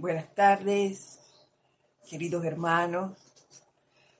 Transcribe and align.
Buenas 0.00 0.32
tardes, 0.32 1.18
queridos 2.08 2.44
hermanos. 2.44 3.18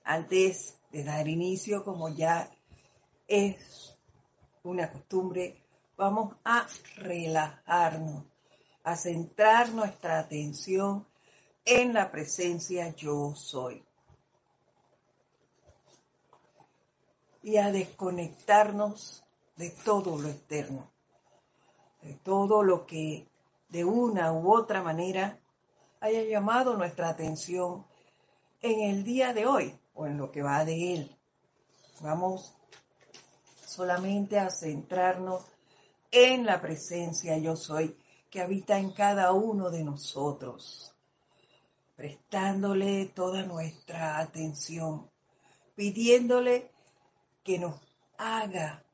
Antes 0.03 0.77
de 0.91 1.05
dar 1.05 1.29
inicio, 1.29 1.85
como 1.85 2.09
ya 2.09 2.51
es 3.29 3.97
una 4.65 4.91
costumbre, 4.91 5.63
vamos 5.97 6.35
a 6.43 6.67
relajarnos, 6.97 8.25
a 8.83 8.97
centrar 8.97 9.69
nuestra 9.69 10.19
atención 10.19 11.07
en 11.65 11.95
la 11.95 12.11
presencia 12.11 12.93
yo 12.97 13.37
soy. 13.37 13.87
Y 17.41 17.59
a 17.59 17.71
desconectarnos 17.71 19.25
de 19.55 19.71
todo 19.85 20.19
lo 20.19 20.29
externo, 20.29 20.91
de 22.03 22.15
todo 22.15 22.65
lo 22.65 22.85
que 22.85 23.29
de 23.69 23.85
una 23.85 24.33
u 24.33 24.53
otra 24.53 24.83
manera 24.83 25.39
haya 26.01 26.23
llamado 26.23 26.77
nuestra 26.77 27.09
atención 27.09 27.85
en 28.61 28.81
el 28.91 29.05
día 29.05 29.33
de 29.33 29.47
hoy 29.47 29.79
o 29.95 30.07
en 30.07 30.19
lo 30.19 30.31
que 30.31 30.43
va 30.43 30.65
de 30.65 30.95
él. 30.95 31.17
Vamos 32.01 32.55
solamente 33.67 34.39
a 34.39 34.51
centrarnos 34.51 35.45
en 36.11 36.47
la 36.47 36.61
presencia 36.61 37.37
yo 37.39 37.57
soy 37.57 37.97
que 38.31 38.41
habita 38.41 38.79
en 38.79 38.93
cada 38.93 39.33
uno 39.33 39.71
de 39.71 39.85
nosotros, 39.85 40.95
prestándole 41.97 43.07
toda 43.07 43.43
nuestra 43.43 44.19
atención, 44.19 45.11
pidiéndole 45.75 46.71
que 47.43 47.59
nos 47.59 47.81
haga 48.19 48.85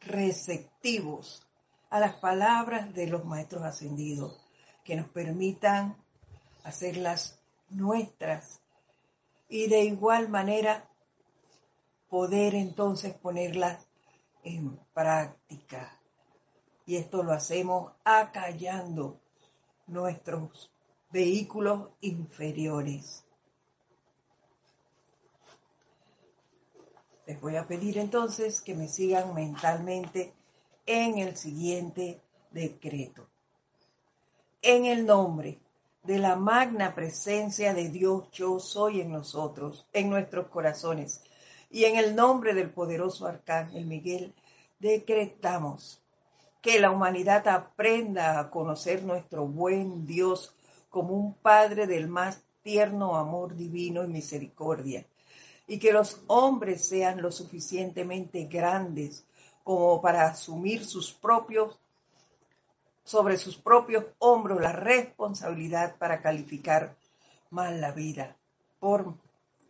receptivos 0.00 1.46
a 1.90 2.00
las 2.00 2.14
palabras 2.14 2.94
de 2.94 3.08
los 3.08 3.24
maestros 3.24 3.64
ascendidos, 3.64 4.39
que 4.84 4.96
nos 4.96 5.08
permitan 5.08 5.96
hacerlas 6.64 7.40
nuestras 7.68 8.60
y 9.48 9.68
de 9.68 9.80
igual 9.84 10.28
manera 10.28 10.88
poder 12.08 12.54
entonces 12.54 13.14
ponerlas 13.14 13.86
en 14.42 14.78
práctica. 14.92 15.98
Y 16.86 16.96
esto 16.96 17.22
lo 17.22 17.32
hacemos 17.32 17.92
acallando 18.04 19.20
nuestros 19.86 20.72
vehículos 21.10 21.90
inferiores. 22.00 23.24
Les 27.26 27.40
voy 27.40 27.56
a 27.56 27.66
pedir 27.66 27.98
entonces 27.98 28.60
que 28.60 28.74
me 28.74 28.88
sigan 28.88 29.34
mentalmente 29.34 30.34
en 30.86 31.18
el 31.18 31.36
siguiente 31.36 32.20
decreto. 32.50 33.29
En 34.62 34.84
el 34.84 35.06
nombre 35.06 35.58
de 36.02 36.18
la 36.18 36.36
magna 36.36 36.94
presencia 36.94 37.72
de 37.72 37.88
Dios 37.88 38.30
yo 38.30 38.60
soy 38.60 39.00
en 39.00 39.10
nosotros, 39.10 39.86
en 39.94 40.10
nuestros 40.10 40.48
corazones, 40.48 41.22
y 41.70 41.84
en 41.84 41.96
el 41.96 42.14
nombre 42.14 42.52
del 42.52 42.68
poderoso 42.68 43.26
Arcángel 43.26 43.86
Miguel, 43.86 44.34
decretamos 44.78 46.02
que 46.60 46.78
la 46.78 46.90
humanidad 46.90 47.48
aprenda 47.48 48.38
a 48.38 48.50
conocer 48.50 49.02
nuestro 49.02 49.46
buen 49.46 50.04
Dios 50.06 50.54
como 50.90 51.14
un 51.14 51.32
Padre 51.32 51.86
del 51.86 52.08
más 52.08 52.42
tierno 52.62 53.16
amor 53.16 53.56
divino 53.56 54.04
y 54.04 54.08
misericordia, 54.08 55.06
y 55.68 55.78
que 55.78 55.90
los 55.90 56.20
hombres 56.26 56.86
sean 56.86 57.22
lo 57.22 57.32
suficientemente 57.32 58.44
grandes 58.44 59.24
como 59.64 60.02
para 60.02 60.26
asumir 60.26 60.84
sus 60.84 61.12
propios 61.12 61.78
sobre 63.04 63.36
sus 63.38 63.56
propios 63.56 64.04
hombros 64.18 64.60
la 64.60 64.72
responsabilidad 64.72 65.96
para 65.98 66.20
calificar 66.20 66.96
mal 67.50 67.80
la 67.80 67.92
vida, 67.92 68.36
por 68.78 69.14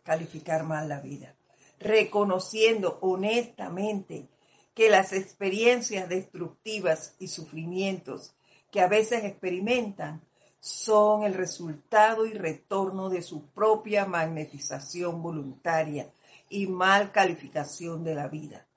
calificar 0.03 0.63
mal 0.63 0.89
la 0.89 0.99
vida, 0.99 1.35
reconociendo 1.79 2.99
honestamente 3.01 4.27
que 4.73 4.89
las 4.89 5.13
experiencias 5.13 6.07
destructivas 6.07 7.15
y 7.19 7.27
sufrimientos 7.27 8.33
que 8.71 8.81
a 8.81 8.87
veces 8.87 9.23
experimentan 9.23 10.21
son 10.59 11.23
el 11.23 11.33
resultado 11.33 12.25
y 12.25 12.33
retorno 12.33 13.09
de 13.09 13.21
su 13.23 13.47
propia 13.47 14.05
magnetización 14.05 15.21
voluntaria 15.21 16.11
y 16.49 16.67
mal 16.67 17.11
calificación 17.11 18.03
de 18.03 18.15
la 18.15 18.27
vida. 18.27 18.67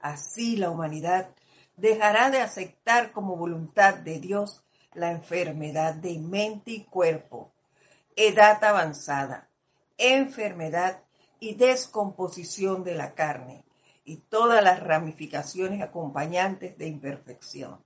Así 0.00 0.56
la 0.56 0.70
humanidad 0.70 1.34
dejará 1.76 2.30
de 2.30 2.40
aceptar 2.40 3.12
como 3.12 3.36
voluntad 3.36 3.94
de 3.94 4.18
Dios 4.18 4.64
la 4.94 5.10
enfermedad 5.10 5.94
de 5.94 6.18
mente 6.18 6.70
y 6.70 6.84
cuerpo, 6.84 7.52
edad 8.16 8.62
avanzada, 8.64 9.48
enfermedad 9.98 11.02
y 11.38 11.54
descomposición 11.54 12.82
de 12.82 12.94
la 12.94 13.14
carne 13.14 13.64
y 14.04 14.16
todas 14.16 14.64
las 14.64 14.82
ramificaciones 14.82 15.82
acompañantes 15.82 16.78
de 16.78 16.86
imperfección. 16.86 17.84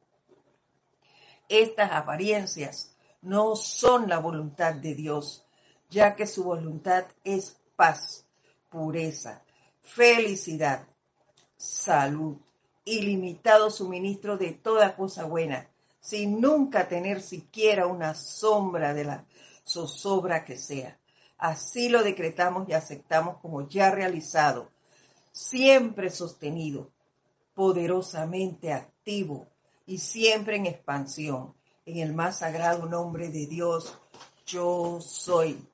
Estas 1.48 1.90
apariencias 1.90 2.94
no 3.22 3.56
son 3.56 4.08
la 4.08 4.18
voluntad 4.18 4.74
de 4.74 4.94
Dios, 4.94 5.44
ya 5.88 6.14
que 6.14 6.26
su 6.26 6.44
voluntad 6.44 7.06
es 7.24 7.60
paz, 7.74 8.24
pureza, 8.68 9.42
felicidad, 9.82 10.86
salud, 11.56 12.36
ilimitado 12.84 13.70
suministro 13.70 14.36
de 14.36 14.52
toda 14.52 14.96
cosa 14.96 15.24
buena, 15.24 15.68
sin 16.00 16.40
nunca 16.40 16.88
tener 16.88 17.20
siquiera 17.20 17.86
una 17.86 18.14
sombra 18.14 18.94
de 18.94 19.04
la 19.04 19.24
zozobra 19.64 20.44
que 20.44 20.56
sea. 20.56 20.98
Así 21.38 21.88
lo 21.88 22.02
decretamos 22.02 22.68
y 22.68 22.72
aceptamos 22.72 23.38
como 23.38 23.68
ya 23.68 23.90
realizado, 23.90 24.70
siempre 25.32 26.10
sostenido, 26.10 26.90
poderosamente 27.54 28.72
activo 28.72 29.46
y 29.86 29.98
siempre 29.98 30.56
en 30.56 30.66
expansión, 30.66 31.54
en 31.86 31.98
el 31.98 32.14
más 32.14 32.38
sagrado 32.38 32.86
nombre 32.86 33.28
de 33.28 33.46
Dios, 33.46 33.96
yo 34.46 35.00
soy. 35.00 35.66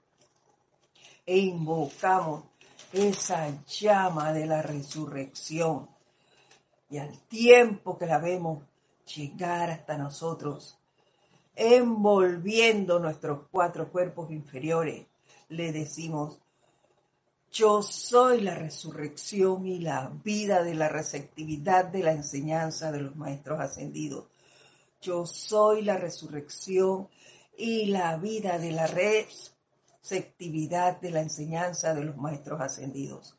E 1.24 1.38
invocamos 1.38 2.44
esa 2.92 3.52
llama 3.66 4.32
de 4.32 4.46
la 4.46 4.62
resurrección 4.62 5.88
y 6.88 6.98
al 6.98 7.18
tiempo 7.28 7.98
que 7.98 8.06
la 8.06 8.18
vemos 8.18 8.62
llegar 9.14 9.70
hasta 9.70 9.96
nosotros, 9.96 10.78
envolviendo 11.54 12.98
nuestros 12.98 13.46
cuatro 13.50 13.90
cuerpos 13.90 14.30
inferiores, 14.30 15.06
le 15.48 15.72
decimos, 15.72 16.38
yo 17.50 17.82
soy 17.82 18.42
la 18.42 18.54
resurrección 18.54 19.66
y 19.66 19.78
la 19.78 20.12
vida 20.24 20.62
de 20.62 20.74
la 20.74 20.88
receptividad 20.88 21.86
de 21.86 22.02
la 22.02 22.12
enseñanza 22.12 22.92
de 22.92 23.00
los 23.00 23.16
maestros 23.16 23.60
ascendidos. 23.60 24.26
Yo 25.00 25.24
soy 25.24 25.82
la 25.82 25.96
resurrección 25.96 27.08
y 27.56 27.86
la 27.86 28.18
vida 28.18 28.58
de 28.58 28.72
la 28.72 28.86
receptividad 28.86 31.00
de 31.00 31.10
la 31.10 31.20
enseñanza 31.20 31.94
de 31.94 32.04
los 32.04 32.16
maestros 32.16 32.60
ascendidos. 32.60 33.34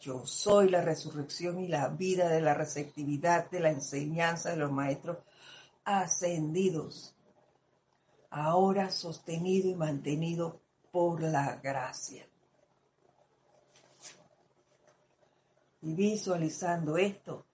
Yo 0.00 0.24
soy 0.26 0.68
la 0.68 0.80
resurrección 0.80 1.58
y 1.58 1.66
la 1.66 1.88
vida 1.88 2.28
de 2.28 2.40
la 2.40 2.54
receptividad 2.54 3.50
de 3.50 3.60
la 3.60 3.70
enseñanza 3.70 4.50
de 4.50 4.56
los 4.56 4.70
maestros 4.70 5.18
ascendidos, 5.84 7.16
ahora 8.30 8.90
sostenido 8.90 9.68
y 9.68 9.74
mantenido 9.74 10.60
por 10.92 11.20
la 11.20 11.56
gracia. 11.56 12.26
Y 15.82 15.94
visualizando 15.94 16.96
esto, 16.96 17.44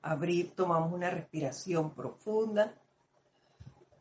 abrir, 0.00 0.54
tomamos 0.54 0.92
una 0.92 1.10
respiración 1.10 1.94
profunda 1.94 2.74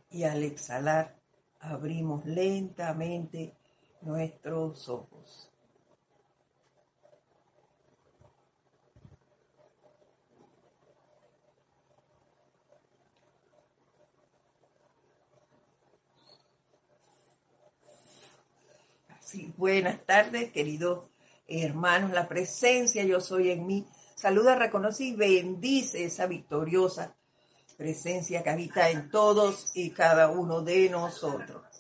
y 0.10 0.24
al 0.24 0.44
exhalar 0.44 1.16
abrimos 1.60 2.26
lentamente 2.26 3.56
nuestros 4.04 4.90
ojos. 4.90 5.50
Buenas 19.58 20.06
tardes, 20.06 20.52
queridos 20.52 21.06
hermanos. 21.48 22.12
La 22.12 22.28
presencia 22.28 23.04
yo 23.04 23.20
soy 23.20 23.50
en 23.50 23.66
mí. 23.66 23.88
Saluda, 24.16 24.56
reconoce 24.56 25.06
y 25.06 25.16
bendice 25.16 26.04
esa 26.04 26.28
victoriosa 26.28 27.16
presencia 27.78 28.44
que 28.44 28.50
habita 28.50 28.90
en 28.90 29.10
todos 29.10 29.72
y 29.74 29.90
cada 29.92 30.30
uno 30.30 30.62
de 30.62 30.90
nosotros. 30.90 31.73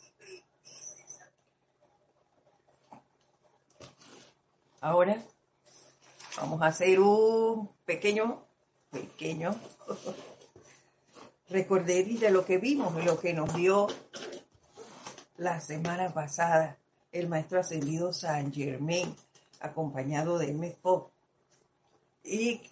Ahora 4.83 5.23
vamos 6.35 6.61
a 6.61 6.65
hacer 6.65 6.99
un 6.99 7.69
pequeño, 7.85 8.43
pequeño 8.91 9.55
recordé 11.49 12.03
de 12.03 12.29
lo 12.29 12.43
que 12.43 12.57
vimos, 12.57 12.93
lo 13.05 13.17
que 13.17 13.33
nos 13.33 13.53
dio 13.53 13.87
la 15.37 15.61
semana 15.61 16.13
pasada 16.13 16.77
el 17.13 17.29
maestro 17.29 17.61
ascendido 17.61 18.11
San 18.11 18.51
Germain, 18.51 19.15
acompañado 19.61 20.37
de 20.37 20.49
M. 20.49 20.77
Y 22.25 22.69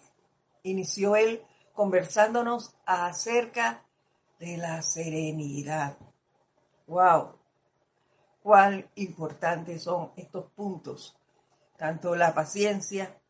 inició 0.64 1.16
él 1.16 1.42
conversándonos 1.72 2.74
acerca 2.84 3.86
de 4.38 4.58
la 4.58 4.82
serenidad. 4.82 5.96
¡Wow! 6.86 7.38
Cuán 8.42 8.86
importantes 8.96 9.84
son 9.84 10.10
estos 10.16 10.50
puntos, 10.50 11.16
tanto 11.82 12.14
la 12.14 12.32
paciencia 12.32 13.20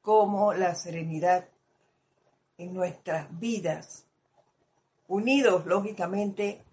como 0.00 0.54
la 0.54 0.74
serenidad 0.74 1.46
en 2.56 2.72
nuestras 2.72 3.38
vidas, 3.38 4.06
unidos 5.08 5.66
lógicamente 5.66 6.64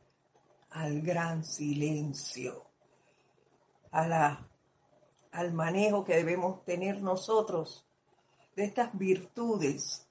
al 0.69 1.01
gran 1.01 1.44
silencio, 1.44 2.63
a 3.92 4.07
la, 4.07 4.48
al 5.33 5.51
manejo 5.51 6.06
que 6.06 6.16
debemos 6.16 6.63
tener 6.63 7.01
nosotros 7.01 7.86
de 8.56 8.63
estas 8.63 8.98
virtudes 8.98 10.07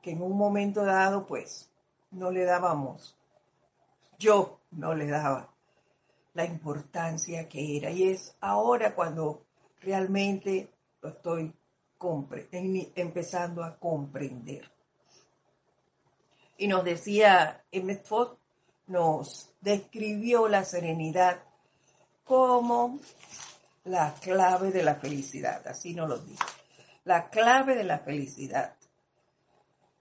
que 0.00 0.12
en 0.12 0.22
un 0.22 0.38
momento 0.38 0.82
dado 0.82 1.26
pues 1.26 1.70
no 2.10 2.30
le 2.30 2.46
dábamos, 2.46 3.18
yo 4.18 4.60
no 4.70 4.94
le 4.94 5.08
daba 5.08 5.52
la 6.32 6.46
importancia 6.46 7.50
que 7.50 7.76
era. 7.76 7.90
Y 7.90 8.04
es 8.04 8.34
ahora 8.40 8.94
cuando 8.94 9.44
realmente 9.80 10.68
lo 11.00 11.10
estoy 11.10 11.52
empezando 12.94 13.64
a 13.64 13.76
comprender. 13.78 14.70
Y 16.56 16.66
nos 16.66 16.84
decía 16.84 17.64
Emmett 17.70 18.04
Fox, 18.04 18.36
nos 18.86 19.50
describió 19.60 20.48
la 20.48 20.64
serenidad 20.64 21.42
como 22.24 22.98
la 23.84 24.14
clave 24.14 24.70
de 24.70 24.82
la 24.82 24.96
felicidad, 24.96 25.66
así 25.66 25.94
nos 25.94 26.08
lo 26.08 26.18
dijo, 26.18 26.44
la 27.04 27.30
clave 27.30 27.74
de 27.74 27.84
la 27.84 27.98
felicidad. 27.98 28.74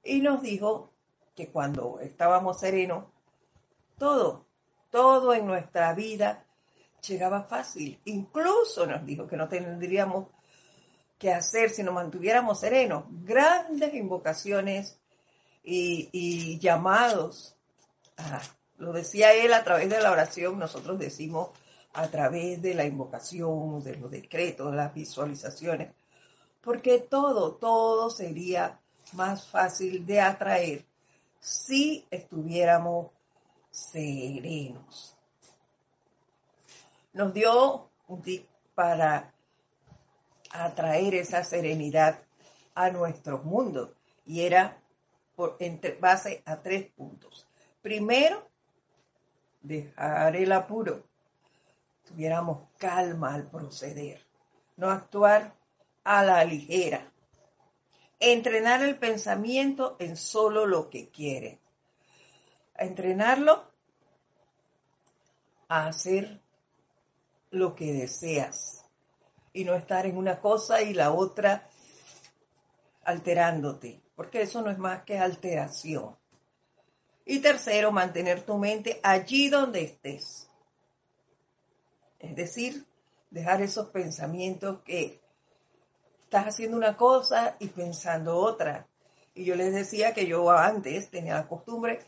Y 0.03 0.21
nos 0.21 0.41
dijo 0.41 0.91
que 1.35 1.49
cuando 1.49 1.99
estábamos 2.01 2.59
serenos, 2.59 3.05
todo, 3.97 4.45
todo 4.89 5.33
en 5.33 5.45
nuestra 5.45 5.93
vida 5.93 6.46
llegaba 7.01 7.43
fácil. 7.43 7.99
Incluso 8.05 8.85
nos 8.85 9.05
dijo 9.05 9.27
que 9.27 9.37
no 9.37 9.47
tendríamos 9.47 10.27
que 11.17 11.33
hacer 11.33 11.69
si 11.69 11.83
nos 11.83 11.93
mantuviéramos 11.93 12.59
serenos. 12.59 13.05
Grandes 13.09 13.93
invocaciones 13.93 14.99
y, 15.63 16.59
llamados. 16.59 17.55
lo 18.77 18.93
decía 18.93 19.33
él 19.33 19.53
a 19.53 19.63
través 19.63 19.89
de 19.89 20.01
la 20.01 20.11
oración, 20.11 20.59
nosotros 20.59 20.99
decimos 20.99 21.49
a 21.93 22.07
través 22.09 22.61
de 22.61 22.75
la 22.75 22.85
invocación, 22.85 23.83
de 23.83 23.95
los 23.95 24.11
decretos, 24.11 24.73
las 24.73 24.93
visualizaciones, 24.93 25.93
porque 26.61 26.99
todo, 26.99 27.55
todo 27.55 28.09
sería 28.11 28.79
más 29.13 29.47
fácil 29.47 30.05
de 30.05 30.21
atraer 30.21 30.85
si 31.39 32.05
estuviéramos 32.11 33.07
serenos. 33.71 35.16
Nos 37.17 37.33
dio 37.33 37.89
un 38.09 38.21
tip 38.21 38.47
para 38.75 39.33
atraer 40.51 41.15
esa 41.15 41.43
serenidad 41.43 42.21
a 42.75 42.91
nuestro 42.91 43.39
mundo 43.39 43.95
y 44.23 44.41
era 44.41 44.79
por 45.35 45.57
base 45.99 46.43
a 46.45 46.61
tres 46.61 46.91
puntos. 46.91 47.49
Primero, 47.81 48.47
dejar 49.63 50.35
el 50.35 50.51
apuro, 50.51 51.07
tuviéramos 52.05 52.69
calma 52.77 53.33
al 53.33 53.49
proceder, 53.49 54.23
no 54.75 54.91
actuar 54.91 55.55
a 56.03 56.23
la 56.23 56.45
ligera. 56.45 57.11
Entrenar 58.19 58.83
el 58.83 58.95
pensamiento 58.99 59.95
en 59.97 60.17
solo 60.17 60.67
lo 60.67 60.91
que 60.91 61.09
quiere. 61.09 61.59
Entrenarlo 62.75 63.71
a 65.67 65.87
hacer 65.87 66.45
lo 67.57 67.75
que 67.75 67.93
deseas 67.93 68.85
y 69.53 69.63
no 69.63 69.75
estar 69.75 70.05
en 70.05 70.17
una 70.17 70.39
cosa 70.39 70.81
y 70.81 70.93
la 70.93 71.11
otra 71.11 71.67
alterándote, 73.03 74.01
porque 74.15 74.41
eso 74.41 74.61
no 74.61 74.69
es 74.69 74.77
más 74.77 75.03
que 75.03 75.17
alteración. 75.17 76.15
Y 77.25 77.39
tercero, 77.39 77.91
mantener 77.91 78.43
tu 78.43 78.57
mente 78.57 78.99
allí 79.03 79.49
donde 79.49 79.83
estés. 79.83 80.49
Es 82.19 82.35
decir, 82.35 82.85
dejar 83.29 83.61
esos 83.61 83.89
pensamientos 83.89 84.81
que 84.83 85.19
estás 86.21 86.45
haciendo 86.45 86.77
una 86.77 86.95
cosa 86.95 87.55
y 87.59 87.67
pensando 87.67 88.37
otra. 88.37 88.87
Y 89.33 89.45
yo 89.45 89.55
les 89.55 89.73
decía 89.73 90.13
que 90.13 90.25
yo 90.25 90.49
antes 90.51 91.09
tenía 91.09 91.35
la 91.35 91.47
costumbre, 91.47 91.99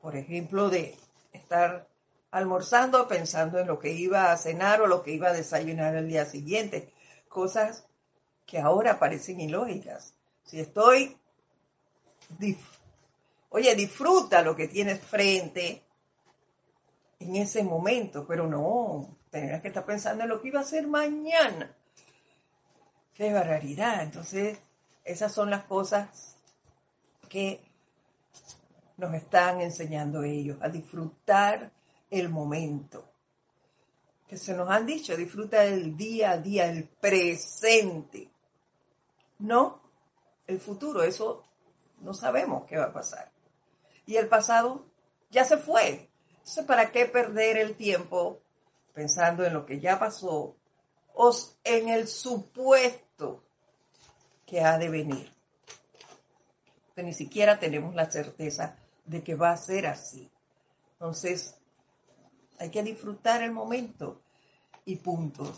por 0.00 0.16
ejemplo, 0.16 0.68
de 0.70 0.96
estar 1.32 1.88
almorzando 2.34 3.06
pensando 3.06 3.60
en 3.60 3.68
lo 3.68 3.78
que 3.78 3.92
iba 3.92 4.32
a 4.32 4.36
cenar 4.36 4.82
o 4.82 4.88
lo 4.88 5.04
que 5.04 5.12
iba 5.12 5.28
a 5.28 5.32
desayunar 5.32 5.94
el 5.94 6.08
día 6.08 6.26
siguiente. 6.26 6.92
Cosas 7.28 7.86
que 8.44 8.58
ahora 8.58 8.98
parecen 8.98 9.40
ilógicas. 9.40 10.14
Si 10.42 10.58
estoy, 10.58 11.16
oye, 13.50 13.76
disfruta 13.76 14.42
lo 14.42 14.56
que 14.56 14.66
tienes 14.66 14.98
frente 14.98 15.84
en 17.20 17.36
ese 17.36 17.62
momento, 17.62 18.26
pero 18.26 18.48
no, 18.48 19.16
tendrás 19.30 19.62
que 19.62 19.68
estar 19.68 19.86
pensando 19.86 20.24
en 20.24 20.30
lo 20.30 20.42
que 20.42 20.48
iba 20.48 20.58
a 20.58 20.64
hacer 20.64 20.88
mañana. 20.88 21.72
Qué 23.14 23.32
barbaridad. 23.32 24.02
Entonces, 24.02 24.58
esas 25.04 25.32
son 25.32 25.50
las 25.50 25.66
cosas 25.66 26.36
que 27.28 27.60
nos 28.96 29.14
están 29.14 29.60
enseñando 29.60 30.24
ellos, 30.24 30.58
a 30.60 30.68
disfrutar 30.68 31.70
el 32.18 32.28
momento. 32.28 33.04
Que 34.28 34.36
se 34.36 34.54
nos 34.54 34.70
han 34.70 34.86
dicho, 34.86 35.16
disfruta 35.16 35.60
del 35.62 35.96
día 35.96 36.32
a 36.32 36.38
día, 36.38 36.70
el 36.70 36.84
presente. 36.84 38.30
No 39.38 39.84
el 40.46 40.60
futuro, 40.60 41.02
eso 41.02 41.44
no 42.00 42.14
sabemos 42.14 42.64
qué 42.66 42.76
va 42.76 42.86
a 42.86 42.92
pasar. 42.92 43.30
Y 44.06 44.16
el 44.16 44.28
pasado 44.28 44.84
ya 45.30 45.44
se 45.44 45.56
fue. 45.56 46.10
Entonces, 46.30 46.64
¿para 46.66 46.92
qué 46.92 47.06
perder 47.06 47.56
el 47.56 47.76
tiempo 47.76 48.40
pensando 48.92 49.44
en 49.44 49.54
lo 49.54 49.64
que 49.64 49.80
ya 49.80 49.98
pasó 49.98 50.56
o 51.14 51.36
en 51.64 51.88
el 51.88 52.06
supuesto 52.06 53.42
que 54.44 54.60
ha 54.60 54.78
de 54.78 54.90
venir? 54.90 55.32
Que 56.94 57.02
ni 57.02 57.14
siquiera 57.14 57.58
tenemos 57.58 57.94
la 57.94 58.10
certeza 58.10 58.76
de 59.06 59.22
que 59.22 59.34
va 59.34 59.52
a 59.52 59.56
ser 59.56 59.86
así. 59.86 60.30
Entonces, 60.92 61.56
hay 62.58 62.70
que 62.70 62.82
disfrutar 62.82 63.42
el 63.42 63.52
momento 63.52 64.22
y 64.84 64.96
punto. 64.96 65.52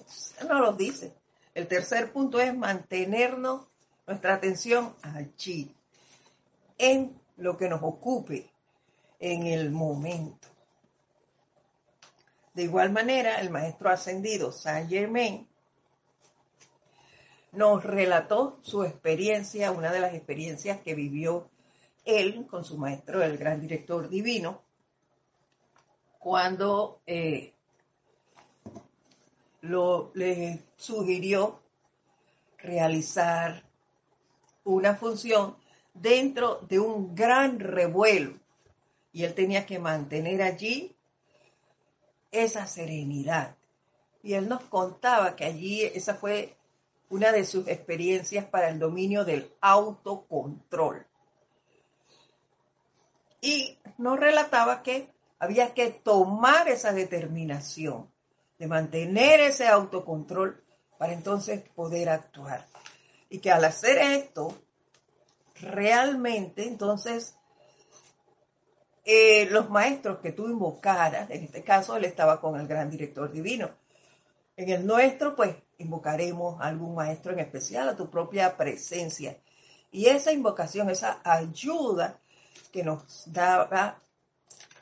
No 0.49 0.61
lo 0.61 0.73
dice. 0.73 1.15
El 1.55 1.67
tercer 1.69 2.12
punto 2.12 2.41
es 2.41 2.55
mantenernos 2.55 3.67
nuestra 4.07 4.35
atención 4.35 4.95
allí, 5.03 5.75
en 6.79 7.19
lo 7.37 7.57
que 7.57 7.69
nos 7.69 7.83
ocupe 7.83 8.50
en 9.19 9.47
el 9.47 9.71
momento. 9.71 10.49
De 12.55 12.62
igual 12.62 12.93
manera, 12.93 13.41
el 13.41 13.50
maestro 13.50 13.91
ascendido 13.91 14.53
Saint 14.53 14.88
Germain 14.88 15.49
nos 17.53 17.85
relató 17.85 18.59
su 18.62 18.85
experiencia, 18.85 19.73
una 19.73 19.91
de 19.91 20.00
las 20.00 20.15
experiencias 20.15 20.81
que 20.81 20.95
vivió 20.95 21.50
él 22.05 22.47
con 22.47 22.65
su 22.65 22.79
maestro, 22.79 23.23
el 23.23 23.38
gran 23.38 23.61
director 23.61 24.09
divino, 24.09 24.62
cuando 26.26 27.02
eh, 27.06 27.52
le 29.62 30.61
sugirió 30.76 31.61
realizar 32.59 33.62
una 34.64 34.97
función 34.97 35.56
dentro 35.95 36.62
de 36.68 36.80
un 36.80 37.14
gran 37.14 37.61
revuelo 37.61 38.40
y 39.12 39.23
él 39.23 39.35
tenía 39.35 39.66
que 39.66 39.78
mantener 39.78 40.42
allí 40.42 40.97
esa 42.33 42.66
serenidad. 42.66 43.54
Y 44.25 44.35
él 44.35 44.49
nos 44.49 44.62
contaba 44.62 45.37
que 45.37 45.45
allí 45.45 45.85
esa 45.85 46.16
fue 46.16 46.56
una 47.09 47.30
de 47.30 47.45
sus 47.45 47.68
experiencias 47.68 48.45
para 48.47 48.68
el 48.71 48.80
dominio 48.80 49.25
del 49.25 49.49
autocontrol. 49.61 51.06
Y 53.40 53.78
nos 53.97 54.18
relataba 54.18 54.83
que 54.83 55.14
había 55.38 55.75
que 55.75 55.90
tomar 55.90 56.69
esa 56.69 56.93
determinación 56.93 58.11
de 58.59 58.66
mantener 58.66 59.40
ese 59.40 59.66
autocontrol 59.66 60.62
para 60.99 61.12
entonces 61.12 61.62
poder 61.75 62.09
actuar. 62.09 62.66
Y 63.28 63.38
que 63.38 63.50
al 63.50 63.64
hacer 63.64 63.99
esto, 63.99 64.57
realmente 65.61 66.66
entonces 66.66 67.37
eh, 69.05 69.47
los 69.50 69.71
maestros 69.71 70.19
que 70.19 70.33
tú 70.33 70.47
invocaras, 70.47 71.31
en 71.31 71.45
este 71.45 71.62
caso 71.62 71.97
él 71.97 72.05
estaba 72.05 72.40
con 72.40 72.59
el 72.59 72.66
gran 72.66 72.90
director 72.90 73.31
divino. 73.31 73.71
En 74.57 74.71
el 74.71 74.87
nuestro, 74.87 75.37
pues 75.37 75.55
invocaremos 75.78 76.61
a 76.61 76.69
algún 76.69 76.95
maestro 76.95 77.33
en 77.33 77.40
especial, 77.40 77.88
a 77.88 77.97
tu 77.97 78.11
propia 78.11 78.57
presencia. 78.57 79.38
Y 79.90 80.07
esa 80.07 80.33
invocación, 80.33 80.88
esa 80.90 81.21
ayuda 81.23 82.19
que 82.73 82.83
nos 82.83 83.31
daba 83.33 84.00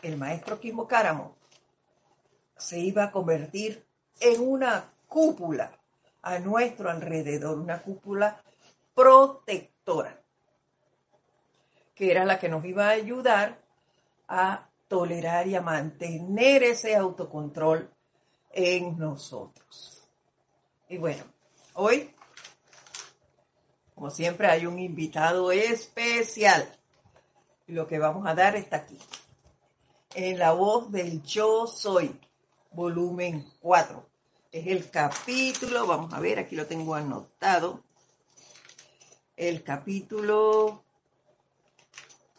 el 0.04 0.16
maestro 0.16 0.61
que 0.61 0.68
invocáramos, 0.68 1.32
se 2.56 2.78
iba 2.78 3.04
a 3.04 3.12
convertir 3.12 3.84
en 4.20 4.40
una 4.40 4.92
cúpula 5.08 5.78
a 6.23 6.38
nuestro 6.38 6.90
alrededor, 6.90 7.58
una 7.58 7.82
cúpula 7.82 8.42
protectora, 8.94 10.20
que 11.94 12.11
era 12.11 12.25
la 12.25 12.38
que 12.38 12.49
nos 12.49 12.64
iba 12.64 12.87
a 12.87 12.90
ayudar 12.90 13.58
a 14.28 14.68
tolerar 14.88 15.46
y 15.46 15.56
a 15.56 15.61
mantener 15.61 16.62
ese 16.62 16.96
autocontrol 16.96 17.90
en 18.50 18.99
nosotros. 18.99 20.08
Y 20.88 20.99
bueno, 20.99 21.25
hoy, 21.75 22.14
como 23.94 24.11
siempre, 24.11 24.46
hay 24.46 24.66
un 24.66 24.78
invitado 24.78 25.50
especial. 25.52 26.68
Lo 27.66 27.87
que 27.87 27.99
vamos 27.99 28.26
a 28.26 28.34
dar 28.34 28.56
está 28.56 28.76
aquí. 28.76 28.99
En 30.14 30.38
la 30.38 30.52
voz 30.52 30.92
del 30.92 31.23
Yo 31.25 31.66
Soy, 31.66 32.21
volumen 32.71 33.50
4. 33.59 34.09
Es 34.52 34.68
el 34.68 34.88
capítulo, 34.88 35.88
vamos 35.88 36.14
a 36.14 36.21
ver, 36.21 36.38
aquí 36.38 36.54
lo 36.54 36.66
tengo 36.66 36.94
anotado. 36.94 37.83
El 39.37 39.64
capítulo, 39.64 40.85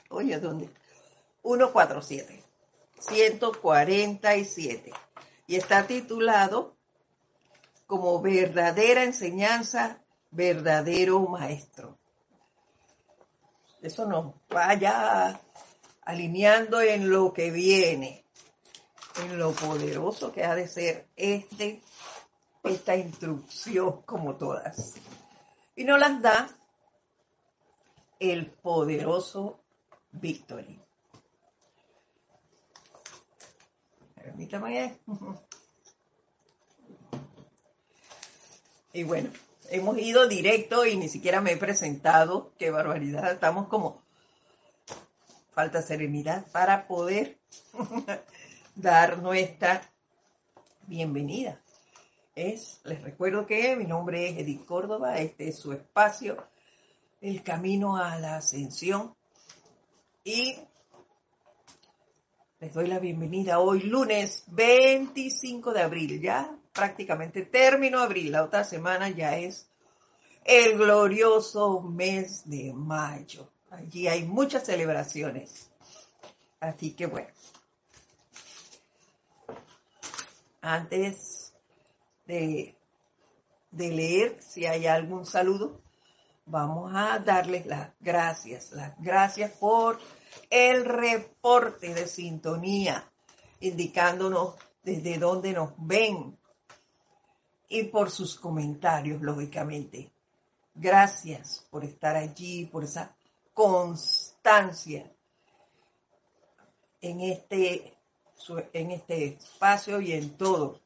oye, 0.09 0.39
¿dónde? 0.39 0.69
147, 1.43 2.43
147. 2.99 4.93
Y 5.47 5.57
está 5.57 5.85
titulado 5.85 6.77
como 7.87 8.21
verdadera 8.21 9.03
enseñanza, 9.03 10.01
verdadero 10.31 11.19
maestro. 11.19 11.99
Eso 13.81 14.05
nos 14.05 14.33
vaya 14.47 15.41
alineando 16.05 16.81
en 16.81 17.09
lo 17.09 17.33
que 17.33 17.51
viene, 17.51 18.23
en 19.23 19.37
lo 19.37 19.51
poderoso 19.51 20.31
que 20.31 20.43
ha 20.43 20.55
de 20.55 20.67
ser 20.67 21.07
este, 21.15 21.81
esta 22.63 22.95
instrucción 22.95 24.03
como 24.03 24.35
todas. 24.35 24.93
Y 25.75 25.83
nos 25.83 25.99
las 25.99 26.21
da 26.21 26.49
el 28.19 28.51
poderoso 28.51 29.59
Victory. 30.11 30.79
Permítame. 34.15 34.97
Y 38.93 39.03
bueno, 39.03 39.29
hemos 39.69 39.97
ido 39.97 40.27
directo 40.27 40.85
y 40.85 40.95
ni 40.95 41.09
siquiera 41.09 41.41
me 41.41 41.51
he 41.51 41.57
presentado. 41.57 42.53
Qué 42.57 42.71
barbaridad. 42.71 43.33
Estamos 43.33 43.67
como 43.67 44.04
falta 45.55 45.81
serenidad 45.81 46.45
para 46.51 46.85
poder 46.85 47.39
dar 48.75 49.19
nuestra 49.19 49.81
bienvenida. 50.85 51.61
Es, 52.35 52.81
les 52.83 53.01
recuerdo 53.01 53.45
que 53.47 53.77
mi 53.77 53.85
nombre 53.85 54.27
es 54.27 54.37
Edith 54.37 54.65
Córdoba, 54.65 55.17
este 55.19 55.47
es 55.47 55.57
su 55.57 55.71
espacio, 55.71 56.45
El 57.21 57.41
Camino 57.41 57.95
a 57.95 58.19
la 58.19 58.35
Ascensión. 58.35 59.15
Y 60.25 60.57
les 62.59 62.73
doy 62.73 62.87
la 62.87 62.99
bienvenida 62.99 63.59
hoy 63.59 63.83
lunes 63.83 64.43
25 64.47 65.71
de 65.71 65.81
abril, 65.81 66.21
ya 66.21 66.53
prácticamente 66.73 67.43
término 67.43 67.99
abril, 67.99 68.33
la 68.33 68.43
otra 68.43 68.65
semana 68.65 69.07
ya 69.09 69.37
es 69.37 69.69
el 70.43 70.77
glorioso 70.77 71.79
mes 71.79 72.49
de 72.49 72.73
mayo. 72.73 73.54
Allí 73.77 74.07
hay 74.07 74.23
muchas 74.23 74.65
celebraciones. 74.65 75.69
Así 76.59 76.91
que 76.91 77.07
bueno. 77.07 77.27
Antes 80.61 81.53
de, 82.25 82.75
de 83.71 83.89
leer, 83.89 84.41
si 84.41 84.65
hay 84.65 84.87
algún 84.87 85.25
saludo, 85.25 85.81
vamos 86.45 86.91
a 86.95 87.19
darles 87.19 87.65
las 87.65 87.91
gracias. 87.99 88.71
Las 88.71 88.99
gracias 88.99 89.51
por 89.51 89.99
el 90.49 90.85
reporte 90.85 91.93
de 91.93 92.07
sintonía, 92.07 93.11
indicándonos 93.59 94.55
desde 94.83 95.17
dónde 95.17 95.53
nos 95.53 95.73
ven 95.77 96.37
y 97.67 97.83
por 97.83 98.09
sus 98.09 98.39
comentarios, 98.39 99.21
lógicamente. 99.21 100.11
Gracias 100.73 101.65
por 101.69 101.83
estar 101.83 102.15
allí, 102.15 102.65
por 102.65 102.83
esa 102.83 103.15
constancia 103.55 105.09
en 107.01 107.21
este, 107.21 107.97
en 108.73 108.91
este 108.91 109.27
espacio 109.27 110.01
y 110.01 110.11
en 110.11 110.37
todo 110.37 110.81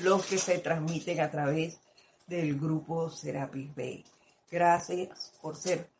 lo 0.00 0.18
que 0.20 0.38
se 0.38 0.58
transmiten 0.58 1.20
a 1.20 1.30
través 1.30 1.78
del 2.26 2.58
grupo 2.58 3.10
Serapis 3.10 3.74
Bay. 3.76 4.04
Gracias 4.50 5.34
por 5.42 5.56
ser 5.56 5.90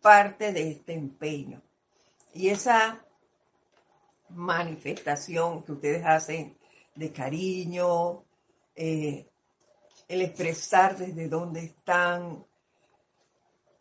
parte 0.00 0.52
de 0.52 0.70
este 0.70 0.94
empeño. 0.94 1.60
Y 2.32 2.50
esa 2.50 3.04
manifestación 4.28 5.64
que 5.64 5.72
ustedes 5.72 6.06
hacen 6.06 6.56
de 6.94 7.12
cariño, 7.12 8.22
eh, 8.76 9.26
el 10.06 10.22
expresar 10.22 10.96
desde 10.96 11.28
dónde 11.28 11.64
están, 11.64 12.46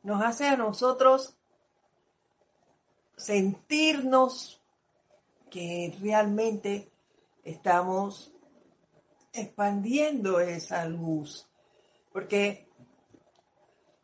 nos 0.02 0.24
hace 0.24 0.48
a 0.48 0.58
nosotros 0.58 1.36
sentirnos 3.20 4.62
que 5.52 5.96
realmente 6.02 6.90
estamos 7.44 8.34
expandiendo 9.34 10.40
esa 10.40 10.86
luz. 10.86 11.48
Porque 12.12 12.68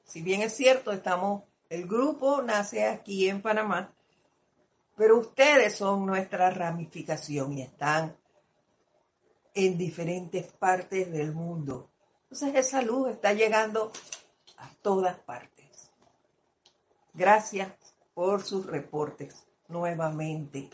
si 0.03 0.21
bien 0.21 0.41
es 0.41 0.53
cierto, 0.53 0.91
estamos, 0.91 1.43
el 1.69 1.87
grupo 1.87 2.41
nace 2.41 2.85
aquí 2.85 3.29
en 3.29 3.41
Panamá, 3.41 3.93
pero 4.95 5.17
ustedes 5.19 5.75
son 5.75 6.05
nuestra 6.05 6.49
ramificación 6.49 7.53
y 7.53 7.61
están 7.61 8.17
en 9.53 9.77
diferentes 9.77 10.51
partes 10.51 11.11
del 11.11 11.33
mundo. 11.33 11.89
Entonces 12.23 12.55
esa 12.55 12.81
luz 12.81 13.11
está 13.11 13.33
llegando 13.33 13.91
a 14.57 14.69
todas 14.81 15.17
partes. 15.19 15.89
Gracias 17.13 17.84
por 18.15 18.41
sus 18.43 18.65
reportes 18.65 19.45
nuevamente. 19.67 20.71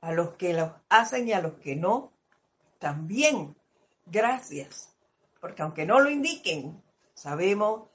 A 0.00 0.12
los 0.12 0.34
que 0.36 0.54
los 0.54 0.70
hacen 0.88 1.28
y 1.28 1.32
a 1.32 1.42
los 1.42 1.54
que 1.54 1.76
no, 1.76 2.12
también 2.78 3.54
gracias. 4.06 4.94
Porque 5.40 5.62
aunque 5.62 5.84
no 5.84 6.00
lo 6.00 6.08
indiquen, 6.08 6.82
sabemos 7.12 7.90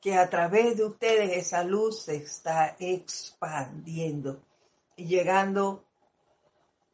que 0.00 0.14
a 0.14 0.30
través 0.30 0.76
de 0.76 0.84
ustedes 0.84 1.36
esa 1.36 1.62
luz 1.62 2.02
se 2.02 2.16
está 2.16 2.76
expandiendo 2.78 4.42
y 4.96 5.06
llegando 5.06 5.84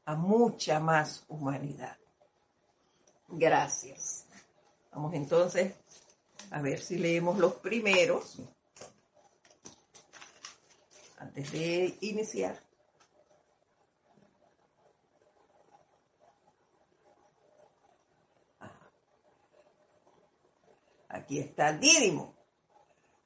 a 0.05 0.15
mucha 0.15 0.81
más 0.81 1.25
humanidad. 1.29 1.97
Gracias. 3.29 4.27
Vamos 4.91 5.13
entonces 5.13 5.75
a 6.51 6.63
ver 6.63 6.81
si 6.81 6.97
leemos 6.97 7.39
los 7.39 7.55
primeros 7.55 8.41
antes 11.19 11.53
de 11.53 11.97
iniciar. 12.01 12.61
Aquí 21.09 21.39
está 21.39 21.73
Dídimo. 21.73 22.35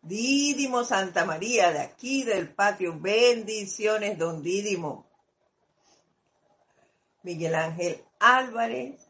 Dídimo 0.03 0.83
Santa 0.83 1.25
María, 1.25 1.71
de 1.73 1.81
aquí 1.81 2.25
del 2.25 2.53
patio. 2.53 2.99
Bendiciones, 2.99 4.19
don 4.19 4.43
Dídimo. 4.43 5.07
Miguel 7.23 7.55
Ángel 7.55 8.05
Álvarez 8.19 9.09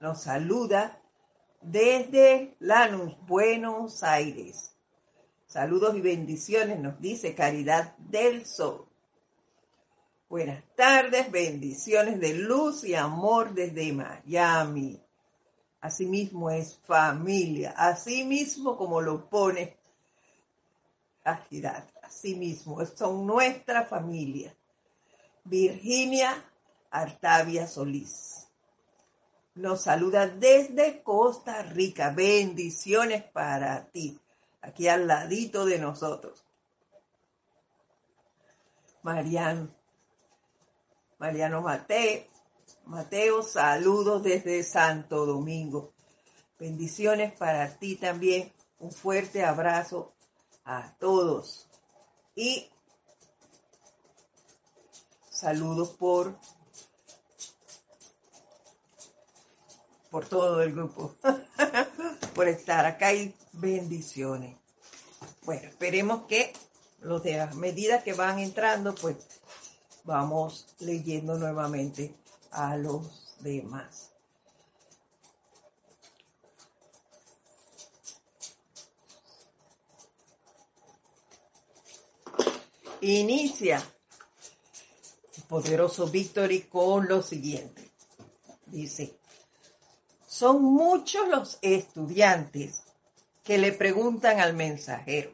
nos 0.00 0.22
saluda 0.22 1.00
desde 1.60 2.56
Lanús, 2.58 3.16
Buenos 3.26 4.02
Aires. 4.02 4.73
Saludos 5.54 5.94
y 5.94 6.00
bendiciones, 6.00 6.80
nos 6.80 7.00
dice 7.00 7.36
Caridad 7.36 7.96
del 7.98 8.44
Sol. 8.44 8.88
Buenas 10.28 10.64
tardes, 10.74 11.30
bendiciones 11.30 12.18
de 12.18 12.34
luz 12.34 12.82
y 12.82 12.96
amor 12.96 13.54
desde 13.54 13.92
Miami. 13.92 15.00
Asimismo 15.80 16.50
es 16.50 16.76
familia, 16.78 17.72
asimismo 17.76 18.76
como 18.76 19.00
lo 19.00 19.30
pone 19.30 19.76
Así 21.22 22.34
mismo, 22.34 22.84
son 22.86 23.24
nuestra 23.24 23.84
familia. 23.84 24.52
Virginia 25.44 26.34
Artavia 26.90 27.68
Solís. 27.68 28.48
Nos 29.54 29.82
saluda 29.82 30.26
desde 30.26 31.04
Costa 31.04 31.62
Rica. 31.62 32.10
Bendiciones 32.10 33.22
para 33.22 33.86
ti, 33.92 34.18
aquí 34.64 34.88
al 34.88 35.06
ladito 35.06 35.64
de 35.66 35.78
nosotros. 35.78 36.42
Mariano, 39.02 39.68
Mariano 41.18 41.60
Mateo, 41.60 42.24
Mateo, 42.86 43.42
saludos 43.42 44.22
desde 44.22 44.62
Santo 44.62 45.26
Domingo. 45.26 45.92
Bendiciones 46.58 47.36
para 47.36 47.78
ti 47.78 47.96
también. 47.96 48.52
Un 48.78 48.90
fuerte 48.90 49.44
abrazo 49.44 50.14
a 50.64 50.94
todos. 50.98 51.68
Y 52.34 52.70
saludos 55.30 55.90
por 55.90 56.34
por 60.10 60.26
todo 60.28 60.62
el 60.62 60.72
grupo, 60.72 61.12
por 62.34 62.46
estar 62.46 62.86
acá 62.86 63.12
y 63.12 63.34
bendiciones. 63.60 64.56
Bueno, 65.42 65.68
esperemos 65.68 66.26
que 66.26 66.52
los 67.00 67.22
de 67.22 67.36
las 67.36 67.54
medidas 67.54 68.02
que 68.02 68.14
van 68.14 68.38
entrando, 68.38 68.94
pues 68.94 69.16
vamos 70.04 70.66
leyendo 70.80 71.38
nuevamente 71.38 72.14
a 72.50 72.76
los 72.76 73.36
demás. 73.40 74.10
Inicia 83.00 83.86
el 85.36 85.42
poderoso 85.42 86.06
Victory 86.08 86.62
con 86.62 87.06
lo 87.06 87.22
siguiente. 87.22 87.90
Dice, 88.64 89.18
son 90.26 90.62
muchos 90.62 91.28
los 91.28 91.58
estudiantes 91.60 92.83
que 93.44 93.58
le 93.58 93.72
preguntan 93.72 94.40
al 94.40 94.54
mensajero, 94.54 95.32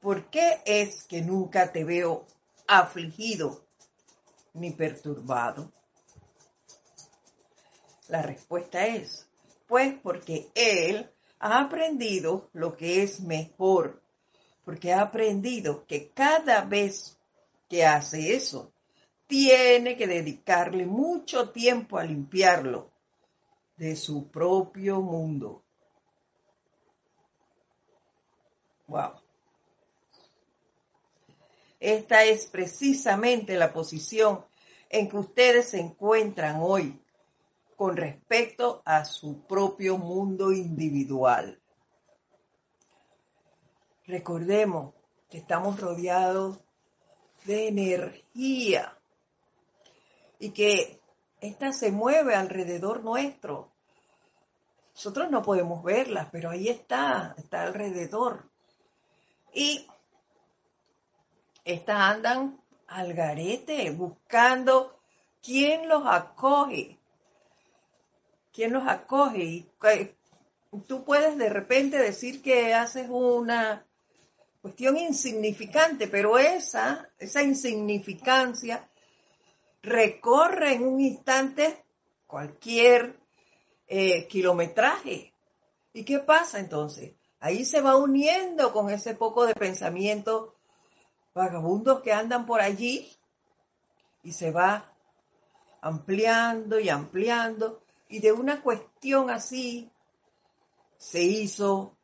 ¿por 0.00 0.28
qué 0.30 0.60
es 0.66 1.04
que 1.04 1.22
nunca 1.22 1.72
te 1.72 1.84
veo 1.84 2.26
afligido 2.66 3.64
ni 4.52 4.72
perturbado? 4.72 5.72
La 8.08 8.20
respuesta 8.20 8.86
es, 8.86 9.26
pues 9.66 9.94
porque 10.02 10.50
él 10.54 11.10
ha 11.38 11.60
aprendido 11.60 12.50
lo 12.52 12.76
que 12.76 13.02
es 13.02 13.20
mejor 13.20 14.02
porque 14.66 14.92
ha 14.92 15.00
aprendido 15.00 15.86
que 15.86 16.10
cada 16.10 16.62
vez 16.62 17.16
que 17.68 17.86
hace 17.86 18.34
eso, 18.34 18.72
tiene 19.28 19.96
que 19.96 20.08
dedicarle 20.08 20.86
mucho 20.86 21.50
tiempo 21.50 21.98
a 21.98 22.04
limpiarlo 22.04 22.90
de 23.76 23.94
su 23.94 24.28
propio 24.28 25.00
mundo. 25.00 25.62
Wow. 28.86 29.12
Esta 31.80 32.24
es 32.24 32.46
precisamente 32.46 33.56
la 33.56 33.72
posición 33.72 34.44
en 34.88 35.08
que 35.08 35.16
ustedes 35.16 35.70
se 35.70 35.80
encuentran 35.80 36.56
hoy 36.60 37.00
con 37.76 37.96
respecto 37.96 38.82
a 38.84 39.04
su 39.04 39.46
propio 39.46 39.98
mundo 39.98 40.52
individual. 40.52 41.60
Recordemos 44.06 44.94
que 45.28 45.38
estamos 45.38 45.80
rodeados 45.80 46.60
de 47.44 47.68
energía 47.68 48.96
y 50.38 50.50
que 50.50 51.00
esta 51.40 51.72
se 51.72 51.92
mueve 51.92 52.34
alrededor 52.34 53.04
nuestro. 53.04 53.72
Nosotros 54.94 55.30
no 55.30 55.42
podemos 55.42 55.82
verla, 55.84 56.30
pero 56.32 56.50
ahí 56.50 56.68
está, 56.68 57.34
está 57.36 57.64
alrededor. 57.64 58.48
Y 59.58 59.86
estas 61.64 61.96
andan 61.98 62.60
al 62.88 63.14
garete 63.14 63.90
buscando 63.90 65.00
quién 65.42 65.88
los 65.88 66.02
acoge. 66.04 66.98
¿Quién 68.52 68.74
los 68.74 68.86
acoge? 68.86 69.42
Y 69.42 69.66
tú 70.86 71.04
puedes 71.06 71.38
de 71.38 71.48
repente 71.48 71.96
decir 71.96 72.42
que 72.42 72.74
haces 72.74 73.06
una 73.08 73.86
cuestión 74.60 74.98
insignificante, 74.98 76.06
pero 76.06 76.36
esa, 76.36 77.08
esa 77.18 77.42
insignificancia 77.42 78.86
recorre 79.80 80.74
en 80.74 80.86
un 80.86 81.00
instante 81.00 81.82
cualquier 82.26 83.18
eh, 83.86 84.26
kilometraje. 84.28 85.32
¿Y 85.94 86.04
qué 86.04 86.18
pasa 86.18 86.58
entonces? 86.58 87.15
Ahí 87.40 87.64
se 87.64 87.80
va 87.80 87.96
uniendo 87.96 88.72
con 88.72 88.90
ese 88.90 89.14
poco 89.14 89.46
de 89.46 89.54
pensamiento. 89.54 90.54
Vagabundos 91.34 92.00
que 92.00 92.12
andan 92.12 92.46
por 92.46 92.60
allí 92.60 93.12
y 94.22 94.32
se 94.32 94.50
va 94.50 94.92
ampliando 95.80 96.80
y 96.80 96.88
ampliando. 96.88 97.82
Y 98.08 98.20
de 98.20 98.32
una 98.32 98.62
cuestión 98.62 99.30
así 99.30 99.90
se 100.96 101.22
hizo 101.22 101.96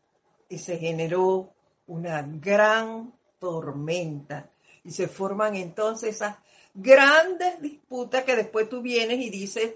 y 0.49 0.59
se 0.59 0.79
generó 0.79 1.53
una 1.87 2.23
gran 2.23 3.12
tormenta. 3.38 4.51
Y 4.85 4.90
se 4.90 5.09
forman 5.09 5.57
entonces 5.57 6.16
esas 6.16 6.37
grandes 6.75 7.61
disputas 7.61 8.25
que 8.25 8.37
después 8.37 8.68
tú 8.68 8.83
vienes 8.83 9.18
y 9.18 9.31
dices, 9.31 9.75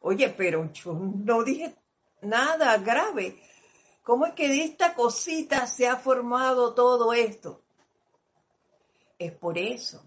oye, 0.00 0.30
pero 0.30 0.72
yo 0.72 0.94
no 0.94 1.42
dije 1.42 1.74
nada 2.22 2.78
grave. 2.78 3.40
¿Cómo 4.10 4.26
es 4.26 4.32
que 4.32 4.48
de 4.48 4.64
esta 4.64 4.94
cosita 4.94 5.68
se 5.68 5.86
ha 5.86 5.94
formado 5.94 6.74
todo 6.74 7.12
esto? 7.12 7.62
Es 9.20 9.30
por 9.30 9.56
eso. 9.56 10.02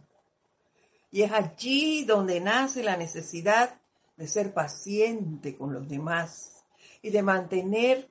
Y 1.09 1.21
es 1.21 1.31
allí 1.31 2.03
donde 2.03 2.41
nace 2.41 2.83
la 2.83 2.97
necesidad 2.97 3.79
de 4.17 4.27
ser 4.27 4.53
paciente 4.53 5.57
con 5.57 5.71
los 5.71 5.87
demás 5.87 6.65
y 7.01 7.11
de 7.11 7.23
mantener 7.23 8.09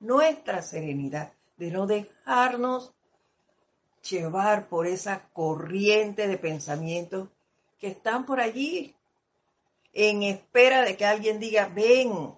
nuestra 0.00 0.62
serenidad 0.62 1.34
de 1.58 1.70
no 1.70 1.86
dejarnos 1.86 2.94
llevar 4.08 4.66
por 4.70 4.86
esa 4.86 5.28
corriente 5.34 6.26
de 6.26 6.38
pensamientos 6.38 7.28
que 7.78 7.88
están 7.88 8.24
por 8.24 8.40
allí 8.40 8.96
en 9.92 10.22
espera 10.22 10.80
de 10.84 10.96
que 10.96 11.04
alguien 11.04 11.38
diga, 11.38 11.68
ven, 11.68 12.34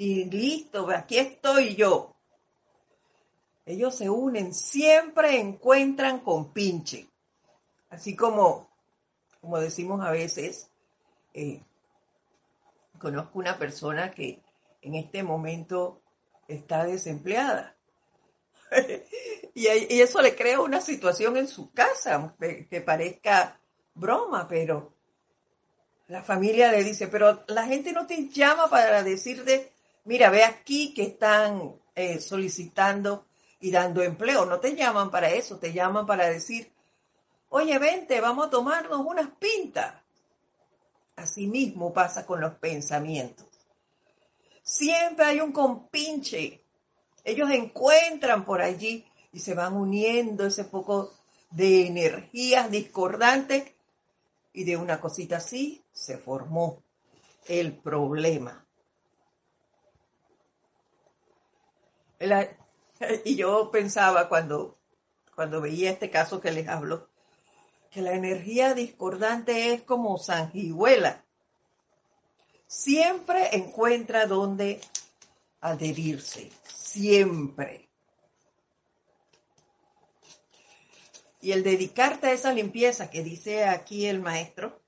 y 0.00 0.24
listo, 0.24 0.88
aquí 0.90 1.18
estoy 1.18 1.76
yo. 1.76 2.16
Ellos 3.66 3.94
se 3.94 4.08
unen, 4.08 4.54
siempre 4.54 5.38
encuentran 5.38 6.20
con 6.20 6.54
pinche. 6.54 7.06
Así 7.90 8.16
como, 8.16 8.70
como 9.42 9.60
decimos 9.60 10.00
a 10.02 10.10
veces, 10.10 10.70
eh, 11.34 11.60
conozco 12.98 13.38
una 13.38 13.58
persona 13.58 14.10
que 14.10 14.40
en 14.80 14.94
este 14.94 15.22
momento 15.22 16.00
está 16.48 16.86
desempleada. 16.86 17.76
y, 19.54 19.66
eso 19.66 20.22
le 20.22 20.34
crea 20.34 20.62
una 20.62 20.80
situación 20.80 21.36
en 21.36 21.46
su 21.46 21.72
casa 21.72 22.34
que, 22.40 22.80
parezca 22.80 23.60
broma, 23.92 24.48
pero 24.48 24.94
la 26.08 26.22
familia 26.22 26.72
le 26.72 26.84
dice, 26.84 27.06
pero 27.08 27.44
la 27.48 27.66
gente 27.66 27.92
no 27.92 28.06
te 28.06 28.30
llama 28.30 28.70
para 28.70 29.02
decirte, 29.02 29.74
mira, 30.04 30.30
ve 30.30 30.44
aquí 30.44 30.94
que 30.94 31.02
están 31.02 31.74
eh, 31.94 32.20
solicitando 32.20 33.26
y 33.60 33.70
dando 33.70 34.02
empleo. 34.02 34.46
No 34.46 34.60
te 34.60 34.74
llaman 34.74 35.10
para 35.10 35.30
eso, 35.30 35.58
te 35.58 35.72
llaman 35.72 36.06
para 36.06 36.28
decir, 36.28 36.72
oye, 37.48 37.78
vente, 37.78 38.20
vamos 38.20 38.46
a 38.46 38.50
tomarnos 38.50 39.04
unas 39.06 39.28
pintas. 39.38 39.94
Así 41.16 41.46
mismo 41.46 41.92
pasa 41.92 42.24
con 42.24 42.40
los 42.40 42.54
pensamientos. 42.54 43.46
Siempre 44.62 45.26
hay 45.26 45.40
un 45.40 45.52
compinche. 45.52 46.64
Ellos 47.24 47.50
encuentran 47.50 48.44
por 48.44 48.62
allí 48.62 49.04
y 49.32 49.40
se 49.40 49.54
van 49.54 49.76
uniendo 49.76 50.46
ese 50.46 50.64
poco 50.64 51.12
de 51.50 51.86
energías 51.86 52.70
discordantes 52.70 53.72
y 54.52 54.64
de 54.64 54.76
una 54.76 55.00
cosita 55.00 55.36
así 55.36 55.84
se 55.92 56.18
formó 56.18 56.82
el 57.46 57.76
problema. 57.76 58.66
y 63.24 63.36
yo 63.36 63.70
pensaba 63.70 64.28
cuando, 64.28 64.78
cuando 65.34 65.60
veía 65.60 65.90
este 65.90 66.10
caso 66.10 66.40
que 66.40 66.52
les 66.52 66.68
hablo, 66.68 67.08
que 67.90 68.02
la 68.02 68.12
energía 68.12 68.74
discordante 68.74 69.72
es 69.72 69.82
como 69.82 70.18
sanguijuela 70.18 71.24
siempre 72.70 73.56
encuentra 73.56 74.26
donde 74.26 74.80
adherirse, 75.60 76.52
siempre. 76.72 77.88
Y 81.40 81.50
el 81.50 81.64
dedicarte 81.64 82.28
a 82.28 82.32
esa 82.32 82.52
limpieza 82.52 83.10
que 83.10 83.24
dice 83.24 83.64
aquí 83.64 84.06
el 84.06 84.20
maestro, 84.20 84.80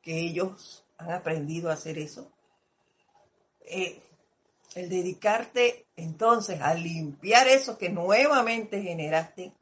que 0.00 0.20
ellos 0.20 0.84
han 0.96 1.10
aprendido 1.10 1.70
a 1.70 1.74
hacer 1.74 1.98
eso, 1.98 2.30
eh, 3.62 4.00
el 4.74 4.88
dedicarte 4.88 5.86
entonces 5.96 6.60
a 6.60 6.74
limpiar 6.74 7.48
eso 7.48 7.78
que 7.78 7.88
nuevamente 7.88 8.82
generaste, 8.82 9.52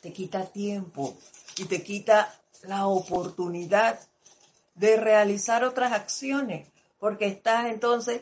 te 0.00 0.12
quita 0.12 0.46
tiempo 0.46 1.16
y 1.56 1.64
te 1.64 1.82
quita 1.82 2.32
la 2.62 2.86
oportunidad 2.86 3.98
de 4.74 4.96
realizar 4.96 5.64
otras 5.64 5.92
acciones, 5.92 6.68
porque 6.98 7.26
estás 7.26 7.66
entonces 7.66 8.20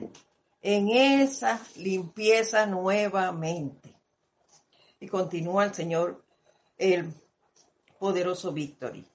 en 0.62 0.88
esa 0.88 1.60
limpieza 1.76 2.66
nuevamente. 2.66 3.94
Y 5.00 5.08
continúa 5.08 5.64
el 5.64 5.74
Señor 5.74 6.24
el 6.78 7.12
poderoso 7.98 8.52
Victory. 8.52 9.06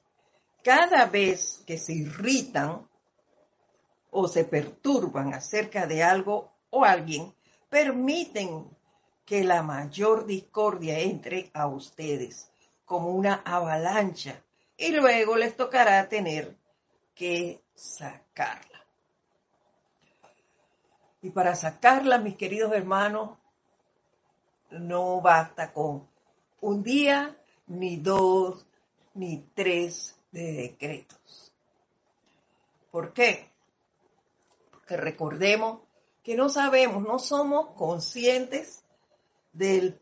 Cada 0.64 1.06
vez 1.06 1.64
que 1.66 1.78
se 1.78 1.94
irritan 1.94 2.89
o 4.12 4.28
se 4.28 4.46
perturban 4.46 5.34
acerca 5.34 5.86
de 5.86 6.04
algo 6.04 6.52
o 6.70 6.84
alguien, 6.84 7.34
permiten 7.70 8.66
que 9.26 9.44
la 9.44 9.62
mayor 9.62 10.26
discordia 10.26 11.00
entre 11.00 11.52
a 11.54 11.68
ustedes 11.68 12.52
como 12.86 13.12
una 13.12 13.44
avalancha 13.46 14.42
y 14.76 14.92
luego 14.92 15.36
les 15.36 15.56
tocará 15.56 16.08
tener 16.10 16.58
que 17.14 17.62
sacarla. 17.76 18.86
Y 21.22 21.30
para 21.32 21.54
sacarla, 21.54 22.18
mis 22.18 22.36
queridos 22.36 22.72
hermanos, 22.72 23.38
no 24.72 25.22
basta 25.22 25.74
con 25.74 26.08
un 26.62 26.82
día 26.82 27.38
ni 27.68 27.98
dos, 27.98 28.66
ni 29.14 29.40
tres 29.54 30.18
de 30.32 30.54
decretos. 30.54 31.54
¿Por 32.90 33.14
qué? 33.14 33.49
Porque 34.90 35.04
recordemos 35.04 35.82
que 36.24 36.36
no 36.36 36.50
sabemos, 36.50 37.04
no 37.04 37.20
somos 37.20 37.76
conscientes 37.76 38.84
del, 39.54 40.02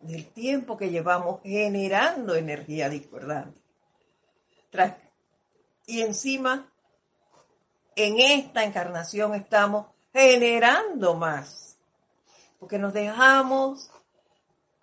del 0.00 0.26
tiempo 0.32 0.76
que 0.76 0.90
llevamos 0.90 1.40
generando 1.44 2.34
energía 2.34 2.88
discordante. 2.88 3.60
y 5.86 6.00
encima, 6.00 6.68
en 7.94 8.18
esta 8.18 8.64
encarnación 8.64 9.36
estamos 9.36 9.86
generando 10.12 11.14
más, 11.14 11.78
porque 12.58 12.78
nos 12.78 12.92
dejamos 12.92 13.88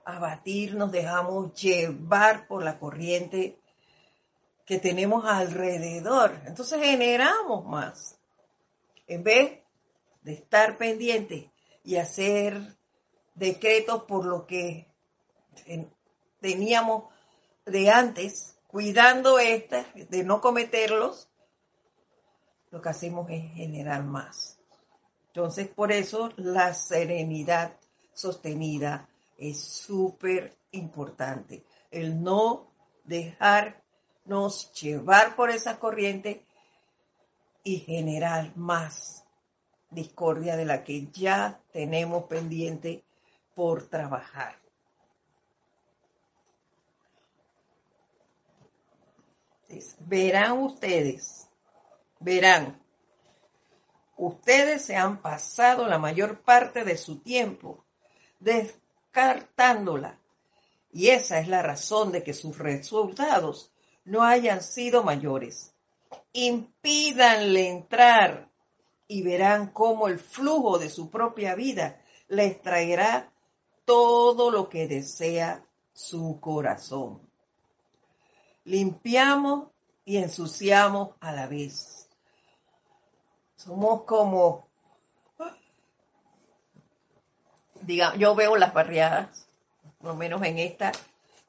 abatir, 0.05 0.75
nos 0.75 0.93
dejamos 0.93 1.53
llevar 1.61 2.47
por 2.47 2.63
la 2.63 2.79
corriente 2.79 3.59
que 4.65 4.79
tenemos 4.79 5.25
alrededor. 5.25 6.39
Entonces 6.45 6.79
generamos 6.81 7.65
más. 7.65 8.18
En 9.09 9.23
vez 9.23 9.59
de 10.21 10.33
estar 10.33 10.77
pendiente 10.77 11.51
y 11.83 11.95
hacer 11.95 12.77
decretos 13.33 14.03
por 14.03 14.23
lo 14.23 14.45
que 14.45 14.87
teníamos 16.39 17.05
de 17.65 17.89
antes, 17.89 18.55
cuidando 18.67 19.39
estas, 19.39 19.87
de 19.95 20.23
no 20.23 20.41
cometerlos, 20.41 21.27
lo 22.69 22.83
que 22.83 22.89
hacemos 22.89 23.27
es 23.31 23.51
generar 23.53 24.03
más. 24.03 24.59
Entonces, 25.29 25.67
por 25.67 25.91
eso 25.91 26.31
la 26.35 26.75
serenidad 26.75 27.79
sostenida 28.13 29.09
es 29.39 29.59
súper 29.59 30.55
importante. 30.69 31.65
El 31.89 32.21
no 32.21 32.71
dejarnos 33.05 34.71
llevar 34.73 35.35
por 35.35 35.49
esa 35.49 35.79
corriente 35.79 36.45
y 37.63 37.79
generar 37.79 38.55
más 38.55 39.25
discordia 39.89 40.55
de 40.55 40.65
la 40.65 40.83
que 40.83 41.07
ya 41.07 41.59
tenemos 41.71 42.25
pendiente 42.25 43.03
por 43.55 43.87
trabajar. 43.87 44.59
verán 49.99 50.63
ustedes, 50.63 51.47
verán, 52.19 52.81
ustedes 54.17 54.83
se 54.83 54.95
han 54.95 55.21
pasado 55.21 55.87
la 55.87 55.99
mayor 55.99 56.41
parte 56.41 56.83
de 56.83 56.97
su 56.97 57.19
tiempo 57.19 57.85
descartándola. 58.39 60.19
Y 60.91 61.09
esa 61.09 61.39
es 61.39 61.47
la 61.47 61.61
razón 61.61 62.11
de 62.11 62.23
que 62.23 62.33
sus 62.33 62.57
resultados 62.57 63.71
no 64.05 64.23
hayan 64.23 64.63
sido 64.63 65.03
mayores. 65.03 65.75
Impídanle 66.33 67.69
entrar 67.69 68.49
y 69.07 69.23
verán 69.23 69.71
cómo 69.71 70.07
el 70.07 70.19
flujo 70.19 70.77
de 70.77 70.89
su 70.89 71.09
propia 71.09 71.55
vida 71.55 72.01
les 72.27 72.61
traerá 72.61 73.31
todo 73.85 74.51
lo 74.51 74.69
que 74.69 74.87
desea 74.87 75.65
su 75.93 76.39
corazón. 76.39 77.19
Limpiamos 78.65 79.69
y 80.05 80.17
ensuciamos 80.17 81.15
a 81.19 81.31
la 81.31 81.47
vez. 81.47 82.07
Somos 83.55 84.03
como 84.03 84.69
yo 88.17 88.35
veo 88.35 88.55
las 88.55 88.73
barriadas, 88.73 89.47
por 89.97 90.09
lo 90.09 90.15
menos 90.15 90.43
en 90.43 90.59
esta 90.59 90.91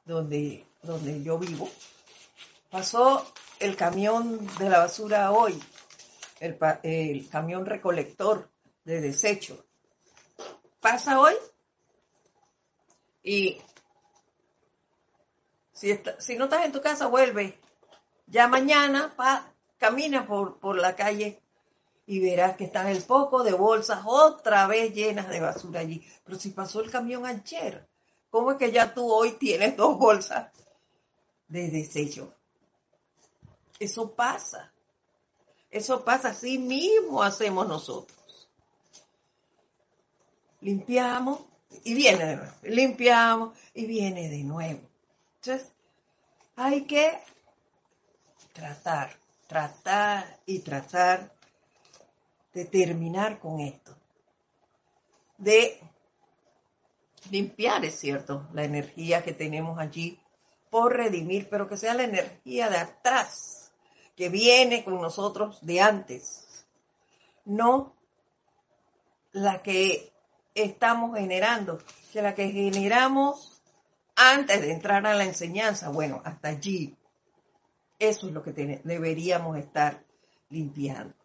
donde, 0.05 0.65
donde 0.81 1.21
yo 1.23 1.37
vivo. 1.37 1.69
Pasó 2.71 3.29
el 3.59 3.75
camión 3.75 4.47
de 4.57 4.69
la 4.69 4.79
basura 4.79 5.33
hoy, 5.33 5.61
el, 6.39 7.27
camión 7.29 7.65
recolector 7.65 8.49
de 8.85 9.01
desecho. 9.01 9.65
Pasa 10.79 11.19
hoy 11.19 11.33
y 13.23 13.61
si, 15.73 15.99
no 16.37 16.45
estás 16.45 16.65
en 16.65 16.71
tu 16.71 16.79
casa, 16.79 17.07
vuelve. 17.07 17.59
Ya 18.27 18.47
mañana 18.47 19.13
camina 19.77 20.25
por, 20.25 20.57
por 20.59 20.77
la 20.77 20.95
calle 20.95 21.41
y 22.05 22.21
verás 22.21 22.55
que 22.55 22.63
están 22.63 22.87
el 22.87 23.03
poco 23.03 23.43
de 23.43 23.51
bolsas 23.51 23.99
otra 24.05 24.65
vez 24.67 24.93
llenas 24.93 25.27
de 25.27 25.41
basura 25.41 25.81
allí. 25.81 26.07
Pero 26.23 26.39
si 26.39 26.51
pasó 26.51 26.79
el 26.79 26.89
camión 26.89 27.25
ayer, 27.25 27.85
¿cómo 28.29 28.51
es 28.53 28.57
que 28.57 28.71
ya 28.71 28.93
tú 28.93 29.11
hoy 29.11 29.33
tienes 29.33 29.75
dos 29.75 29.97
bolsas 29.99 30.53
de 31.49 31.69
desecho? 31.69 32.33
Eso 33.81 34.11
pasa. 34.11 34.71
Eso 35.71 36.05
pasa, 36.05 36.29
así 36.29 36.59
mismo 36.59 37.23
hacemos 37.23 37.67
nosotros. 37.67 38.47
Limpiamos 40.59 41.39
y 41.83 41.95
viene 41.95 42.25
de 42.27 42.35
nuevo. 42.35 42.53
Limpiamos 42.61 43.57
y 43.73 43.87
viene 43.87 44.29
de 44.29 44.43
nuevo. 44.43 44.81
Entonces, 45.37 45.71
hay 46.55 46.83
que 46.83 47.17
tratar, 48.53 49.17
tratar 49.47 50.39
y 50.45 50.59
tratar 50.59 51.33
de 52.53 52.65
terminar 52.65 53.39
con 53.39 53.61
esto, 53.61 53.97
de 55.39 55.79
limpiar, 57.31 57.83
es 57.85 57.95
cierto, 57.95 58.47
la 58.53 58.63
energía 58.63 59.23
que 59.23 59.33
tenemos 59.33 59.79
allí 59.79 60.19
por 60.69 60.95
redimir, 60.95 61.49
pero 61.49 61.67
que 61.67 61.77
sea 61.77 61.95
la 61.95 62.03
energía 62.03 62.69
de 62.69 62.77
atrás, 62.77 63.60
que 64.21 64.29
viene 64.29 64.83
con 64.83 65.01
nosotros 65.01 65.57
de 65.65 65.81
antes, 65.81 66.63
no 67.43 67.95
la 69.31 69.63
que 69.63 70.13
estamos 70.53 71.17
generando, 71.17 71.79
que 72.13 72.21
la 72.21 72.35
que 72.35 72.51
generamos 72.51 73.63
antes 74.15 74.61
de 74.61 74.73
entrar 74.73 75.07
a 75.07 75.15
la 75.15 75.23
enseñanza, 75.23 75.89
bueno, 75.89 76.21
hasta 76.23 76.49
allí. 76.49 76.95
Eso 77.97 78.27
es 78.27 78.33
lo 78.33 78.43
que 78.43 78.51
deberíamos 78.83 79.57
estar 79.57 80.03
limpiando 80.51 81.15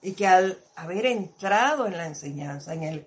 y 0.00 0.14
que 0.14 0.26
al 0.26 0.64
haber 0.76 1.04
entrado 1.04 1.86
en 1.86 1.98
la 1.98 2.06
enseñanza, 2.06 2.72
en 2.72 2.84
el 2.84 3.06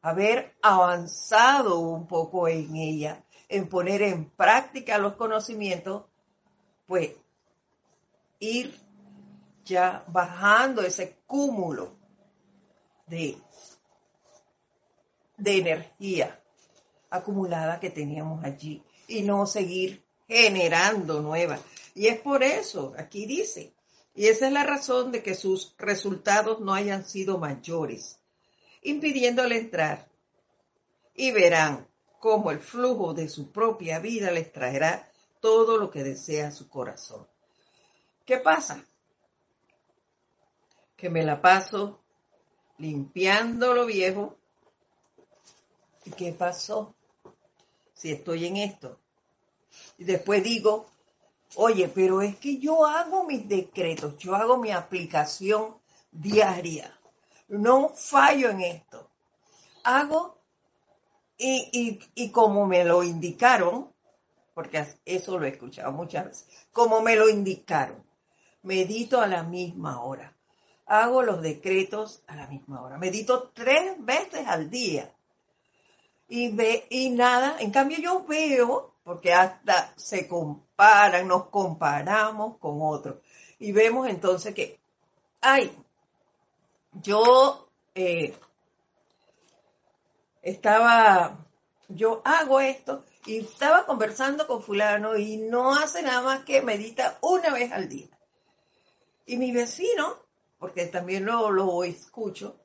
haber 0.00 0.54
avanzado 0.62 1.78
un 1.78 2.06
poco 2.06 2.48
en 2.48 2.74
ella, 2.74 3.22
en 3.50 3.68
poner 3.68 4.00
en 4.00 4.30
práctica 4.30 4.96
los 4.96 5.16
conocimientos, 5.16 6.06
pues 6.86 7.10
ir 8.42 8.74
ya 9.64 10.04
bajando 10.08 10.82
ese 10.82 11.16
cúmulo 11.26 11.96
de, 13.06 13.38
de 15.36 15.58
energía 15.58 16.42
acumulada 17.08 17.78
que 17.78 17.90
teníamos 17.90 18.42
allí 18.44 18.82
y 19.06 19.22
no 19.22 19.46
seguir 19.46 20.04
generando 20.26 21.22
nuevas. 21.22 21.60
Y 21.94 22.08
es 22.08 22.18
por 22.18 22.42
eso, 22.42 22.94
aquí 22.98 23.26
dice, 23.26 23.74
y 24.12 24.26
esa 24.26 24.48
es 24.48 24.52
la 24.52 24.64
razón 24.64 25.12
de 25.12 25.22
que 25.22 25.36
sus 25.36 25.76
resultados 25.78 26.60
no 26.60 26.74
hayan 26.74 27.04
sido 27.04 27.38
mayores, 27.38 28.18
impidiéndole 28.82 29.56
entrar. 29.56 30.10
Y 31.14 31.30
verán 31.30 31.86
como 32.18 32.50
el 32.50 32.58
flujo 32.58 33.14
de 33.14 33.28
su 33.28 33.52
propia 33.52 34.00
vida 34.00 34.32
les 34.32 34.50
traerá 34.50 35.08
todo 35.40 35.76
lo 35.76 35.90
que 35.90 36.02
desea 36.02 36.50
su 36.50 36.68
corazón. 36.68 37.28
¿Qué 38.24 38.38
pasa? 38.38 38.84
Que 40.96 41.10
me 41.10 41.22
la 41.22 41.40
paso 41.40 42.00
limpiando 42.78 43.74
lo 43.74 43.86
viejo. 43.86 44.36
¿Y 46.04 46.10
qué 46.10 46.32
pasó? 46.32 46.94
Si 47.94 48.10
estoy 48.10 48.46
en 48.46 48.56
esto. 48.56 48.98
Y 49.98 50.04
después 50.04 50.42
digo, 50.42 50.86
oye, 51.56 51.88
pero 51.88 52.22
es 52.22 52.36
que 52.36 52.58
yo 52.58 52.84
hago 52.86 53.24
mis 53.24 53.48
decretos, 53.48 54.16
yo 54.18 54.34
hago 54.34 54.58
mi 54.58 54.70
aplicación 54.70 55.76
diaria. 56.10 56.98
No 57.48 57.90
fallo 57.90 58.50
en 58.50 58.62
esto. 58.62 59.10
Hago 59.84 60.42
y, 61.38 61.98
y, 62.14 62.30
como 62.30 62.66
me 62.66 62.84
lo 62.84 63.02
indicaron, 63.02 63.92
porque 64.54 64.86
eso 65.04 65.38
lo 65.38 65.46
he 65.46 65.50
escuchado 65.50 65.90
muchas 65.90 66.26
veces, 66.26 66.48
como 66.70 67.00
me 67.00 67.16
lo 67.16 67.28
indicaron, 67.28 68.04
medito 68.62 69.20
a 69.20 69.26
la 69.26 69.42
misma 69.42 70.02
hora, 70.02 70.34
hago 70.86 71.22
los 71.22 71.42
decretos 71.42 72.22
a 72.26 72.36
la 72.36 72.46
misma 72.46 72.82
hora, 72.82 72.98
medito 72.98 73.50
tres 73.54 73.94
veces 73.98 74.46
al 74.46 74.70
día. 74.70 75.12
Y, 76.28 76.50
ve, 76.50 76.86
y 76.88 77.10
nada, 77.10 77.56
en 77.60 77.70
cambio 77.70 77.98
yo 77.98 78.24
veo, 78.24 78.94
porque 79.04 79.34
hasta 79.34 79.92
se 79.96 80.28
comparan, 80.28 81.28
nos 81.28 81.48
comparamos 81.48 82.56
con 82.58 82.78
otros. 82.80 83.16
Y 83.58 83.72
vemos 83.72 84.08
entonces 84.08 84.54
que, 84.54 84.80
ay, 85.40 85.76
yo 86.92 87.68
eh, 87.94 88.34
estaba, 90.42 91.36
yo 91.88 92.22
hago 92.24 92.60
esto 92.60 93.04
y 93.26 93.38
estaba 93.38 93.86
conversando 93.86 94.46
con 94.46 94.62
fulano 94.62 95.16
y 95.16 95.36
no 95.36 95.74
hace 95.74 96.02
nada 96.02 96.22
más 96.22 96.44
que 96.44 96.62
medita 96.62 97.18
una 97.20 97.50
vez 97.50 97.72
al 97.72 97.88
día. 97.88 98.08
Y 99.26 99.36
mi 99.36 99.52
vecino, 99.52 100.16
porque 100.58 100.86
también 100.86 101.24
lo, 101.24 101.50
lo 101.50 101.84
escucho, 101.84 102.58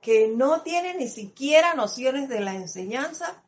que 0.00 0.28
no 0.28 0.62
tiene 0.62 0.94
ni 0.94 1.08
siquiera 1.08 1.74
nociones 1.74 2.28
de 2.28 2.40
la 2.40 2.54
enseñanza, 2.54 3.42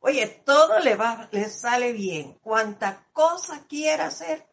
oye, 0.00 0.26
todo 0.44 0.78
le 0.80 0.94
va, 0.94 1.28
le 1.32 1.48
sale 1.48 1.92
bien. 1.92 2.34
Cuanta 2.42 3.06
cosa 3.12 3.66
quiera 3.66 4.06
hacer, 4.06 4.46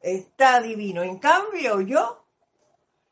está 0.00 0.60
divino. 0.60 1.02
En 1.02 1.18
cambio, 1.18 1.80
yo, 1.80 2.24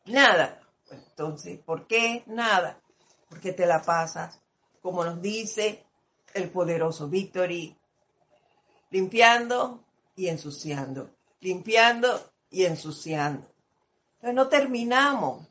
nada. 0.05 0.61
Entonces, 0.91 1.59
¿por 1.59 1.87
qué 1.87 2.23
nada? 2.27 2.81
porque 3.29 3.53
te 3.53 3.67
la 3.67 3.83
pasas, 3.83 4.41
como 4.81 5.05
nos 5.05 5.21
dice 5.21 5.85
el 6.35 6.51
poderoso 6.51 7.09
Victory, 7.09 7.77
limpiando 8.91 9.85
y 10.15 10.29
ensuciando, 10.29 11.11
limpiando 11.41 12.33
y 12.57 12.65
ensuciando. 12.65 13.47
Entonces 14.15 14.35
no 14.35 14.49
terminamos, 14.49 15.47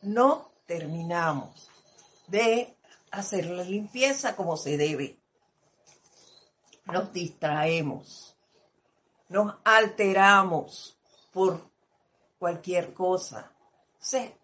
no 0.00 0.52
terminamos 0.64 1.68
de 2.28 2.76
hacer 3.10 3.46
la 3.46 3.64
limpieza 3.64 4.36
como 4.36 4.56
se 4.56 4.76
debe. 4.76 5.18
Nos 6.84 7.12
distraemos, 7.12 8.36
nos 9.28 9.56
alteramos 9.64 10.96
por 11.32 11.68
cualquier 12.38 12.94
cosa. 12.94 13.52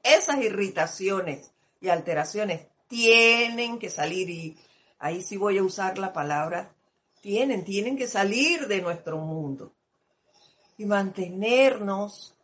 Esas 0.03 0.38
irritaciones 0.43 1.53
y 1.81 1.88
alteraciones 1.88 2.67
tienen 2.88 3.79
que 3.79 3.91
salir 3.91 4.29
y 4.29 4.59
ahí 4.99 5.23
sí 5.23 5.37
voy 5.37 5.59
a 5.59 5.62
usar 5.62 5.99
la 5.99 6.12
palabra 6.12 6.75
tienen, 7.21 7.65
tienen 7.65 7.97
que 7.97 8.09
salir 8.09 8.67
de 8.67 8.83
nuestro 8.83 9.19
mundo 9.19 9.73
y 10.83 10.85
mantenernos 10.85 12.35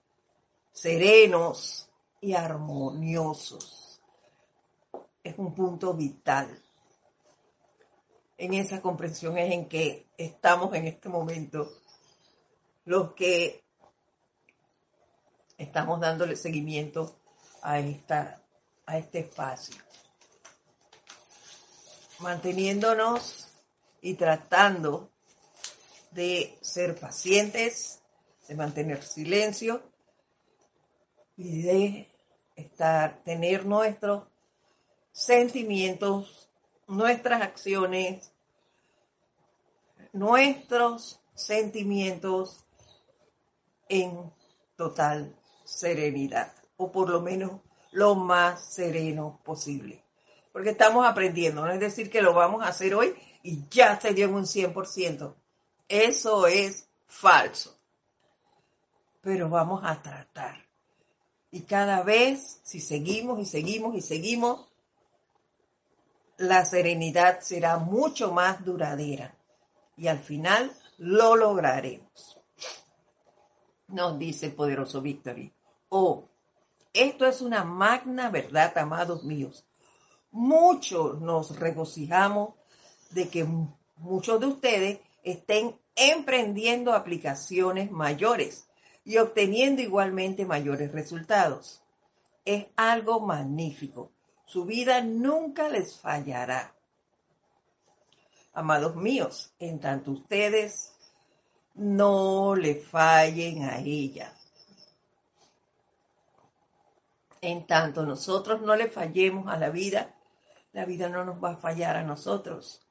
serenos 0.71 1.91
y 2.21 2.35
armoniosos. 2.35 4.01
Es 5.25 5.37
un 5.39 5.53
punto 5.57 5.93
vital. 5.93 6.63
En 8.37 8.55
esa 8.55 8.81
comprensión 8.81 9.37
es 9.39 9.53
en 9.53 9.69
que 9.69 10.07
estamos 10.17 10.73
en 10.75 10.87
este 10.87 11.09
momento 11.09 11.69
los 12.85 13.13
que 13.15 13.65
estamos 15.57 15.99
dándole 15.99 16.37
seguimiento 16.37 17.17
a 17.63 17.81
esta 17.81 18.41
a 18.87 18.99
este 18.99 19.19
espacio, 19.19 19.77
manteniéndonos 22.21 23.49
y 24.01 24.15
tratando 24.15 25.11
de 26.13 26.57
ser 26.63 26.99
pacientes, 26.99 28.01
de 28.49 28.55
mantener 28.55 29.05
silencio 29.05 29.83
y 31.37 31.63
de 31.63 32.09
estar, 32.57 33.23
tener 33.23 33.67
nuestros 33.67 34.27
sentimientos, 35.13 36.49
nuestras 36.89 37.43
acciones, 37.43 38.33
nuestros 40.13 41.21
sentimientos 41.35 42.65
en 43.89 44.33
total 44.77 45.37
serenidad, 45.65 46.53
o 46.77 46.91
por 46.91 47.11
lo 47.11 47.21
menos 47.21 47.61
lo 47.93 48.15
más 48.15 48.65
sereno 48.65 49.41
posible. 49.45 50.03
Porque 50.53 50.71
estamos 50.71 51.07
aprendiendo, 51.07 51.65
no 51.65 51.73
es 51.73 51.81
decir 51.81 52.11
que 52.11 52.23
lo 52.23 52.33
vamos 52.33 52.63
a 52.63 52.69
hacer 52.69 52.95
hoy 52.95 53.15
y 53.43 53.69
ya 53.69 54.01
se 54.01 54.15
dio 54.15 54.27
en 54.27 54.35
un 54.35 54.45
100%. 54.45 55.35
Eso 55.89 56.47
es 56.47 56.89
falso. 57.07 57.78
Pero 59.29 59.51
vamos 59.51 59.83
a 59.85 60.01
tratar. 60.01 60.57
Y 61.51 61.61
cada 61.65 62.03
vez, 62.03 62.61
si 62.63 62.81
seguimos 62.81 63.39
y 63.39 63.45
seguimos 63.45 63.95
y 63.95 64.01
seguimos, 64.01 64.67
la 66.39 66.65
serenidad 66.65 67.41
será 67.41 67.77
mucho 67.77 68.33
más 68.33 68.65
duradera. 68.65 69.37
Y 69.99 70.07
al 70.07 70.19
final 70.19 70.73
lo 70.97 71.37
lograremos. 71.37 72.41
Nos 73.89 74.19
dice 74.19 74.47
el 74.47 74.55
poderoso 74.55 75.03
Victory. 75.03 75.53
Oh, 75.91 76.25
esto 76.95 77.27
es 77.27 77.43
una 77.43 77.65
magna 77.65 78.31
verdad, 78.31 78.79
amados 78.79 79.25
míos. 79.25 79.67
Muchos 80.31 81.21
nos 81.21 81.55
regocijamos 81.59 82.55
de 83.11 83.29
que 83.29 83.47
muchos 83.99 84.41
de 84.41 84.47
ustedes 84.47 85.01
estén 85.23 85.79
emprendiendo 85.97 86.95
aplicaciones 86.95 87.91
mayores 87.91 88.68
y 89.09 89.17
obteniendo 89.17 89.81
igualmente 89.81 90.45
mayores 90.45 90.93
resultados. 90.93 91.83
Es 92.45 92.67
algo 92.77 93.21
magnífico. 93.21 94.13
Su 94.45 94.67
vida 94.67 95.01
nunca 95.01 95.71
les 95.71 95.99
fallará. 95.99 96.75
Amados 98.53 98.97
míos, 98.97 99.55
en 99.59 99.81
tanto 99.81 100.11
ustedes 100.11 100.93
no 101.75 102.55
le 102.55 102.75
fallen 102.75 103.63
a 103.63 103.79
ella. 103.79 104.31
En 107.41 107.67
tanto 107.67 108.05
nosotros 108.05 108.61
no 108.61 108.77
le 108.77 108.91
fallemos 108.91 109.49
a 109.49 109.57
la 109.57 109.71
vida, 109.71 110.15
la 110.75 110.85
vida 110.85 111.09
no 111.09 111.25
nos 111.25 111.43
va 111.43 111.53
a 111.53 111.57
fallar 111.57 111.97
a 111.97 112.03
nosotros. 112.03 112.87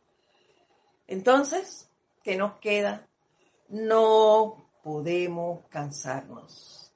Entonces, 1.06 1.92
¿qué 2.24 2.38
nos 2.38 2.58
queda? 2.60 3.08
No 3.70 4.67
podemos 4.88 5.66
cansarnos. 5.68 6.94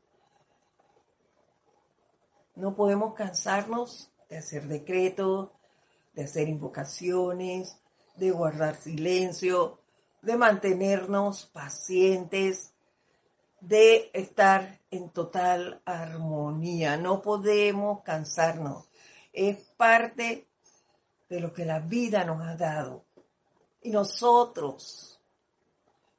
No 2.55 2.73
podemos 2.73 3.13
cansarnos 3.15 4.09
de 4.29 4.37
hacer 4.37 4.65
decretos, 4.69 5.49
de 6.13 6.23
hacer 6.23 6.47
invocaciones, 6.47 7.81
de 8.15 8.31
guardar 8.31 8.77
silencio, 8.77 9.81
de 10.21 10.37
mantenernos 10.37 11.47
pacientes, 11.47 12.73
de 13.59 14.09
estar 14.13 14.79
en 14.89 15.09
total 15.09 15.81
armonía. 15.83 16.95
No 16.95 17.21
podemos 17.21 18.03
cansarnos. 18.03 18.87
Es 19.33 19.57
parte 19.75 20.47
de 21.27 21.41
lo 21.41 21.51
que 21.51 21.65
la 21.65 21.79
vida 21.79 22.23
nos 22.23 22.41
ha 22.41 22.55
dado. 22.55 23.03
Y 23.81 23.89
nosotros, 23.89 25.10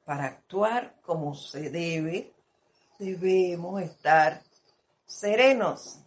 para 0.05 0.25
actuar 0.25 0.95
como 1.01 1.33
se 1.35 1.69
debe, 1.69 2.33
debemos 2.99 3.81
estar 3.81 4.41
serenos 5.05 5.99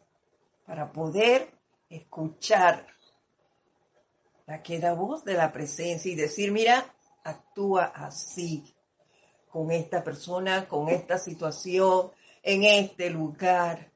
para 0.67 0.93
poder 0.93 1.51
escuchar 1.89 2.87
la 4.47 4.63
queda 4.63 4.93
voz 4.93 5.25
de 5.25 5.35
la 5.35 5.53
presencia 5.53 6.11
y 6.11 6.15
decir, 6.15 6.53
mira, 6.53 6.95
actúa 7.25 7.85
así, 7.85 8.73
con 9.51 9.71
esta 9.71 10.05
persona, 10.05 10.69
con 10.69 10.89
esta 10.89 11.19
situación, 11.19 12.11
en 12.43 12.65
este 12.65 13.11
lugar. 13.11 13.91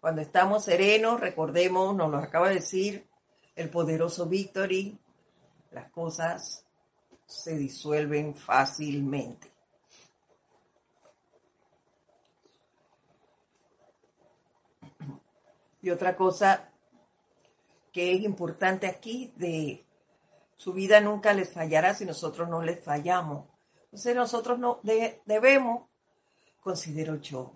Cuando 0.00 0.20
estamos 0.20 0.64
serenos, 0.64 1.20
recordemos, 1.20 1.94
nos 1.94 2.10
lo 2.10 2.18
acaba 2.18 2.48
de 2.48 2.56
decir 2.56 3.08
el 3.54 3.70
poderoso 3.70 4.26
Victory, 4.26 4.98
las 5.70 5.90
cosas 5.90 6.66
se 7.32 7.56
disuelven 7.56 8.34
fácilmente. 8.34 9.50
Y 15.80 15.90
otra 15.90 16.16
cosa 16.16 16.70
que 17.90 18.14
es 18.14 18.22
importante 18.22 18.86
aquí, 18.86 19.32
de 19.36 19.84
su 20.56 20.72
vida 20.72 21.00
nunca 21.00 21.32
les 21.32 21.52
fallará 21.52 21.94
si 21.94 22.04
nosotros 22.04 22.48
no 22.48 22.62
les 22.62 22.82
fallamos. 22.82 23.48
Entonces 23.86 24.14
nosotros 24.14 24.58
no 24.58 24.80
debemos, 24.82 25.88
considero 26.60 27.16
yo, 27.16 27.52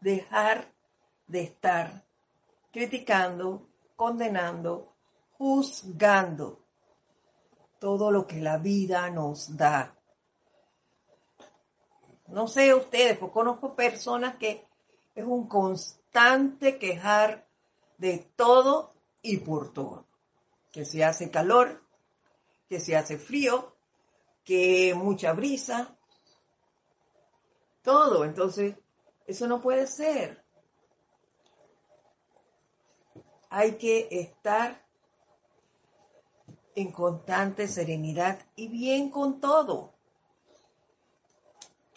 dejar 0.00 0.72
de 1.26 1.42
estar 1.42 2.06
criticando, 2.72 3.68
condenando, 3.94 4.96
juzgando 5.32 6.65
todo 7.78 8.10
lo 8.10 8.26
que 8.26 8.40
la 8.40 8.58
vida 8.58 9.10
nos 9.10 9.56
da. 9.56 9.94
No 12.28 12.48
sé 12.48 12.74
ustedes, 12.74 13.18
pues 13.18 13.30
conozco 13.32 13.74
personas 13.74 14.36
que 14.36 14.66
es 15.14 15.24
un 15.24 15.46
constante 15.48 16.78
quejar 16.78 17.46
de 17.98 18.18
todo 18.36 18.92
y 19.22 19.38
por 19.38 19.72
todo. 19.72 20.06
Que 20.72 20.84
se 20.84 21.04
hace 21.04 21.30
calor, 21.30 21.82
que 22.68 22.80
se 22.80 22.96
hace 22.96 23.18
frío, 23.18 23.74
que 24.44 24.94
mucha 24.94 25.32
brisa, 25.32 25.96
todo. 27.82 28.24
Entonces, 28.24 28.76
eso 29.26 29.46
no 29.46 29.60
puede 29.60 29.86
ser. 29.86 30.44
Hay 33.48 33.76
que 33.76 34.08
estar 34.10 34.85
en 36.76 36.92
constante 36.92 37.66
serenidad 37.66 38.38
y 38.54 38.68
bien 38.68 39.10
con 39.10 39.40
todo. 39.40 39.94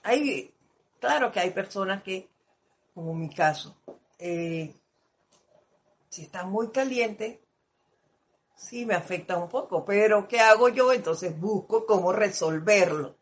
Hay, 0.04 0.56
claro 1.00 1.32
que 1.32 1.42
hay 1.42 1.52
personas 1.52 2.02
que, 2.02 2.30
como 2.96 3.14
mi 3.14 3.30
caso, 3.30 3.76
eh, 4.18 4.74
si 6.08 6.22
está 6.24 6.46
muy 6.46 6.70
caliente, 6.70 7.44
sí 8.56 8.86
me 8.86 8.96
afecta 8.96 9.38
un 9.38 9.50
poco, 9.50 9.84
pero 9.84 10.30
¿qué 10.30 10.40
hago 10.40 10.70
yo? 10.70 10.94
Entonces 10.94 11.38
busco 11.38 11.86
cómo 11.86 12.14
resolverlo. 12.14 13.18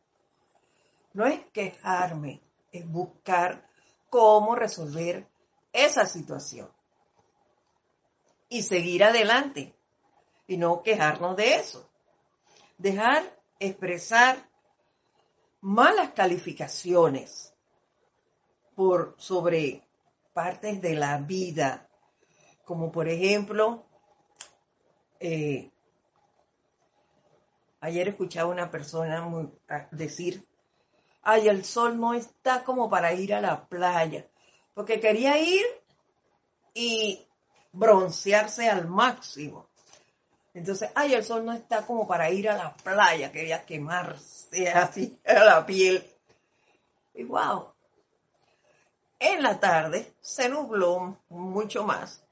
No 1.14 1.26
es 1.26 1.44
quejarme, 1.52 2.40
es 2.72 2.88
buscar 2.88 3.68
cómo 4.12 4.54
resolver 4.54 5.28
esa 5.74 6.06
situación 6.06 6.70
y 8.48 8.62
seguir 8.62 9.04
adelante 9.04 9.77
y 10.48 10.58
no 10.58 10.82
quejarnos 10.82 11.36
de 11.36 11.56
eso. 11.56 11.88
Dejar 12.78 13.24
expresar 13.60 14.50
malas 15.62 16.12
calificaciones 16.12 17.54
por 18.76 19.16
sobre 19.18 19.84
partes 20.34 20.82
de 20.82 20.96
la 20.96 21.18
vida, 21.18 21.90
como 22.64 22.92
por 22.92 23.08
ejemplo, 23.08 23.86
eh, 25.20 25.72
ayer 27.82 28.10
escuchaba 28.10 28.52
una 28.52 28.70
persona 28.70 29.28
decir, 29.92 30.48
ay, 31.24 31.48
el 31.48 31.66
sol 31.66 32.00
no 32.00 32.14
está 32.14 32.64
como 32.64 32.90
para 32.90 33.14
ir 33.14 33.34
a 33.34 33.42
la 33.42 33.68
playa, 33.68 34.28
porque 34.74 35.00
quería 35.00 35.40
ir 35.40 35.66
y 36.74 37.28
broncearse 37.72 38.70
al 38.70 38.88
máximo. 38.88 39.67
Entonces, 40.58 40.90
ay, 40.96 41.14
el 41.14 41.24
sol 41.24 41.46
no 41.46 41.54
está 41.54 41.86
como 41.86 42.08
para 42.08 42.32
ir 42.32 42.50
a 42.50 42.58
la 42.58 42.76
playa, 42.76 43.32
quería 43.32 43.64
quemarse 43.64 44.68
así 44.72 45.20
a 45.26 45.44
la 45.44 45.66
piel. 45.68 46.04
Y 47.14 47.26
wow. 47.26 47.74
En 49.20 49.44
la 49.44 49.60
tarde 49.60 50.16
se 50.20 50.50
nubló 50.50 51.20
mucho 51.30 51.84
más 51.84 52.24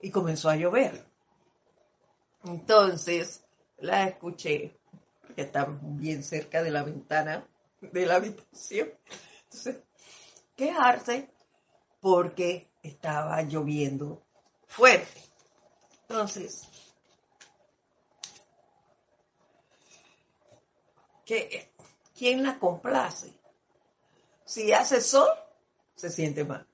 y 0.00 0.12
comenzó 0.12 0.50
a 0.50 0.56
llover. 0.56 1.04
Entonces 2.44 3.42
la 3.78 4.06
escuché, 4.06 4.78
que 5.34 5.42
está 5.42 5.66
bien 5.80 6.22
cerca 6.22 6.62
de 6.62 6.70
la 6.70 6.84
ventana 6.84 7.44
de 7.80 8.06
la 8.06 8.16
habitación. 8.16 8.88
Entonces, 9.44 9.82
quejarse 10.54 11.28
porque 11.98 12.70
estaba 12.84 13.42
lloviendo 13.42 14.22
fuerte. 14.68 15.20
Entonces, 16.02 16.68
¿quién 22.16 22.42
la 22.42 22.58
complace? 22.58 23.32
Si 24.44 24.72
hace 24.72 25.00
sol, 25.00 25.28
se 25.94 26.10
siente 26.10 26.44
mal. 26.44 26.66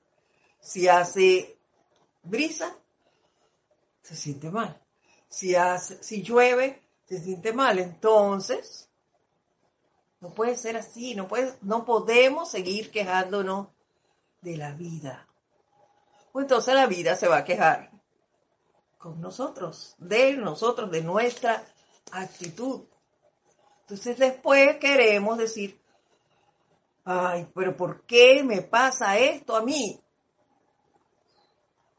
Si 0.59 0.87
hace 0.87 1.57
brisa, 2.23 2.75
se 4.01 4.15
siente 4.15 4.49
mal. 4.49 4.81
Si, 5.29 5.55
hace, 5.55 6.01
si 6.03 6.23
llueve, 6.23 6.81
se 7.05 7.19
siente 7.19 7.53
mal. 7.53 7.79
Entonces, 7.79 8.89
no 10.19 10.33
puede 10.33 10.55
ser 10.55 10.77
así, 10.77 11.13
no, 11.15 11.27
puede, 11.27 11.53
no 11.61 11.85
podemos 11.85 12.49
seguir 12.49 12.89
quejándonos 12.91 13.67
de 14.41 14.57
la 14.57 14.71
vida. 14.71 15.27
Pues 16.31 16.43
entonces 16.43 16.73
la 16.73 16.87
vida 16.87 17.15
se 17.15 17.27
va 17.27 17.37
a 17.37 17.45
quejar 17.45 17.91
con 18.97 19.21
nosotros, 19.21 19.95
de 19.97 20.33
nosotros, 20.33 20.91
de 20.91 21.01
nuestra 21.01 21.63
actitud. 22.11 22.81
Entonces 23.87 24.17
después 24.17 24.79
queremos 24.79 25.37
decir, 25.37 25.79
ay, 27.05 27.47
pero 27.55 27.77
¿por 27.77 28.01
qué 28.01 28.43
me 28.43 28.61
pasa 28.61 29.17
esto 29.17 29.55
a 29.55 29.63
mí? 29.63 29.97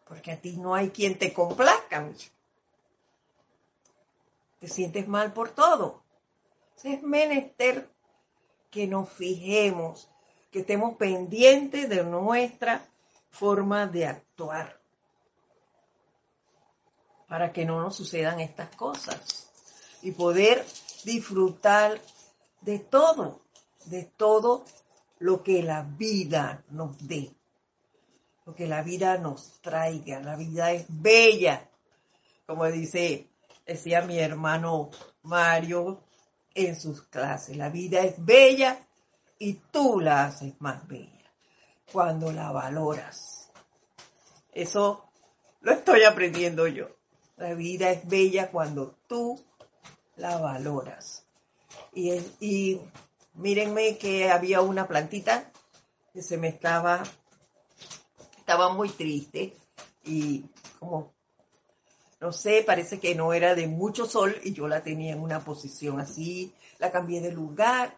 Porque 0.07 0.33
a 0.33 0.39
ti 0.39 0.59
no 0.59 0.75
hay 0.75 0.91
quien 0.91 1.19
te 1.19 1.33
complazca. 1.33 2.13
Te 4.61 4.69
sientes 4.69 5.09
mal 5.09 5.33
por 5.33 5.49
todo. 5.49 6.03
es 6.85 7.03
menester 7.03 7.89
que 8.71 8.87
nos 8.87 9.09
fijemos, 9.09 10.11
que 10.51 10.61
estemos 10.61 10.95
pendientes 10.99 11.89
de 11.89 12.05
nuestra 12.05 12.87
forma 13.31 13.87
de 13.87 14.05
actuar 14.05 14.79
para 17.29 17.51
que 17.51 17.65
no 17.65 17.81
nos 17.81 17.97
sucedan 17.97 18.41
estas 18.41 18.77
cosas 18.77 19.49
y 20.03 20.13
poder 20.13 20.67
disfrutar 21.09 21.99
de 22.61 22.81
todo, 22.81 23.41
de 23.87 24.05
todo 24.05 24.65
lo 25.19 25.43
que 25.43 25.63
la 25.63 25.83
vida 25.83 26.63
nos 26.69 27.09
dé, 27.09 27.35
lo 28.45 28.55
que 28.55 28.67
la 28.67 28.83
vida 28.83 29.17
nos 29.17 29.61
traiga. 29.63 30.21
La 30.21 30.37
vida 30.37 30.73
es 30.73 30.85
bella, 30.89 31.67
como 32.47 32.67
dice, 32.67 33.31
decía 33.67 34.03
mi 34.03 34.19
hermano 34.19 34.91
Mario 35.23 36.05
en 36.55 36.79
sus 36.79 37.03
clases. 37.05 37.57
La 37.57 37.71
vida 37.71 38.01
es 38.01 38.23
bella 38.23 38.87
y 39.39 39.55
tú 39.55 40.01
la 40.01 40.27
haces 40.27 40.61
más 40.61 40.87
bella 40.87 41.33
cuando 41.91 42.33
la 42.33 42.53
valoras. 42.53 43.51
Eso 44.53 45.09
lo 45.61 45.73
estoy 45.73 46.05
aprendiendo 46.05 46.67
yo. 46.67 46.89
La 47.39 47.55
vida 47.55 47.91
es 47.93 48.07
bella 48.07 48.51
cuando 48.51 48.97
tú 49.07 49.41
la 50.19 50.37
valoras. 50.39 51.25
Y, 51.95 52.81
mírenme 53.35 53.99
que 53.99 54.31
había 54.31 54.61
una 54.61 54.89
plantita 54.89 55.51
que 56.13 56.23
se 56.23 56.37
me 56.37 56.49
estaba, 56.49 57.03
estaba 58.37 58.73
muy 58.73 58.89
triste 58.89 59.57
y 60.05 60.45
como, 60.79 61.15
no 62.21 62.33
sé, 62.33 62.65
parece 62.67 62.99
que 62.99 63.15
no 63.15 63.33
era 63.33 63.55
de 63.55 63.69
mucho 63.69 64.07
sol 64.07 64.37
y 64.43 64.53
yo 64.53 64.67
la 64.67 64.83
tenía 64.83 65.13
en 65.13 65.21
una 65.21 65.45
posición 65.45 66.01
así, 66.01 66.53
la 66.79 66.91
cambié 66.91 67.21
de 67.21 67.31
lugar 67.31 67.97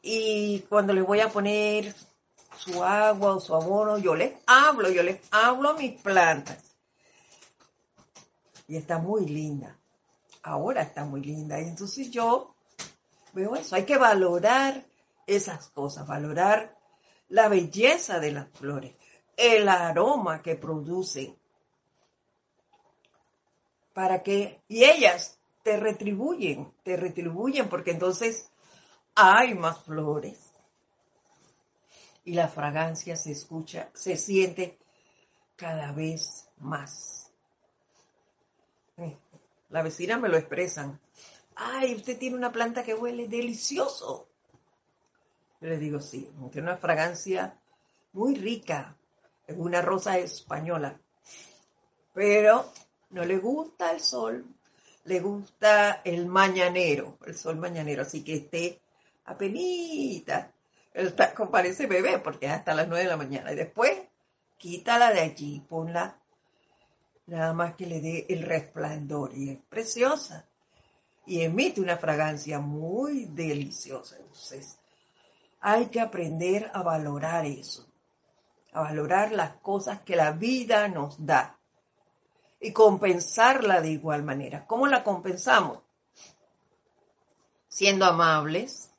y 0.00 0.60
cuando 0.70 0.94
le 0.94 1.02
voy 1.02 1.20
a 1.20 1.28
poner 1.28 1.94
su 2.58 2.82
agua 2.82 3.36
o 3.36 3.40
su 3.40 3.54
abono, 3.54 3.98
yo 3.98 4.14
les 4.14 4.34
hablo, 4.46 4.88
yo 4.90 5.02
les 5.02 5.20
hablo 5.30 5.70
a 5.70 5.74
mis 5.74 6.00
plantas. 6.00 6.76
Y 8.68 8.76
está 8.76 8.98
muy 8.98 9.26
linda 9.26 9.76
ahora 10.42 10.82
está 10.82 11.04
muy 11.04 11.22
linda. 11.22 11.60
Y 11.60 11.64
entonces 11.64 12.10
yo 12.10 12.54
veo 13.32 13.56
eso, 13.56 13.76
hay 13.76 13.84
que 13.84 13.96
valorar 13.96 14.84
esas 15.26 15.68
cosas, 15.68 16.06
valorar 16.06 16.76
la 17.28 17.48
belleza 17.48 18.20
de 18.20 18.32
las 18.32 18.48
flores, 18.50 18.94
el 19.36 19.68
aroma 19.68 20.42
que 20.42 20.56
producen, 20.56 21.36
para 23.94 24.22
que, 24.22 24.62
y 24.68 24.84
ellas 24.84 25.38
te 25.62 25.76
retribuyen, 25.76 26.72
te 26.82 26.96
retribuyen, 26.96 27.68
porque 27.68 27.92
entonces 27.92 28.50
hay 29.14 29.54
más 29.54 29.82
flores. 29.82 30.38
Y 32.24 32.34
la 32.34 32.48
fragancia 32.48 33.16
se 33.16 33.32
escucha, 33.32 33.90
se 33.94 34.16
siente 34.16 34.78
cada 35.56 35.92
vez 35.92 36.48
más. 36.58 37.30
La 39.72 39.82
vecina 39.82 40.18
me 40.18 40.28
lo 40.28 40.36
expresan. 40.36 41.00
Ay, 41.56 41.94
usted 41.94 42.18
tiene 42.18 42.36
una 42.36 42.52
planta 42.52 42.84
que 42.84 42.94
huele 42.94 43.26
delicioso. 43.26 44.28
Yo 45.62 45.68
le 45.68 45.78
digo, 45.78 45.98
sí, 45.98 46.30
tiene 46.52 46.68
una 46.68 46.76
fragancia 46.76 47.58
muy 48.12 48.34
rica. 48.34 48.96
Es 49.46 49.56
una 49.56 49.80
rosa 49.80 50.18
española. 50.18 51.00
Pero 52.12 52.70
no 53.10 53.24
le 53.24 53.38
gusta 53.38 53.92
el 53.92 54.00
sol, 54.00 54.44
le 55.04 55.20
gusta 55.20 56.02
el 56.04 56.26
mañanero, 56.26 57.16
el 57.24 57.34
sol 57.34 57.56
mañanero. 57.56 58.02
Así 58.02 58.22
que 58.22 58.34
esté 58.34 58.82
apenita. 59.24 60.52
El 60.92 61.14
taco 61.14 61.50
parece 61.50 61.86
bebé 61.86 62.18
porque 62.18 62.44
es 62.44 62.52
hasta 62.52 62.74
las 62.74 62.88
nueve 62.88 63.04
de 63.04 63.10
la 63.10 63.16
mañana. 63.16 63.52
Y 63.52 63.56
después 63.56 63.98
quítala 64.58 65.12
de 65.12 65.20
allí, 65.20 65.64
ponla 65.66 66.21
nada 67.26 67.52
más 67.52 67.74
que 67.74 67.86
le 67.86 68.00
dé 68.00 68.26
el 68.28 68.42
resplandor. 68.42 69.32
Y 69.34 69.50
es 69.50 69.58
preciosa. 69.68 70.46
Y 71.26 71.42
emite 71.42 71.80
una 71.80 71.96
fragancia 71.96 72.58
muy 72.58 73.26
deliciosa. 73.26 74.16
Entonces, 74.18 74.78
hay 75.60 75.86
que 75.86 76.00
aprender 76.00 76.70
a 76.74 76.82
valorar 76.82 77.46
eso. 77.46 77.86
A 78.72 78.82
valorar 78.82 79.32
las 79.32 79.54
cosas 79.56 80.00
que 80.00 80.16
la 80.16 80.32
vida 80.32 80.88
nos 80.88 81.24
da. 81.24 81.58
Y 82.60 82.72
compensarla 82.72 83.80
de 83.80 83.90
igual 83.90 84.22
manera. 84.22 84.66
¿Cómo 84.66 84.86
la 84.86 85.04
compensamos? 85.04 85.80
Siendo 87.68 88.04
amables, 88.04 88.92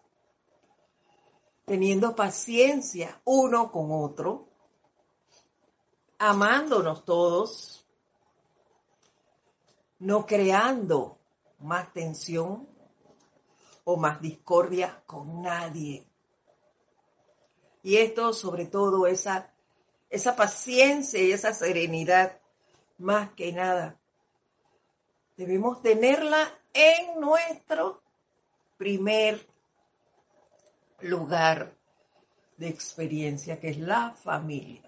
teniendo 1.65 2.15
paciencia 2.15 3.21
uno 3.24 3.71
con 3.71 3.88
otro, 3.91 4.47
amándonos 6.17 7.05
todos, 7.05 7.82
no 10.03 10.25
creando 10.25 11.17
más 11.59 11.93
tensión 11.93 12.67
o 13.85 13.95
más 13.95 14.19
discordia 14.21 15.01
con 15.05 15.41
nadie. 15.41 16.05
Y 17.83 17.97
esto, 17.97 18.33
sobre 18.33 18.65
todo, 18.65 19.07
esa, 19.07 19.53
esa 20.09 20.35
paciencia 20.35 21.21
y 21.21 21.31
esa 21.31 21.53
serenidad, 21.53 22.41
más 22.97 23.31
que 23.31 23.53
nada, 23.53 23.97
debemos 25.37 25.81
tenerla 25.81 26.49
en 26.73 27.21
nuestro 27.21 28.01
primer 28.77 29.47
lugar 30.99 31.77
de 32.57 32.67
experiencia, 32.67 33.57
que 33.57 33.69
es 33.69 33.77
la 33.77 34.11
familia. 34.11 34.81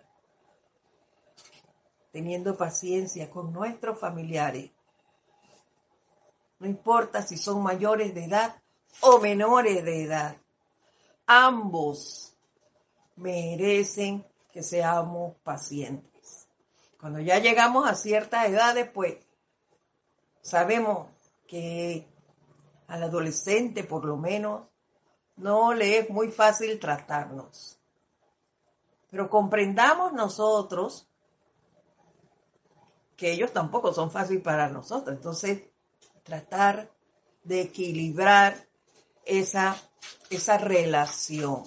Teniendo 2.12 2.58
paciencia 2.58 3.30
con 3.30 3.54
nuestros 3.54 3.98
familiares, 3.98 4.75
no 6.60 6.68
importa 6.68 7.22
si 7.22 7.38
son 7.38 7.62
mayores 7.62 8.14
de 8.14 8.26
edad 8.26 8.62
o 9.02 9.20
menores 9.20 9.84
de 9.84 10.04
edad. 10.04 10.38
Ambos 11.26 12.36
merecen 13.16 14.26
que 14.52 14.64
seamos 14.64 15.36
pacientes. 15.44 16.48
Cuando 17.00 17.20
ya 17.20 17.40
llegamos 17.40 17.90
a 17.90 17.96
ciertas 17.96 18.48
edades, 18.48 18.90
pues 18.90 19.18
sabemos 20.42 21.10
que 21.48 22.08
al 22.88 23.04
adolescente 23.04 23.84
por 23.84 24.06
lo 24.06 24.18
menos 24.18 24.64
no 25.36 25.74
le 25.74 26.00
es 26.00 26.10
muy 26.10 26.32
fácil 26.32 26.80
tratarnos. 26.80 27.80
Pero 29.10 29.30
comprendamos 29.30 30.14
nosotros 30.14 31.08
que 33.16 33.32
ellos 33.32 33.52
tampoco 33.54 33.94
son 33.94 34.12
fáciles 34.12 34.44
para 34.44 34.70
nosotros. 34.70 35.16
Entonces, 35.16 35.64
tratar 36.26 36.92
de 37.44 37.62
equilibrar 37.62 38.68
esa, 39.24 39.78
esa 40.30 40.58
relación. 40.58 41.64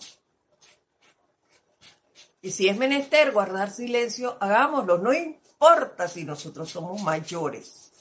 Y 2.42 2.50
si 2.50 2.68
es 2.68 2.76
menester 2.76 3.32
guardar 3.32 3.70
silencio, 3.70 4.36
hagámoslo. 4.40 4.98
No 4.98 5.12
importa 5.12 6.08
si 6.08 6.24
nosotros 6.24 6.70
somos 6.70 7.00
mayores. 7.02 7.92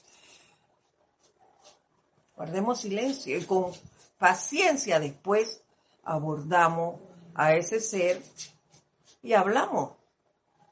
Guardemos 2.36 2.82
silencio 2.82 3.38
y 3.38 3.46
con 3.46 3.72
paciencia 4.18 5.00
después 5.00 5.62
abordamos 6.04 7.00
a 7.34 7.54
ese 7.54 7.80
ser 7.80 8.22
y 9.22 9.34
hablamos. 9.34 9.94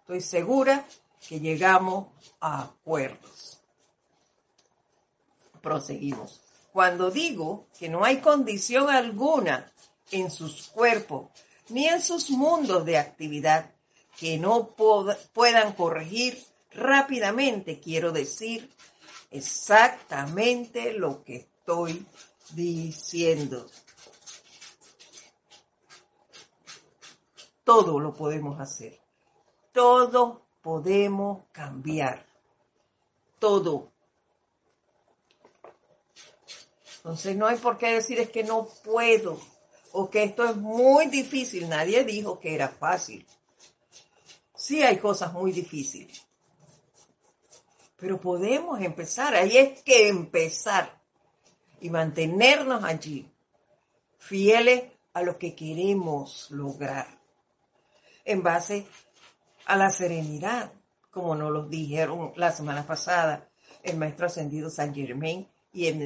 Estoy 0.02 0.22
segura 0.22 0.86
que 1.28 1.40
llegamos 1.40 2.08
a 2.40 2.64
acuerdos 2.64 3.45
proseguimos. 5.66 6.42
Cuando 6.72 7.10
digo 7.10 7.66
que 7.80 7.90
no 7.90 8.06
hay 8.06 8.18
condición 8.18 8.92
alguna 8.92 9.72
en 10.12 10.30
sus 10.30 10.68
cuerpos 10.68 11.32
ni 11.70 11.88
en 11.88 12.02
sus 12.02 12.30
mundos 12.30 12.86
de 12.86 13.00
actividad 13.00 13.72
que 14.20 14.38
no 14.38 14.76
puedan 15.34 15.74
corregir 15.74 16.38
rápidamente, 16.72 17.80
quiero 17.80 18.12
decir 18.12 18.70
exactamente 19.32 20.94
lo 20.94 21.24
que 21.24 21.38
estoy 21.38 22.06
diciendo. 22.54 23.66
Todo 27.64 28.00
lo 28.00 28.14
podemos 28.14 28.60
hacer. 28.60 29.00
Todo 29.72 30.46
podemos 30.62 31.46
cambiar. 31.52 32.24
Todo. 33.40 33.95
Entonces 37.06 37.36
no 37.36 37.46
hay 37.46 37.58
por 37.58 37.78
qué 37.78 37.94
decir 37.94 38.18
es 38.18 38.32
que 38.32 38.44
no 38.44 38.68
puedo 38.84 39.40
o 39.92 40.10
que 40.10 40.24
esto 40.24 40.44
es 40.44 40.56
muy 40.56 41.06
difícil. 41.06 41.70
Nadie 41.70 42.04
dijo 42.04 42.40
que 42.40 42.56
era 42.56 42.68
fácil. 42.68 43.24
Sí 44.56 44.82
hay 44.82 44.98
cosas 44.98 45.32
muy 45.32 45.52
difíciles. 45.52 46.26
Pero 47.98 48.20
podemos 48.20 48.82
empezar. 48.82 49.36
Ahí 49.36 49.56
es 49.56 49.84
que 49.84 50.08
empezar 50.08 51.00
y 51.80 51.92
mantenernos 51.92 52.84
allí, 52.84 53.32
fieles 54.18 54.86
a 55.14 55.22
lo 55.22 55.38
que 55.38 55.54
queremos 55.54 56.50
lograr, 56.50 57.20
en 58.24 58.42
base 58.42 58.88
a 59.68 59.78
la 59.78 59.92
serenidad, 59.92 60.74
como 61.12 61.36
nos 61.36 61.52
lo 61.52 61.68
dijeron 61.68 62.34
la 62.36 62.52
semana 62.52 62.88
pasada 62.88 63.48
el 63.84 63.96
maestro 63.96 64.26
ascendido 64.26 64.72
San 64.72 64.96
Germain 64.96 65.48
y 65.72 65.86
el 65.86 66.00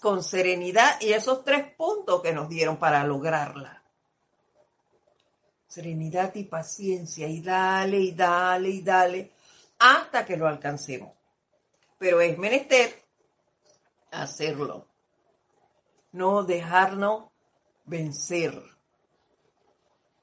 con 0.00 0.22
serenidad 0.22 1.00
y 1.00 1.12
esos 1.12 1.44
tres 1.44 1.74
puntos 1.74 2.22
que 2.22 2.32
nos 2.32 2.48
dieron 2.48 2.76
para 2.76 3.04
lograrla. 3.04 3.82
Serenidad 5.66 6.34
y 6.34 6.44
paciencia 6.44 7.26
y 7.26 7.40
dale 7.40 7.98
y 7.98 8.12
dale 8.12 8.68
y 8.68 8.82
dale 8.82 9.32
hasta 9.78 10.24
que 10.24 10.36
lo 10.36 10.46
alcancemos. 10.46 11.12
Pero 11.98 12.20
es 12.20 12.38
menester 12.38 13.02
hacerlo, 14.12 14.86
no 16.12 16.44
dejarnos 16.44 17.30
vencer 17.84 18.62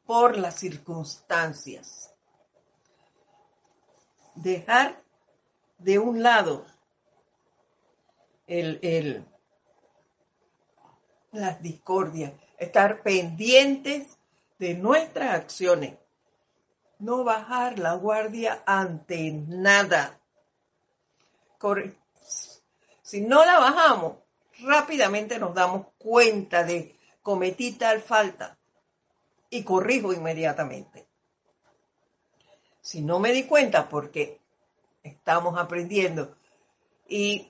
por 0.06 0.38
las 0.38 0.56
circunstancias. 0.56 2.14
Dejar 4.36 5.04
de 5.78 6.00
un 6.00 6.24
lado 6.24 6.66
el, 8.48 8.80
el, 8.82 9.26
las 11.32 11.62
discordias, 11.62 12.34
estar 12.58 13.02
pendientes 13.02 14.18
de 14.60 14.76
nuestras 14.76 15.36
acciones, 15.36 15.98
no 17.00 17.24
bajar 17.24 17.80
la 17.80 17.94
guardia 17.96 18.64
ante 18.66 19.32
nada. 19.32 20.20
Si 23.02 23.22
no 23.22 23.44
la 23.46 23.60
bajamos, 23.60 24.18
rápidamente 24.60 25.40
nos 25.40 25.54
damos 25.54 25.88
cuenta 25.98 26.64
de 26.64 26.96
cometí 27.22 27.74
tal 27.74 28.02
falta 28.02 28.58
y 29.50 29.64
corrijo 29.64 30.14
inmediatamente. 30.14 31.08
Si 32.82 33.02
no 33.02 33.20
me 33.20 33.32
di 33.32 33.46
cuenta 33.46 33.90
porque 33.90 34.40
estamos 35.04 35.58
aprendiendo 35.58 36.36
y 37.08 37.50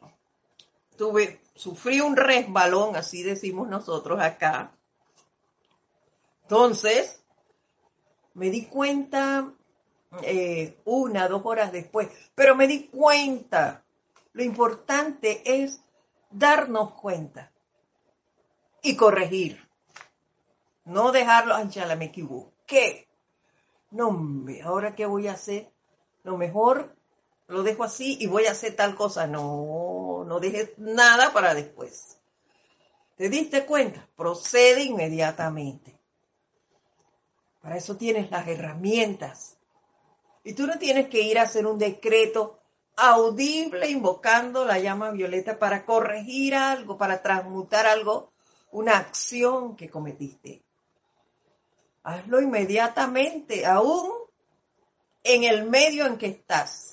tuve 0.98 1.41
sufrí 1.62 2.02
un 2.02 2.18
resbalón, 2.18 2.96
así 2.96 3.22
decimos 3.22 3.70
nosotros 3.70 4.20
acá. 4.20 4.72
Entonces, 6.42 7.24
me 8.34 8.50
di 8.50 8.66
cuenta 8.66 9.54
eh, 10.24 10.76
una, 10.86 11.28
dos 11.28 11.44
horas 11.46 11.72
después, 11.72 12.10
pero 12.34 12.56
me 12.56 12.68
di 12.68 12.88
cuenta. 12.88 13.84
Lo 14.34 14.44
importante 14.44 15.44
es 15.46 15.84
darnos 16.32 16.94
cuenta 16.94 17.52
y 18.82 18.96
corregir. 18.96 19.70
No 20.84 21.12
dejarlo, 21.12 21.54
anchala, 21.54 21.96
me 21.96 22.06
equivoqué. 22.06 23.08
No, 23.92 24.48
ahora 24.64 24.96
qué 24.96 25.06
voy 25.06 25.28
a 25.28 25.34
hacer. 25.34 25.72
Lo 26.24 26.38
mejor 26.38 26.96
lo 27.46 27.62
dejo 27.62 27.84
así 27.84 28.18
y 28.20 28.26
voy 28.26 28.48
a 28.48 28.52
hacer 28.52 28.76
tal 28.76 28.96
cosa. 28.96 29.28
No, 29.28 30.01
no 30.32 30.40
dejes 30.40 30.72
nada 30.78 31.34
para 31.34 31.54
después. 31.54 32.18
¿Te 33.18 33.28
diste 33.28 33.66
cuenta? 33.66 34.08
Procede 34.16 34.82
inmediatamente. 34.82 36.00
Para 37.60 37.76
eso 37.76 37.98
tienes 37.98 38.32
las 38.32 38.48
herramientas. 38.48 39.58
Y 40.46 40.54
tú 40.54 40.68
no 40.68 40.80
tienes 40.80 41.10
que 41.10 41.20
ir 41.20 41.38
a 41.38 41.42
hacer 41.42 41.68
un 41.68 41.78
decreto 41.78 42.62
audible 42.96 43.90
invocando 43.90 44.64
la 44.64 44.80
llama 44.80 45.12
violeta 45.12 45.60
para 45.60 45.86
corregir 45.86 46.56
algo, 46.56 46.98
para 46.98 47.22
transmutar 47.22 47.86
algo, 47.86 48.32
una 48.72 49.00
acción 49.00 49.76
que 49.76 49.90
cometiste. 49.90 50.64
Hazlo 52.04 52.40
inmediatamente, 52.40 53.66
aún 53.66 54.14
en 55.26 55.44
el 55.44 55.70
medio 55.70 56.06
en 56.06 56.18
que 56.18 56.28
estás. 56.28 56.91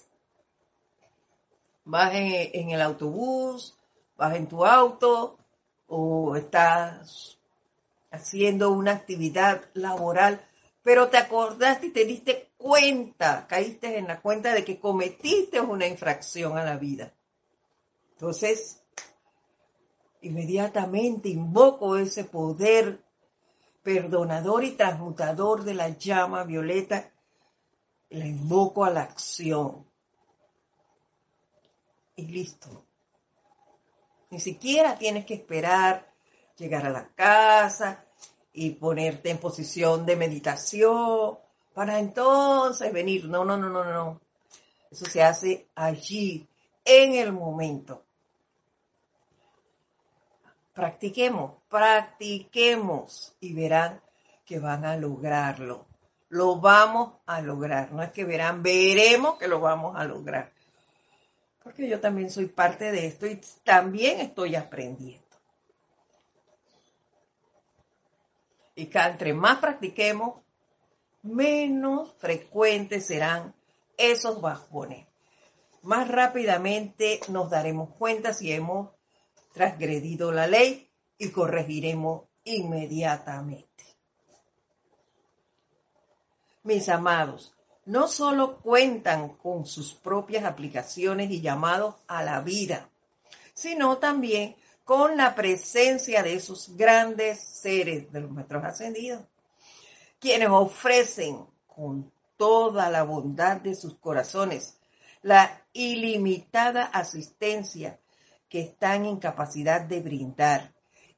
Vas 1.88 2.12
en, 2.12 2.68
el 2.68 2.82
autobús, 2.82 3.74
vas 4.18 4.36
en 4.36 4.46
tu 4.46 4.66
auto 4.66 5.38
o 5.86 6.36
estás 6.36 7.38
haciendo 8.10 8.72
una 8.72 8.92
actividad 8.92 9.64
laboral, 9.72 10.46
pero 10.82 11.08
te 11.08 11.16
acordaste 11.16 11.86
y 11.86 11.90
te 11.90 12.04
diste 12.04 12.50
cuenta, 12.58 13.46
caíste 13.46 13.96
en 13.96 14.06
la 14.06 14.20
cuenta 14.20 14.52
de 14.52 14.66
que 14.66 14.78
cometiste 14.78 15.62
una 15.62 15.86
infracción 15.86 16.58
a 16.58 16.64
la 16.64 16.76
vida. 16.76 17.14
Entonces, 18.12 18.82
inmediatamente 20.20 21.30
invoco 21.30 21.96
ese 21.96 22.24
poder 22.24 23.02
perdonador 23.82 24.62
y 24.62 24.72
transmutador 24.72 25.64
de 25.64 25.72
la 25.72 25.88
llama 25.88 26.44
violeta, 26.44 27.10
la 28.10 28.26
invoco 28.26 28.84
a 28.84 28.90
la 28.90 29.04
acción. 29.04 29.87
Y 32.18 32.26
listo. 32.26 32.84
Ni 34.30 34.40
siquiera 34.40 34.98
tienes 34.98 35.24
que 35.24 35.34
esperar 35.34 36.12
llegar 36.56 36.84
a 36.84 36.90
la 36.90 37.06
casa 37.14 38.04
y 38.52 38.70
ponerte 38.70 39.30
en 39.30 39.38
posición 39.38 40.04
de 40.04 40.16
meditación 40.16 41.38
para 41.72 42.00
entonces 42.00 42.92
venir. 42.92 43.26
No, 43.26 43.44
no, 43.44 43.56
no, 43.56 43.68
no, 43.68 43.84
no. 43.84 44.20
Eso 44.90 45.04
se 45.04 45.22
hace 45.22 45.68
allí, 45.76 46.48
en 46.84 47.14
el 47.14 47.32
momento. 47.32 48.02
Practiquemos, 50.72 51.52
practiquemos 51.68 53.36
y 53.38 53.52
verán 53.52 54.00
que 54.44 54.58
van 54.58 54.84
a 54.84 54.96
lograrlo. 54.96 55.86
Lo 56.30 56.56
vamos 56.56 57.12
a 57.26 57.40
lograr. 57.42 57.92
No 57.92 58.02
es 58.02 58.10
que 58.10 58.24
verán, 58.24 58.60
veremos 58.60 59.38
que 59.38 59.46
lo 59.46 59.60
vamos 59.60 59.94
a 59.96 60.02
lograr. 60.02 60.57
Porque 61.68 61.86
yo 61.86 62.00
también 62.00 62.30
soy 62.30 62.46
parte 62.46 62.90
de 62.90 63.06
esto 63.08 63.26
y 63.26 63.38
también 63.62 64.20
estoy 64.20 64.56
aprendiendo. 64.56 65.28
Y 68.74 68.86
que 68.86 68.98
entre 68.98 69.34
más 69.34 69.58
practiquemos, 69.58 70.40
menos 71.20 72.14
frecuentes 72.16 73.04
serán 73.04 73.54
esos 73.98 74.40
bajones. 74.40 75.06
Más 75.82 76.08
rápidamente 76.08 77.20
nos 77.28 77.50
daremos 77.50 77.94
cuenta 77.96 78.32
si 78.32 78.50
hemos 78.50 78.88
transgredido 79.52 80.32
la 80.32 80.46
ley 80.46 80.90
y 81.18 81.28
corregiremos 81.28 82.28
inmediatamente. 82.44 83.84
Mis 86.62 86.88
amados, 86.88 87.54
no 87.88 88.08
solo 88.08 88.58
cuentan 88.58 89.30
con 89.30 89.66
sus 89.66 89.94
propias 89.94 90.44
aplicaciones 90.44 91.30
y 91.30 91.40
llamados 91.40 91.96
a 92.06 92.22
la 92.22 92.40
vida, 92.40 92.88
sino 93.54 93.98
también 93.98 94.56
con 94.84 95.16
la 95.16 95.34
presencia 95.34 96.22
de 96.22 96.34
esos 96.34 96.76
grandes 96.76 97.40
seres 97.40 98.10
de 98.12 98.20
los 98.20 98.30
maestros 98.30 98.64
ascendidos 98.64 99.22
quienes 100.18 100.48
ofrecen 100.48 101.46
con 101.66 102.10
toda 102.36 102.90
la 102.90 103.02
bondad 103.02 103.60
de 103.60 103.74
sus 103.74 103.94
corazones 103.94 104.78
la 105.22 105.62
ilimitada 105.72 106.84
asistencia 106.84 107.98
que 108.48 108.60
están 108.60 109.04
en 109.04 109.18
capacidad 109.18 109.80
de 109.80 110.00
brindar. 110.00 110.72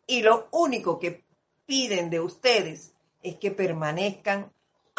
Y 0.07 0.23
lo 0.23 0.49
único 0.51 0.99
que 0.99 1.25
piden 1.67 2.11
de 2.11 2.21
ustedes 2.21 2.93
es 3.23 3.37
que 3.37 3.51
permanezcan 3.51 4.51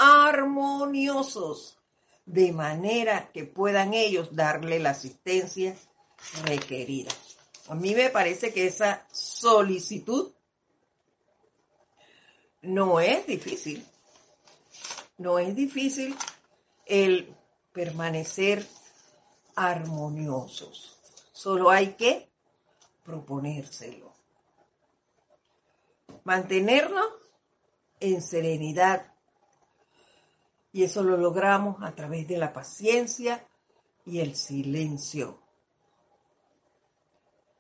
armoniosos, 0.02 1.78
de 2.26 2.52
manera 2.52 3.32
que 3.32 3.46
puedan 3.46 3.94
ellos 3.94 4.36
darle 4.36 4.80
la 4.80 4.92
asistencia 4.92 5.76
requerida. 6.44 7.12
A 7.68 7.76
mí 7.76 7.94
me 7.94 8.10
parece 8.10 8.54
que 8.54 8.68
esa 8.68 9.06
solicitud 9.12 10.32
no 12.62 13.00
es 13.00 13.26
difícil 13.28 13.86
no 15.22 15.38
es 15.38 15.56
difícil 15.56 16.16
el 16.86 17.36
permanecer 17.74 18.68
armoniosos. 19.56 20.98
Solo 21.32 21.70
hay 21.70 21.94
que 21.94 22.28
proponérselo. 23.04 24.12
Mantenernos 26.24 27.06
en 28.00 28.22
serenidad. 28.24 29.11
Y 30.74 30.84
eso 30.84 31.04
lo 31.04 31.18
logramos 31.18 31.84
a 31.84 31.94
través 31.94 32.28
de 32.28 32.38
la 32.38 32.54
paciencia 32.54 33.46
y 34.06 34.20
el 34.20 34.36
silencio. 34.36 35.40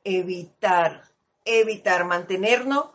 Evitar, 0.03 1.03
evitar 1.45 2.05
mantenernos 2.05 2.86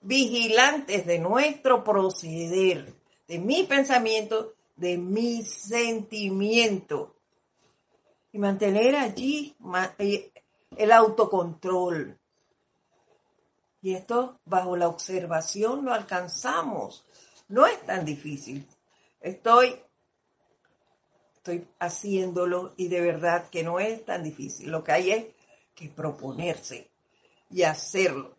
vigilantes 0.00 1.06
de 1.06 1.18
nuestro 1.18 1.82
proceder 1.84 2.94
de 3.28 3.38
mi 3.38 3.64
pensamiento, 3.64 4.54
de 4.74 4.96
mi 4.96 5.44
sentimiento. 5.44 7.14
Y 8.32 8.38
mantener 8.38 8.96
allí 8.96 9.54
eh, 9.98 10.32
el 10.76 10.92
autocontrol. 10.92 12.18
Y 13.80 13.94
esto 13.94 14.40
bajo 14.44 14.76
la 14.76 14.88
observación 14.88 15.84
lo 15.84 15.92
alcanzamos. 15.92 17.04
No 17.48 17.66
es 17.66 17.80
tan 17.86 18.04
difícil. 18.04 18.66
Estoy, 19.20 19.80
estoy 21.36 21.66
haciéndolo 21.78 22.74
y 22.76 22.88
de 22.88 23.00
verdad 23.00 23.48
que 23.50 23.62
no 23.62 23.80
es 23.80 24.04
tan 24.04 24.22
difícil. 24.22 24.70
Lo 24.70 24.84
que 24.84 24.92
hay 24.92 25.10
es 25.10 25.26
que 25.74 25.88
proponerse 25.88 26.90
y 27.50 27.62
hacerlo. 27.62 28.36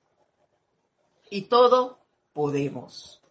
Y 1.29 1.43
todo 1.43 1.99
podemos. 2.33 3.21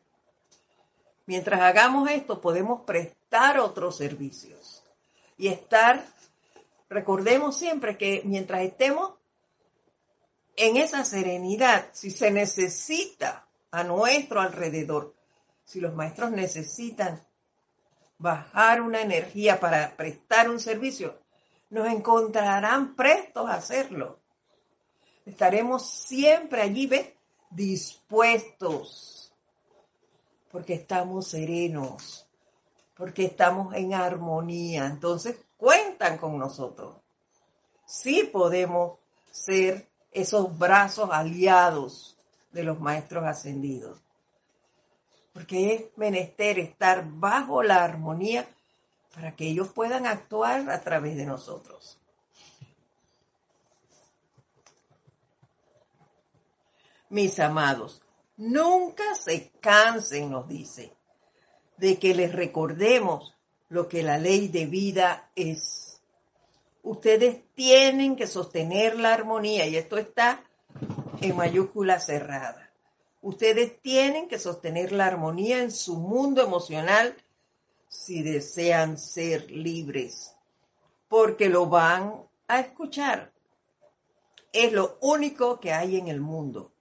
Mientras 1.27 1.61
hagamos 1.61 2.11
esto, 2.11 2.41
podemos 2.41 2.83
prestar 2.83 3.59
otros 3.59 3.97
servicios 3.97 4.83
y 5.37 5.49
estar, 5.49 6.05
recordemos 6.89 7.57
siempre 7.57 7.97
que 7.97 8.23
mientras 8.25 8.63
estemos 8.63 9.15
en 10.57 10.77
esa 10.77 11.05
serenidad, 11.05 11.89
si 11.93 12.11
se 12.11 12.31
necesita 12.31 13.47
a 13.71 13.85
nuestro 13.85 14.41
alrededor, 14.41 15.15
si 15.65 15.81
los 15.81 15.95
maestros 15.95 16.31
necesitan 16.33 17.23
bajar 18.19 18.81
una 18.83 19.01
energía 19.01 19.61
para 19.61 19.97
prestar 19.97 20.51
un 20.51 20.61
servicio, 20.61 21.19
nos 21.71 21.87
encontrarán 21.89 22.95
prestos 22.95 23.49
a 23.49 23.55
hacerlo. 23.55 24.19
Estaremos 25.25 25.87
siempre 25.87 26.63
allí, 26.63 26.87
¿ves? 26.87 27.13
Dispuestos 27.51 29.19
porque 30.51 30.75
estamos 30.75 31.29
serenos, 31.29 32.27
porque 32.97 33.27
estamos 33.27 33.75
en 33.75 33.95
armonía. 33.95 34.87
Entonces, 34.87 35.37
cuentan 35.57 36.19
con 36.19 36.39
nosotros. 36.39 36.97
Sí 37.85 38.29
podemos 38.33 38.99
ser 39.31 39.89
esos 40.11 40.59
brazos 40.59 41.11
aliados 41.13 42.19
de 42.53 42.65
los 42.65 42.81
maestros 42.81 43.25
ascendidos. 43.25 43.99
Porque 45.39 45.75
es 45.75 45.85
menester 45.97 46.59
estar 46.59 47.05
bajo 47.07 47.63
la 47.63 47.85
armonía 47.85 48.45
para 49.15 49.37
que 49.37 49.47
ellos 49.47 49.69
puedan 49.69 50.05
actuar 50.05 50.69
a 50.69 50.81
través 50.81 51.17
de 51.17 51.27
nosotros. 51.27 51.97
Mis 57.09 57.39
amados, 57.39 58.03
Nunca 58.39 59.17
se 59.17 59.51
cansen, 59.61 60.31
nos 60.31 60.47
dice, 60.47 60.93
de 61.77 61.99
que 61.99 62.15
les 62.15 62.33
recordemos 62.33 63.35
lo 63.69 63.89
que 63.89 64.05
la 64.05 64.17
ley 64.17 64.47
de 64.47 64.67
vida 64.67 65.29
es. 65.35 66.01
Ustedes 66.85 67.43
tienen 67.57 68.15
que 68.15 68.29
sostener 68.29 68.97
la 68.97 69.13
armonía 69.13 69.67
y 69.67 69.77
esto 69.77 69.99
está 69.99 70.45
en 71.21 71.37
mayúscula 71.37 71.99
cerrada. 71.99 72.68
Ustedes 73.21 73.81
tienen 73.83 74.29
que 74.29 74.39
sostener 74.39 74.93
la 74.93 75.07
armonía 75.07 75.63
en 75.63 75.73
su 75.73 75.97
mundo 75.97 76.43
emocional 76.43 77.17
si 77.89 78.23
desean 78.23 78.99
ser 78.99 79.51
libres. 79.51 80.35
porque 81.09 81.49
lo 81.49 81.67
van 81.67 82.23
a 82.49 82.61
escuchar. 82.61 83.33
Es 84.53 84.73
lo 84.73 84.99
único 85.01 85.59
que 85.59 85.73
hay 85.73 85.97
en 85.97 86.09
el 86.09 86.21
mundo. 86.21 86.73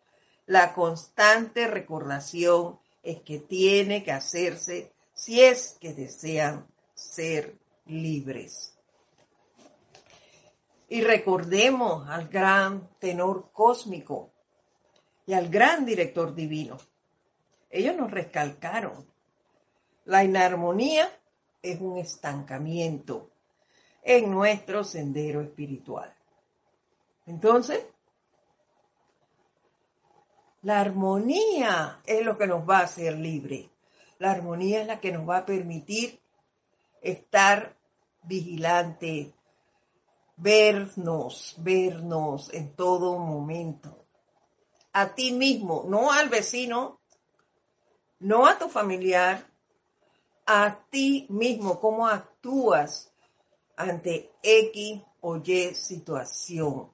La 0.46 0.74
constante 0.74 1.68
recordación 1.68 2.80
es 3.04 3.22
que 3.22 3.40
tiene 3.40 4.04
que 4.04 4.12
hacerse 4.12 4.94
si 5.14 5.42
es 5.42 5.78
que 5.80 5.94
desean 5.94 6.68
ser 6.94 7.58
libres. 7.86 8.78
Y 10.90 11.02
recordemos 11.02 12.08
al 12.10 12.28
gran 12.30 12.90
tenor 13.00 13.50
cósmico 13.52 14.32
y 15.28 15.34
al 15.34 15.50
gran 15.50 15.86
director 15.86 16.34
divino. 16.34 16.78
Ellos 17.70 17.96
nos 17.96 18.10
recalcaron. 18.10 19.06
La 20.06 20.24
inarmonía 20.24 21.08
es 21.62 21.82
un 21.82 21.98
estancamiento 21.98 23.30
en 24.02 24.32
nuestro 24.32 24.86
sendero 24.86 25.42
espiritual. 25.42 26.16
Entonces, 27.26 27.86
la 30.62 30.80
armonía 30.80 32.02
es 32.06 32.26
lo 32.26 32.38
que 32.38 32.48
nos 32.48 32.68
va 32.68 32.80
a 32.80 32.84
hacer 32.84 33.18
libre. 33.18 33.70
La 34.20 34.32
armonía 34.32 34.82
es 34.82 34.88
la 34.88 35.02
que 35.02 35.12
nos 35.12 35.28
va 35.28 35.40
a 35.40 35.46
permitir 35.46 36.22
estar 37.02 37.76
vigilante, 38.24 39.34
vernos, 40.38 41.56
vernos 41.58 42.54
en 42.54 42.74
todo 42.76 43.20
momento. 43.20 44.07
A 44.98 45.14
ti 45.14 45.32
mismo, 45.32 45.84
no 45.88 46.12
al 46.12 46.28
vecino, 46.28 47.00
no 48.20 48.48
a 48.48 48.58
tu 48.58 48.68
familiar, 48.68 49.46
a 50.48 50.80
ti 50.90 51.28
mismo, 51.30 51.80
cómo 51.80 52.08
actúas 52.08 53.14
ante 53.76 54.32
X 54.42 55.04
o 55.22 55.38
Y 55.38 55.76
situación. 55.76 56.92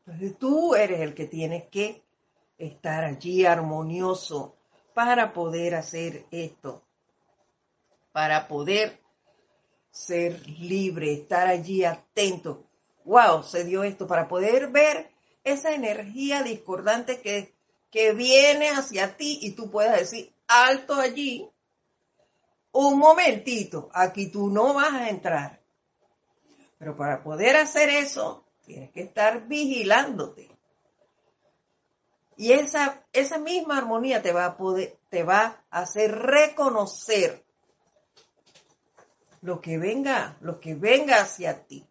Entonces 0.00 0.36
tú 0.36 0.74
eres 0.74 1.00
el 1.00 1.14
que 1.14 1.26
tienes 1.26 1.68
que 1.68 2.02
estar 2.58 3.04
allí 3.04 3.46
armonioso 3.46 4.56
para 4.94 5.32
poder 5.32 5.76
hacer 5.76 6.26
esto, 6.32 6.82
para 8.10 8.48
poder 8.48 9.00
ser 9.92 10.44
libre, 10.58 11.12
estar 11.12 11.46
allí 11.46 11.84
atento. 11.84 12.64
Wow, 13.04 13.44
se 13.44 13.62
dio 13.62 13.84
esto 13.84 14.08
para 14.08 14.26
poder 14.26 14.72
ver 14.72 15.17
esa 15.52 15.74
energía 15.74 16.42
discordante 16.42 17.20
que, 17.20 17.54
que 17.90 18.12
viene 18.12 18.70
hacia 18.70 19.16
ti 19.16 19.38
y 19.42 19.52
tú 19.52 19.70
puedas 19.70 19.98
decir 19.98 20.32
alto 20.46 20.94
allí. 20.94 21.48
Un 22.72 22.98
momentito, 22.98 23.88
aquí 23.92 24.30
tú 24.30 24.48
no 24.50 24.74
vas 24.74 24.92
a 24.92 25.08
entrar. 25.08 25.60
Pero 26.78 26.96
para 26.96 27.22
poder 27.22 27.56
hacer 27.56 27.88
eso, 27.88 28.44
Tienes 28.68 28.90
que 28.90 29.00
estar 29.00 29.48
vigilándote. 29.48 30.50
Y 32.36 32.52
esa, 32.52 33.02
esa 33.14 33.38
misma 33.38 33.78
armonía 33.78 34.20
te 34.20 34.30
va 34.30 34.44
a 34.44 34.56
poder, 34.58 34.98
te 35.08 35.22
va 35.22 35.64
a 35.70 35.80
hacer 35.80 36.14
reconocer 36.14 37.42
lo 39.40 39.62
que 39.62 39.78
venga, 39.78 40.36
lo 40.42 40.60
que 40.60 40.74
venga 40.74 41.16
hacia 41.16 41.64
ti. 41.64 41.88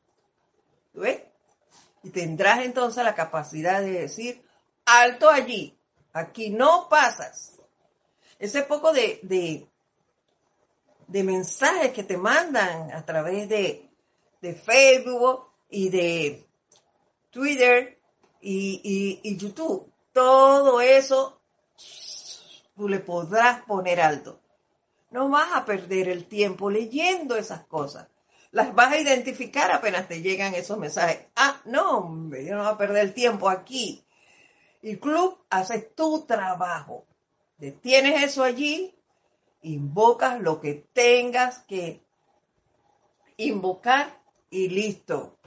¿Ves? 0.94 1.24
Y 2.04 2.10
tendrás 2.12 2.64
entonces 2.64 3.04
la 3.04 3.16
capacidad 3.16 3.82
de 3.82 3.92
decir, 3.92 4.44
alto 4.86 5.30
allí, 5.30 5.78
aquí 6.14 6.50
no 6.50 6.88
pasas. 6.90 7.60
Ese 8.40 8.64
poco 8.64 8.94
de, 8.94 9.20
de, 11.08 11.24
mensajes 11.24 11.92
que 11.92 12.04
te 12.04 12.18
mandan 12.18 12.92
a 12.92 13.06
través 13.06 13.50
de, 13.50 13.90
de 14.42 14.54
Facebook 14.54 15.48
y 15.70 15.90
de 15.90 16.48
Twitter 17.32 18.00
y, 18.42 19.38
YouTube. 19.38 19.92
Todo 20.14 20.82
eso 20.82 21.42
tú 22.76 22.88
le 22.88 23.00
podrás 23.00 23.64
poner 23.66 24.00
alto. 24.00 24.40
No 25.12 25.30
vas 25.30 25.50
a 25.54 25.66
perder 25.66 26.10
el 26.10 26.26
tiempo 26.26 26.70
leyendo 26.70 27.36
esas 27.36 27.66
cosas. 27.66 28.08
Las 28.52 28.74
vas 28.74 28.94
a 28.94 28.98
identificar 28.98 29.72
apenas 29.72 30.08
te 30.08 30.22
llegan 30.22 30.56
esos 30.56 30.78
mensajes. 30.78 31.26
Ah, 31.36 31.62
no, 31.66 31.98
hombre, 32.00 32.46
yo 32.46 32.56
no 32.56 32.64
voy 32.64 32.74
a 32.74 32.78
perder 32.78 33.14
tiempo 33.14 33.50
aquí. 33.50 34.06
Y 34.82 34.98
club, 34.98 35.38
haces 35.50 35.94
tu 35.96 36.26
trabajo. 36.26 37.06
Detienes 37.58 38.24
eso 38.24 38.44
allí, 38.44 38.96
invocas 39.62 40.40
lo 40.40 40.62
que 40.62 40.88
tengas 40.94 41.60
que 41.60 42.06
invocar 43.38 44.22
y 44.50 44.70
listo. 44.70 45.38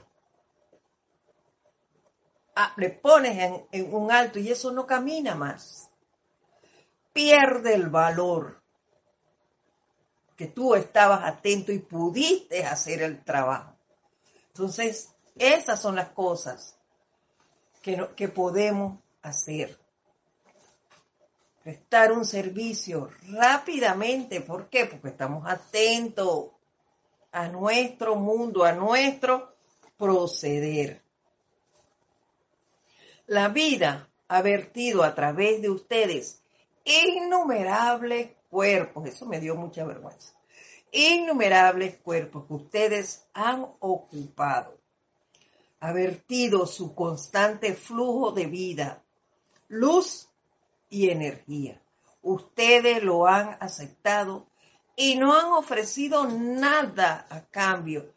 Ah, 2.54 2.74
le 2.76 2.90
pones 2.90 3.66
en, 3.72 3.94
un 3.94 4.10
alto 4.10 4.38
y 4.38 4.50
eso 4.50 4.72
no 4.72 4.86
camina 4.86 5.34
más. 5.34 5.90
Pierde 7.12 7.74
el 7.74 7.88
valor 7.88 8.59
que 10.40 10.46
tú 10.46 10.74
estabas 10.74 11.22
atento 11.22 11.70
y 11.70 11.80
pudiste 11.80 12.64
hacer 12.64 13.02
el 13.02 13.22
trabajo. 13.22 13.76
Entonces, 14.46 15.10
esas 15.36 15.82
son 15.82 15.96
las 15.96 16.08
cosas 16.12 16.78
que, 17.82 18.08
que 18.16 18.28
podemos 18.28 18.98
hacer. 19.20 19.78
Prestar 21.62 22.10
un 22.12 22.24
servicio 22.24 23.10
rápidamente. 23.28 24.40
¿Por 24.40 24.70
qué? 24.70 24.86
Porque 24.86 25.08
estamos 25.08 25.46
atentos 25.46 26.46
a 27.32 27.48
nuestro 27.48 28.16
mundo, 28.16 28.64
a 28.64 28.72
nuestro 28.72 29.54
proceder. 29.98 31.02
La 33.26 33.48
vida 33.48 34.08
ha 34.28 34.40
vertido 34.40 35.02
a 35.02 35.14
través 35.14 35.60
de 35.60 35.68
ustedes 35.68 36.39
innumerables 36.90 38.32
cuerpos, 38.48 39.06
eso 39.06 39.26
me 39.26 39.40
dio 39.40 39.54
mucha 39.54 39.84
vergüenza, 39.84 40.32
innumerables 40.92 41.96
cuerpos 41.98 42.46
que 42.46 42.54
ustedes 42.54 43.26
han 43.32 43.66
ocupado. 43.78 44.78
Ha 45.80 45.92
vertido 45.92 46.66
su 46.66 46.94
constante 46.94 47.74
flujo 47.74 48.32
de 48.32 48.46
vida, 48.46 49.02
luz 49.68 50.28
y 50.90 51.08
energía. 51.08 51.80
Ustedes 52.22 53.02
lo 53.02 53.26
han 53.26 53.56
aceptado 53.60 54.46
y 54.94 55.16
no 55.16 55.34
han 55.34 55.52
ofrecido 55.52 56.26
nada 56.28 57.26
a 57.30 57.40
cambio 57.46 58.12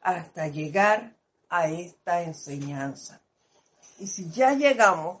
hasta 0.00 0.48
llegar 0.48 1.14
a 1.48 1.68
esta 1.68 2.22
enseñanza. 2.22 3.20
Y 3.98 4.06
si 4.06 4.30
ya 4.30 4.54
llegamos 4.54 5.18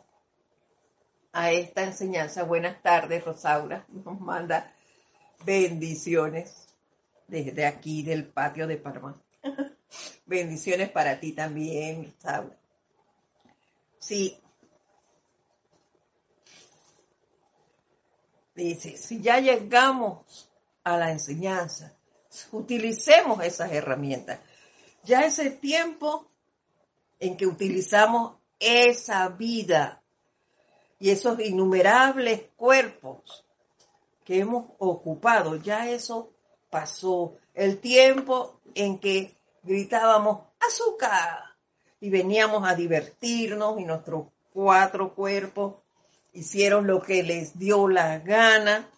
a 1.32 1.52
esta 1.52 1.84
enseñanza, 1.84 2.42
buenas 2.42 2.82
tardes, 2.82 3.24
Rosaura, 3.24 3.84
nos 3.88 4.20
manda 4.20 4.72
bendiciones 5.44 6.68
desde 7.26 7.66
aquí 7.66 8.02
del 8.02 8.26
patio 8.26 8.66
de 8.66 8.76
Panamá. 8.76 9.20
bendiciones 10.26 10.90
para 10.90 11.20
ti 11.20 11.32
también, 11.32 12.12
Rosaura. 12.14 12.56
Sí. 13.98 14.38
Dice, 18.54 18.96
si 18.96 19.20
ya 19.20 19.38
llegamos 19.38 20.50
a 20.82 20.96
la 20.96 21.12
enseñanza, 21.12 21.94
utilicemos 22.50 23.44
esas 23.44 23.72
herramientas. 23.72 24.40
Ya 25.04 25.20
ese 25.20 25.50
tiempo 25.50 26.28
en 27.20 27.36
que 27.36 27.46
utilizamos 27.46 28.36
esa 28.58 29.28
vida 29.28 29.97
y 30.98 31.10
esos 31.10 31.38
innumerables 31.40 32.42
cuerpos 32.56 33.44
que 34.24 34.40
hemos 34.40 34.66
ocupado, 34.78 35.56
ya 35.56 35.88
eso 35.88 36.30
pasó. 36.70 37.36
El 37.54 37.78
tiempo 37.78 38.60
en 38.74 38.98
que 38.98 39.36
gritábamos 39.62 40.40
azúcar 40.60 41.44
y 42.00 42.10
veníamos 42.10 42.68
a 42.68 42.74
divertirnos 42.74 43.80
y 43.80 43.84
nuestros 43.84 44.26
cuatro 44.52 45.14
cuerpos 45.14 45.76
hicieron 46.32 46.86
lo 46.86 47.00
que 47.00 47.22
les 47.22 47.58
dio 47.58 47.88
la 47.88 48.18
gana. 48.18 48.88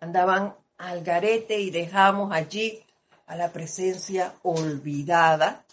Andaban 0.00 0.54
al 0.78 1.02
garete 1.02 1.60
y 1.60 1.70
dejamos 1.70 2.32
allí 2.32 2.84
a 3.26 3.36
la 3.36 3.52
presencia 3.52 4.34
olvidada 4.42 5.64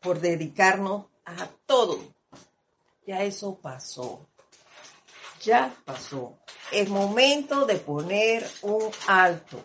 por 0.00 0.20
dedicarnos 0.20 1.06
a 1.24 1.48
todo. 1.64 2.15
Ya 3.06 3.22
eso 3.22 3.56
pasó. 3.56 4.26
Ya 5.42 5.74
pasó. 5.84 6.36
Es 6.72 6.88
momento 6.88 7.64
de 7.64 7.76
poner 7.76 8.44
un 8.62 8.90
alto. 9.06 9.62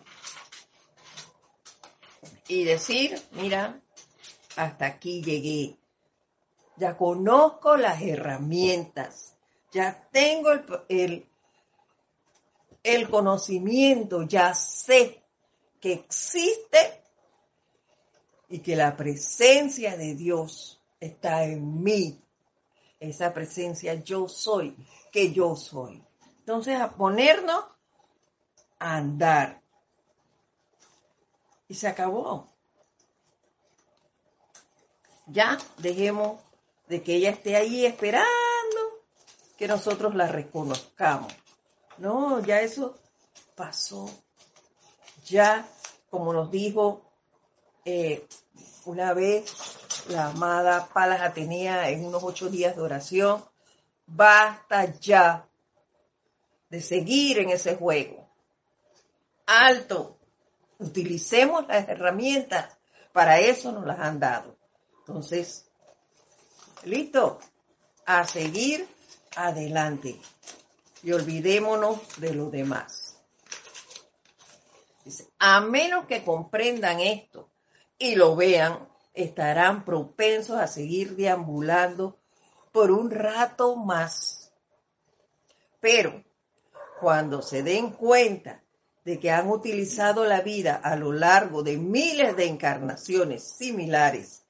Y 2.46 2.62
decir, 2.62 3.20
mira, 3.32 3.80
hasta 4.54 4.86
aquí 4.86 5.22
llegué. 5.22 5.76
Ya 6.76 6.96
conozco 6.96 7.76
las 7.76 8.00
herramientas. 8.00 9.34
Ya 9.72 10.08
tengo 10.12 10.50
el, 10.88 11.26
el, 12.84 13.10
conocimiento. 13.10 14.22
Ya 14.22 14.54
sé 14.54 15.20
que 15.80 15.94
existe 15.94 17.02
y 18.48 18.60
que 18.60 18.76
la 18.76 18.96
presencia 18.96 19.96
de 19.96 20.14
Dios 20.14 20.80
está 21.00 21.44
en 21.44 21.82
mí. 21.82 22.22
Esa 23.02 23.34
presencia 23.34 23.94
yo 23.94 24.28
soy, 24.28 24.76
que 25.10 25.32
yo 25.32 25.56
soy. 25.56 26.00
Entonces, 26.38 26.80
a 26.80 26.92
ponernos 26.92 27.64
a 28.78 28.96
andar. 28.96 29.60
Y 31.66 31.74
se 31.74 31.88
acabó. 31.88 32.46
Ya 35.26 35.58
dejemos 35.78 36.40
de 36.86 37.02
que 37.02 37.16
ella 37.16 37.30
esté 37.30 37.56
ahí 37.56 37.84
esperando 37.84 38.22
que 39.58 39.66
nosotros 39.66 40.14
la 40.14 40.28
reconozcamos. 40.28 41.34
No, 41.98 42.38
ya 42.38 42.60
eso 42.60 42.96
pasó. 43.56 44.08
Ya, 45.24 45.68
como 46.08 46.32
nos 46.32 46.52
dijo 46.52 47.02
eh, 47.84 48.28
una 48.84 49.12
vez 49.12 49.81
la 50.08 50.28
amada 50.28 50.88
Palas 50.92 51.20
Atenea 51.20 51.88
en 51.90 52.04
unos 52.04 52.22
ocho 52.22 52.48
días 52.48 52.76
de 52.76 52.82
oración, 52.82 53.44
basta 54.06 54.92
ya 54.98 55.48
de 56.68 56.80
seguir 56.80 57.38
en 57.38 57.50
ese 57.50 57.76
juego. 57.76 58.28
Alto, 59.46 60.18
utilicemos 60.78 61.66
las 61.68 61.88
herramientas, 61.88 62.76
para 63.12 63.40
eso 63.40 63.72
nos 63.72 63.86
las 63.86 64.00
han 64.00 64.18
dado. 64.18 64.56
Entonces, 65.00 65.70
listo, 66.84 67.38
a 68.06 68.24
seguir 68.24 68.88
adelante 69.36 70.20
y 71.02 71.12
olvidémonos 71.12 72.20
de 72.20 72.34
lo 72.34 72.50
demás. 72.50 73.18
a 75.38 75.60
menos 75.60 76.06
que 76.06 76.22
comprendan 76.22 77.00
esto 77.00 77.50
y 77.98 78.14
lo 78.14 78.36
vean, 78.36 78.88
estarán 79.14 79.84
propensos 79.84 80.58
a 80.58 80.66
seguir 80.66 81.16
deambulando 81.16 82.18
por 82.72 82.90
un 82.90 83.10
rato 83.10 83.76
más. 83.76 84.52
Pero 85.80 86.24
cuando 87.00 87.42
se 87.42 87.62
den 87.62 87.90
cuenta 87.90 88.62
de 89.04 89.18
que 89.18 89.30
han 89.30 89.50
utilizado 89.50 90.24
la 90.24 90.40
vida 90.40 90.76
a 90.76 90.96
lo 90.96 91.12
largo 91.12 91.62
de 91.62 91.76
miles 91.76 92.36
de 92.36 92.46
encarnaciones 92.46 93.42
similares 93.42 94.44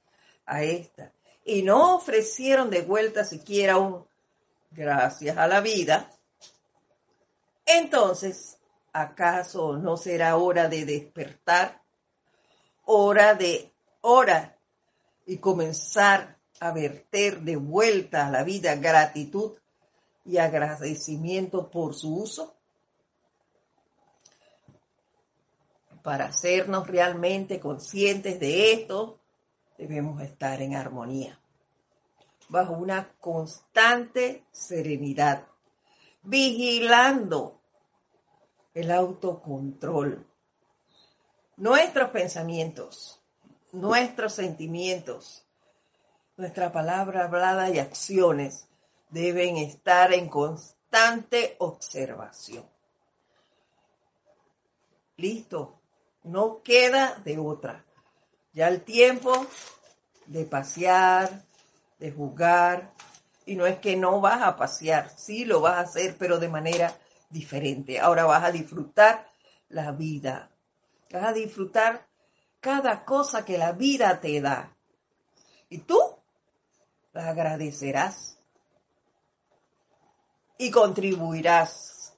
a 0.45 0.63
esta 0.63 1.11
y 1.43 1.63
no 1.63 1.95
ofrecieron 1.95 2.69
de 2.69 2.81
vuelta 2.81 3.25
siquiera 3.25 3.77
un 3.77 4.05
gracias 4.71 5.37
a 5.37 5.47
la 5.47 5.61
vida, 5.61 6.09
entonces, 7.65 8.57
¿acaso 8.91 9.77
no 9.77 9.97
será 9.97 10.35
hora 10.37 10.67
de 10.67 10.85
despertar? 10.85 11.81
Hora 12.85 13.33
de 13.35 13.71
hora 14.01 14.52
y 15.25 15.37
comenzar 15.37 16.37
a 16.59 16.71
verter 16.71 17.41
de 17.41 17.55
vuelta 17.55 18.27
a 18.27 18.31
la 18.31 18.43
vida 18.43 18.75
gratitud 18.75 19.53
y 20.25 20.37
agradecimiento 20.37 21.69
por 21.69 21.93
su 21.93 22.15
uso? 22.15 22.55
Para 26.01 26.25
hacernos 26.25 26.87
realmente 26.87 27.59
conscientes 27.59 28.39
de 28.39 28.73
esto, 28.73 29.19
debemos 29.77 30.21
estar 30.21 30.61
en 30.61 30.75
armonía, 30.75 31.39
bajo 32.49 32.73
una 32.73 33.13
constante 33.19 34.43
serenidad 34.51 35.47
vigilando 36.23 37.61
el 38.73 38.91
autocontrol. 38.91 40.25
Nuestros 41.57 42.09
pensamientos, 42.09 43.22
nuestros 43.73 44.33
sentimientos, 44.33 45.45
nuestra 46.37 46.71
palabra 46.71 47.25
hablada 47.25 47.69
y 47.71 47.79
acciones 47.79 48.67
deben 49.09 49.57
estar 49.57 50.13
en 50.13 50.29
constante 50.29 51.55
observación. 51.57 52.65
Listo, 55.17 55.81
no 56.23 56.61
queda 56.61 57.15
de 57.25 57.39
otra. 57.39 57.83
Ya 58.53 58.67
el 58.67 58.81
tiempo 58.81 59.47
de 60.27 60.45
pasear, 60.45 61.43
de 61.97 62.11
jugar, 62.11 62.93
y 63.45 63.55
no 63.55 63.65
es 63.65 63.79
que 63.79 63.95
no 63.95 64.21
vas 64.21 64.43
a 64.43 64.55
pasear, 64.55 65.09
sí 65.17 65.45
lo 65.45 65.61
vas 65.61 65.77
a 65.77 65.81
hacer, 65.81 66.15
pero 66.19 66.37
de 66.37 66.47
manera 66.47 66.95
diferente. 67.29 67.99
Ahora 67.99 68.25
vas 68.25 68.43
a 68.43 68.51
disfrutar 68.51 69.27
la 69.67 69.91
vida. 69.91 70.51
Vas 71.11 71.23
a 71.23 71.33
disfrutar 71.33 72.07
cada 72.63 73.03
cosa 73.03 73.43
que 73.43 73.57
la 73.57 73.73
vida 73.73 74.21
te 74.21 74.39
da. 74.39 74.73
Y 75.67 75.79
tú 75.79 75.99
la 77.11 77.29
agradecerás. 77.29 78.39
Y 80.57 80.71
contribuirás 80.71 82.17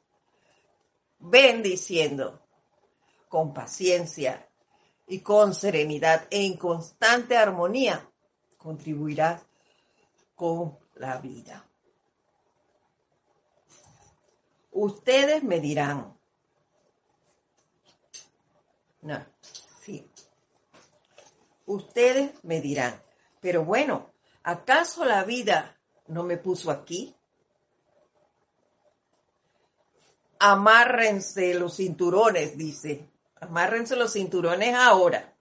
bendiciendo 1.18 2.40
con 3.28 3.56
paciencia 3.56 4.48
y 5.08 5.22
con 5.22 5.56
serenidad 5.56 6.28
e 6.30 6.46
en 6.46 6.58
constante 6.58 7.36
armonía. 7.36 8.08
Contribuirás 8.58 9.42
con 10.36 10.78
la 10.94 11.18
vida. 11.18 11.68
Ustedes 14.70 15.42
me 15.42 15.60
dirán, 15.60 16.16
no, 19.02 19.26
ustedes 21.66 22.32
me 22.44 22.62
dirán, 22.62 23.02
pero 23.42 23.64
bueno, 23.64 24.12
¿acaso 24.44 25.06
la 25.06 25.24
vida 25.24 25.78
no 26.08 26.24
me 26.24 26.38
puso 26.38 26.72
aquí? 26.72 27.16
Amárrense 30.40 31.54
los 31.54 31.78
cinturones, 31.78 32.58
dice. 32.58 33.10
Amárrense 33.40 33.96
los 33.96 34.14
cinturones 34.14 34.76
ahora. 34.76 35.34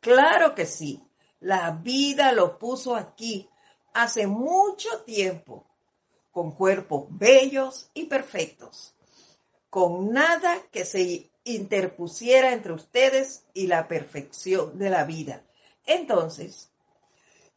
Claro 0.00 0.54
que 0.54 0.66
sí, 0.66 1.02
la 1.40 1.70
vida 1.70 2.32
lo 2.32 2.58
puso 2.58 2.96
aquí 2.96 3.48
hace 3.94 4.26
mucho 4.26 5.02
tiempo, 5.04 5.66
con 6.30 6.52
cuerpos 6.52 7.06
bellos 7.10 7.90
y 7.94 8.04
perfectos, 8.04 8.94
con 9.70 10.12
nada 10.12 10.62
que 10.70 10.84
se 10.84 11.31
interpusiera 11.44 12.52
entre 12.52 12.72
ustedes 12.72 13.44
y 13.54 13.66
la 13.66 13.88
perfección 13.88 14.78
de 14.78 14.90
la 14.90 15.04
vida. 15.04 15.44
Entonces, 15.86 16.70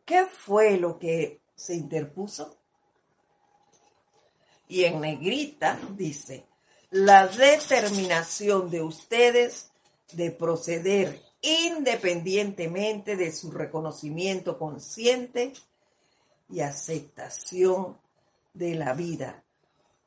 ¿qué 0.05 0.25
fue 0.25 0.77
lo 0.77 0.97
que 0.97 1.41
se 1.55 1.75
interpuso? 1.75 2.57
Y 4.67 4.85
en 4.85 4.99
negrita 5.01 5.79
dice, 5.91 6.45
la 6.89 7.27
determinación 7.27 8.69
de 8.69 8.81
ustedes 8.81 9.71
de 10.13 10.31
proceder 10.31 11.21
independientemente 11.41 13.15
de 13.15 13.31
su 13.31 13.51
reconocimiento 13.51 14.57
consciente 14.57 15.53
y 16.49 16.61
aceptación 16.61 17.99
de 18.53 18.75
la 18.75 18.93
vida. 18.93 19.43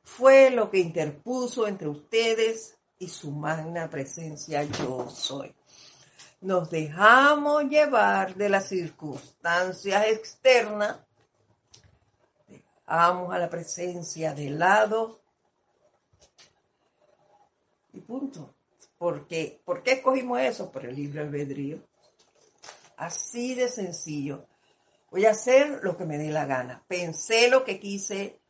Fue 0.03 0.49
lo 0.49 0.69
que 0.69 0.79
interpuso 0.79 1.67
entre 1.67 1.87
ustedes 1.87 2.78
y 2.99 3.07
su 3.07 3.31
magna 3.31 3.89
presencia 3.89 4.63
yo 4.63 5.09
soy. 5.09 5.55
Nos 6.41 6.69
dejamos 6.69 7.63
llevar 7.63 8.35
de 8.35 8.49
las 8.49 8.67
circunstancias 8.67 10.07
externas, 10.07 10.97
dejamos 12.47 13.33
a 13.33 13.39
la 13.39 13.49
presencia 13.49 14.33
de 14.33 14.49
lado 14.51 15.21
y 17.93 18.01
punto. 18.01 18.53
¿Por 18.97 19.27
qué? 19.27 19.61
¿Por 19.63 19.81
qué 19.81 19.93
escogimos 19.93 20.41
eso? 20.41 20.71
Por 20.71 20.85
el 20.85 20.95
libre 20.95 21.21
albedrío. 21.21 21.79
Así 22.97 23.55
de 23.55 23.69
sencillo. 23.69 24.45
Voy 25.09 25.25
a 25.25 25.31
hacer 25.31 25.79
lo 25.83 25.97
que 25.97 26.05
me 26.05 26.17
dé 26.17 26.31
la 26.31 26.45
gana. 26.45 26.83
Pensé 26.87 27.49
lo 27.49 27.63
que 27.63 27.79
quise, 27.79 28.41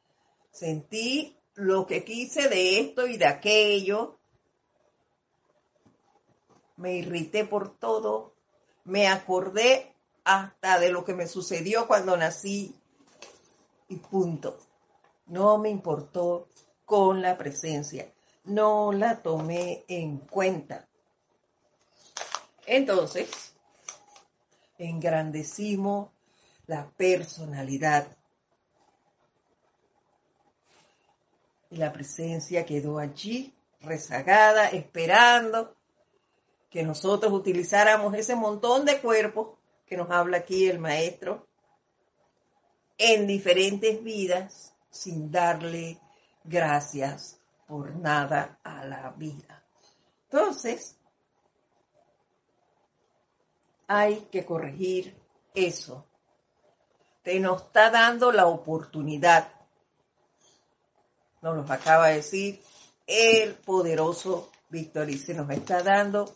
sentí 0.51 1.37
lo 1.53 1.85
que 1.85 2.03
quise 2.03 2.49
de 2.49 2.79
esto 2.79 3.07
y 3.07 3.17
de 3.17 3.27
aquello. 3.27 4.18
Me 6.79 6.93
irrité 6.93 7.43
por 7.43 7.77
todo. 7.77 8.33
Me 8.85 9.09
acordé 9.09 9.93
hasta 10.23 10.79
de 10.79 10.91
lo 10.91 11.03
que 11.03 11.13
me 11.13 11.27
sucedió 11.27 11.87
cuando 11.87 12.15
nací 12.15 12.73
y 13.89 13.97
punto. 13.97 14.57
No 15.27 15.57
me 15.57 15.69
importó 15.69 16.47
con 16.85 17.21
la 17.21 17.37
presencia. 17.37 18.09
No 18.45 18.93
la 18.93 19.21
tomé 19.21 19.83
en 19.89 20.19
cuenta. 20.19 20.87
Entonces, 22.65 23.53
engrandecimos 24.77 26.09
la 26.65 26.89
personalidad. 26.91 28.07
Y 31.71 31.75
la 31.75 31.91
presencia 31.91 32.65
quedó 32.65 32.99
allí, 32.99 33.53
rezagada, 33.81 34.69
esperando 34.69 35.75
que 36.69 36.83
nosotros 36.83 37.33
utilizáramos 37.33 38.13
ese 38.13 38.35
montón 38.35 38.85
de 38.85 38.99
cuerpos 39.01 39.57
que 39.85 39.97
nos 39.97 40.09
habla 40.11 40.37
aquí 40.37 40.67
el 40.67 40.79
maestro 40.79 41.47
en 42.97 43.25
diferentes 43.25 44.03
vidas 44.03 44.73
sin 44.91 45.31
darle 45.31 45.97
gracias 46.43 47.39
por 47.67 47.95
nada 47.95 48.59
a 48.63 48.85
la 48.85 49.11
vida. 49.11 49.63
Entonces, 50.29 50.95
hay 53.87 54.27
que 54.31 54.45
corregir 54.45 55.15
eso. 55.55 56.05
Te 57.23 57.39
nos 57.39 57.63
está 57.63 57.89
dando 57.89 58.31
la 58.31 58.45
oportunidad. 58.45 59.51
Nos 61.41 61.55
lo 61.55 61.73
acaba 61.73 62.09
de 62.09 62.15
decir 62.17 62.61
el 63.07 63.55
poderoso 63.55 64.51
Víctor 64.69 65.09
y 65.09 65.17
se 65.17 65.33
nos 65.33 65.49
está 65.49 65.81
dando 65.81 66.35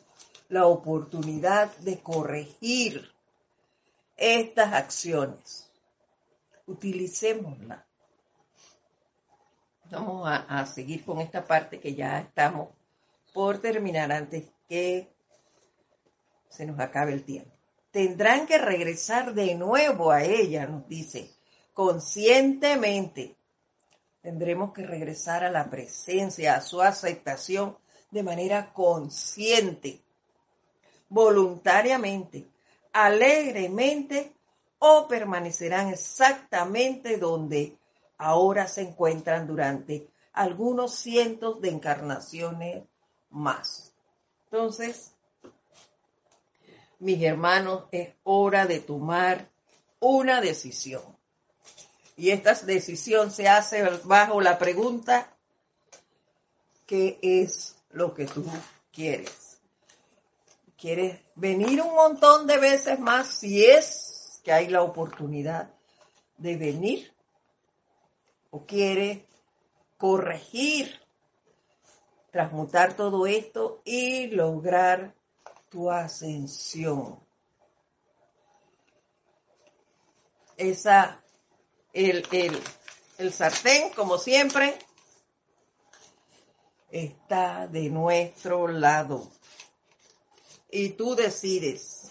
la 0.54 0.68
oportunidad 0.68 1.76
de 1.78 2.00
corregir 2.00 3.12
estas 4.16 4.74
acciones. 4.74 5.70
Utilicémosla. 6.68 7.84
Vamos 9.90 10.28
a, 10.28 10.60
a, 10.60 10.66
seguir 10.66 11.04
con 11.04 11.20
esta 11.20 11.46
parte 11.46 11.80
que 11.80 11.96
ya 11.96 12.20
estamos 12.20 12.70
por 13.34 13.58
terminar 13.60 14.12
antes 14.12 14.46
que 14.70 15.12
se 16.50 16.66
nos 16.66 16.80
acabe 16.80 17.14
el 17.14 17.24
tiempo. 17.24 17.52
Tendrán 17.92 18.46
que 18.46 18.60
regresar 18.60 19.34
de 19.34 19.56
nuevo 19.56 20.12
a 20.12 20.24
ella, 20.24 20.68
nos 20.68 20.88
dice, 20.88 21.32
conscientemente. 21.74 23.36
Tendremos 24.22 24.72
que 24.72 24.86
regresar 24.86 25.44
a 25.44 25.52
la 25.52 25.70
presencia, 25.70 26.56
a 26.56 26.62
su 26.62 26.82
aceptación 26.82 27.78
de 28.12 28.24
manera 28.24 28.72
consciente, 28.72 30.04
voluntariamente, 31.14 32.48
alegremente 32.92 34.34
o 34.80 35.08
permanecerán 35.08 35.90
exactamente 35.90 37.18
donde 37.18 37.78
ahora 38.18 38.68
se 38.68 38.82
encuentran 38.82 39.46
durante 39.46 40.08
algunos 40.34 40.96
cientos 40.96 41.62
de 41.62 41.70
encarnaciones 41.70 42.84
más. 43.30 43.94
Entonces, 44.46 45.12
mis 46.98 47.22
hermanos, 47.22 47.84
es 47.92 48.10
hora 48.24 48.66
de 48.66 48.80
tomar 48.80 49.48
una 50.00 50.42
decisión. 50.42 51.04
Y 52.18 52.32
esta 52.32 52.54
decisión 52.54 53.30
se 53.30 53.48
hace 53.48 53.88
bajo 54.04 54.42
la 54.42 54.58
pregunta, 54.58 55.32
¿qué 56.88 57.20
es 57.22 57.76
lo 57.92 58.16
que 58.16 58.26
tú 58.26 58.44
quieres? 58.92 59.43
¿Quieres 60.84 61.22
venir 61.36 61.82
un 61.82 61.96
montón 61.96 62.46
de 62.46 62.58
veces 62.58 63.00
más 63.00 63.28
si 63.28 63.64
es 63.64 64.42
que 64.44 64.52
hay 64.52 64.68
la 64.68 64.82
oportunidad 64.82 65.74
de 66.38 66.58
venir? 66.58 67.14
¿O 68.50 68.66
quieres 68.66 69.20
corregir, 69.96 71.00
transmutar 72.32 72.98
todo 72.98 73.26
esto 73.28 73.82
y 73.86 74.28
lograr 74.28 75.16
tu 75.70 75.90
ascensión. 75.90 77.18
Esa, 80.58 81.24
el, 81.94 82.28
el, 82.30 82.62
el 83.20 83.32
sartén, 83.32 83.90
como 83.94 84.18
siempre, 84.18 84.78
está 86.92 87.68
de 87.68 87.90
nuestro 87.90 88.68
lado. 88.68 89.32
Y 90.76 90.90
tú 90.90 91.14
decides 91.14 92.10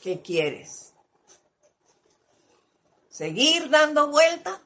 qué 0.00 0.22
quieres. 0.22 0.94
¿Seguir 3.08 3.68
dando 3.68 4.12
vueltas? 4.12 4.60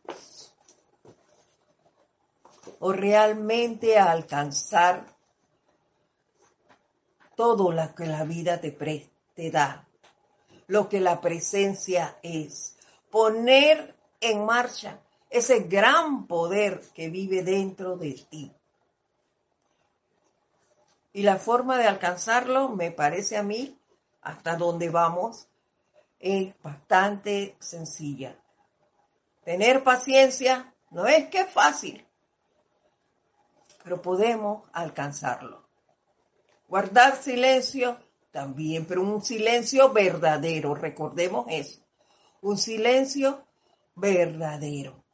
¿O 2.80 2.92
realmente 2.92 3.98
alcanzar 3.98 5.06
todo 7.34 7.72
lo 7.72 7.94
que 7.94 8.04
la 8.04 8.24
vida 8.24 8.60
te, 8.60 9.50
da, 9.50 9.88
lo 10.66 10.90
que 10.90 11.00
la 11.00 11.22
presencia 11.22 12.18
es. 12.22 12.76
Poner 13.10 13.96
en 14.20 14.44
marcha 14.44 15.00
ese 15.30 15.60
gran 15.60 16.26
poder 16.26 16.82
que 16.92 17.08
vive 17.08 17.42
dentro 17.42 17.96
de 17.96 18.12
ti. 18.28 18.52
Y 21.14 21.22
la 21.22 21.36
forma 21.36 21.78
de 21.78 21.86
alcanzarlo, 21.86 22.70
me 22.70 22.90
parece 22.90 23.36
a 23.36 23.44
mí, 23.44 23.78
hasta 24.20 24.56
donde 24.56 24.90
vamos, 24.90 25.46
es 26.18 26.52
bastante 26.60 27.56
sencilla. 27.60 28.36
Tener 29.44 29.84
paciencia 29.84 30.74
no 30.90 31.06
es 31.06 31.28
que 31.28 31.42
es 31.42 31.50
fácil, 31.52 32.04
pero 33.84 34.02
podemos 34.02 34.64
alcanzarlo. 34.72 35.62
Guardar 36.66 37.14
silencio 37.14 37.96
también, 38.32 38.84
pero 38.84 39.02
un 39.02 39.22
silencio 39.22 39.92
verdadero, 39.92 40.74
recordemos 40.74 41.46
eso. 41.48 41.80
Un 42.40 42.58
silencio 42.58 43.46
verdadero. 43.94 45.04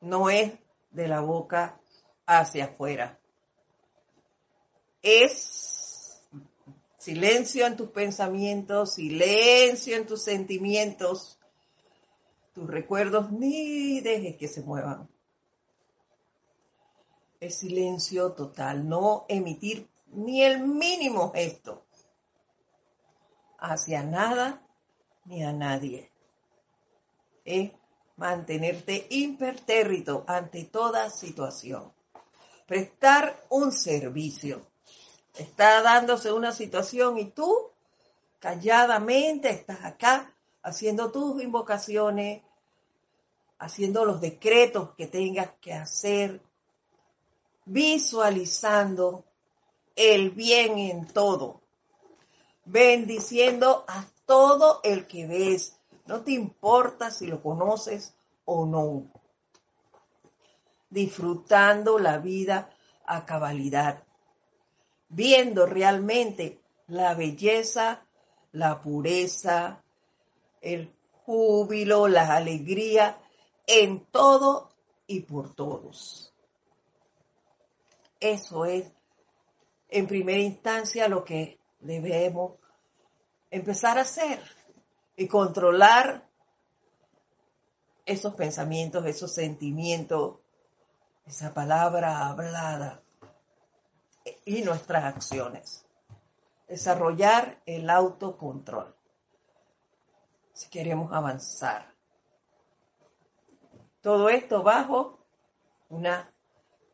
No 0.00 0.30
es 0.30 0.52
de 0.90 1.06
la 1.06 1.20
boca 1.20 1.78
hacia 2.26 2.64
afuera. 2.64 3.17
Es 5.02 6.20
silencio 6.98 7.66
en 7.66 7.76
tus 7.76 7.90
pensamientos, 7.90 8.94
silencio 8.94 9.96
en 9.96 10.06
tus 10.06 10.22
sentimientos. 10.22 11.38
Tus 12.54 12.66
recuerdos 12.66 13.30
ni 13.30 14.00
dejes 14.00 14.36
que 14.36 14.48
se 14.48 14.62
muevan. 14.62 15.08
Es 17.40 17.58
silencio 17.58 18.32
total, 18.32 18.88
no 18.88 19.24
emitir 19.28 19.88
ni 20.08 20.42
el 20.42 20.60
mínimo 20.66 21.30
gesto 21.32 21.86
hacia 23.58 24.02
nada 24.02 24.62
ni 25.24 25.44
a 25.44 25.52
nadie. 25.52 26.10
Es 27.44 27.70
mantenerte 28.16 29.06
impertérrito 29.10 30.24
ante 30.26 30.64
toda 30.64 31.10
situación. 31.10 31.92
Prestar 32.66 33.46
un 33.50 33.72
servicio. 33.72 34.66
Está 35.38 35.82
dándose 35.82 36.32
una 36.32 36.50
situación 36.50 37.16
y 37.16 37.26
tú 37.26 37.70
calladamente 38.40 39.50
estás 39.50 39.84
acá 39.84 40.34
haciendo 40.62 41.12
tus 41.12 41.40
invocaciones, 41.40 42.42
haciendo 43.60 44.04
los 44.04 44.20
decretos 44.20 44.90
que 44.96 45.06
tengas 45.06 45.50
que 45.60 45.72
hacer, 45.72 46.40
visualizando 47.66 49.24
el 49.94 50.30
bien 50.30 50.76
en 50.78 51.06
todo, 51.06 51.60
bendiciendo 52.64 53.84
a 53.86 54.06
todo 54.26 54.80
el 54.82 55.06
que 55.06 55.28
ves. 55.28 55.78
No 56.06 56.22
te 56.22 56.32
importa 56.32 57.12
si 57.12 57.28
lo 57.28 57.40
conoces 57.40 58.12
o 58.44 58.66
no. 58.66 59.04
Disfrutando 60.90 62.00
la 62.00 62.18
vida 62.18 62.70
a 63.06 63.24
cabalidad, 63.24 64.02
viendo 65.08 65.66
realmente 65.66 66.60
la 66.86 67.14
belleza, 67.14 68.06
la 68.52 68.80
pureza, 68.80 69.82
el 70.60 70.92
júbilo, 71.24 72.08
la 72.08 72.36
alegría 72.36 73.18
en 73.66 74.04
todo 74.06 74.70
y 75.06 75.20
por 75.20 75.54
todos. 75.54 76.32
Eso 78.20 78.64
es 78.64 78.90
en 79.88 80.06
primera 80.06 80.40
instancia 80.40 81.08
lo 81.08 81.24
que 81.24 81.58
debemos 81.80 82.52
empezar 83.50 83.98
a 83.98 84.02
hacer 84.02 84.40
y 85.16 85.28
controlar 85.28 86.26
esos 88.04 88.34
pensamientos, 88.34 89.04
esos 89.06 89.32
sentimientos, 89.32 90.38
esa 91.26 91.52
palabra 91.52 92.28
hablada 92.28 93.02
y 94.48 94.62
nuestras 94.62 95.04
acciones. 95.04 95.84
Desarrollar 96.66 97.60
el 97.66 97.90
autocontrol 97.90 98.94
si 100.54 100.70
queremos 100.70 101.12
avanzar. 101.12 101.94
Todo 104.00 104.30
esto 104.30 104.62
bajo 104.62 105.18
una 105.90 106.32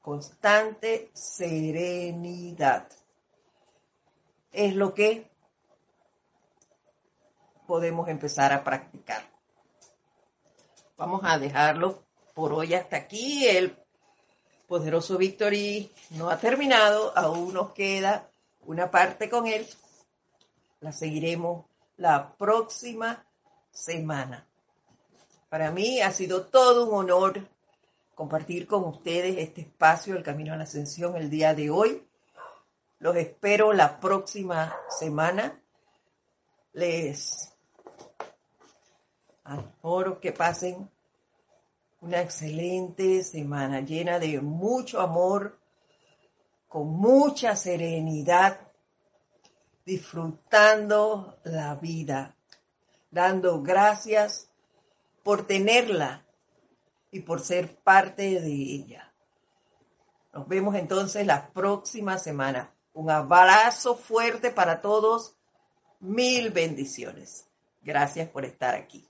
constante 0.03 1.13
serenidad. 1.15 2.89
Es 4.51 4.75
lo 4.75 4.93
que 4.93 5.31
podemos 7.69 8.09
empezar 8.09 8.53
a 8.53 8.65
practicar. 8.65 9.23
Vamos 10.97 11.21
a 11.23 11.39
dejarlo 11.39 12.05
por 12.35 12.53
hoy 12.53 12.75
hasta 12.75 12.97
aquí. 12.97 13.47
El 13.47 13.84
Poderoso 14.67 15.19
Victory 15.19 15.91
no 16.11 16.31
ha 16.31 16.39
terminado, 16.39 17.17
aún 17.17 17.53
nos 17.53 17.73
queda 17.73 18.29
una 18.67 18.91
parte 18.91 19.29
con 19.29 19.47
él. 19.47 19.67
La 20.81 20.93
seguiremos 20.93 21.67
la 21.97 22.35
próxima 22.37 23.25
semana. 23.71 24.47
Para 25.49 25.71
mí 25.71 26.01
ha 26.01 26.11
sido 26.11 26.47
todo 26.47 26.87
un 26.87 26.95
honor 26.95 27.47
compartir 28.15 28.67
con 28.67 28.85
ustedes 28.85 29.37
este 29.39 29.63
espacio, 29.63 30.17
el 30.17 30.23
Camino 30.23 30.55
a 30.55 30.57
la 30.57 30.65
Ascensión, 30.65 31.17
el 31.17 31.31
día 31.31 31.55
de 31.55 31.71
hoy. 31.71 32.07
Los 32.99 33.17
espero 33.17 33.73
la 33.73 34.01
próxima 34.01 34.75
semana. 34.89 35.61
Les 36.73 37.53
adoro 39.45 40.21
que 40.21 40.33
pasen 40.33 40.91
una 42.05 42.21
excelente 42.21 43.25
semana 43.25 43.81
llena 43.81 44.19
de 44.19 44.39
mucho 44.43 45.01
amor, 45.01 45.59
con 46.69 46.89
mucha 46.89 47.57
serenidad, 47.57 48.61
disfrutando 49.87 51.39
la 51.45 51.77
vida, 51.77 52.37
dando 53.11 53.63
gracias 53.63 54.51
por 55.23 55.47
tenerla 55.47 56.27
y 57.11 57.21
por 57.21 57.41
ser 57.41 57.75
parte 57.75 58.39
de 58.39 58.53
ella. 58.53 59.11
Nos 60.35 60.47
vemos 60.47 60.75
entonces 60.75 61.27
la 61.27 61.49
próxima 61.55 62.19
semana. 62.19 62.75
Un 62.93 63.11
abrazo 63.11 63.97
fuerte 63.97 64.51
para 64.51 64.83
todos. 64.83 65.37
Mil 66.01 66.51
bendiciones. 66.51 67.49
Gracias 67.81 68.29
por 68.29 68.45
estar 68.45 68.75
aquí. 68.75 69.03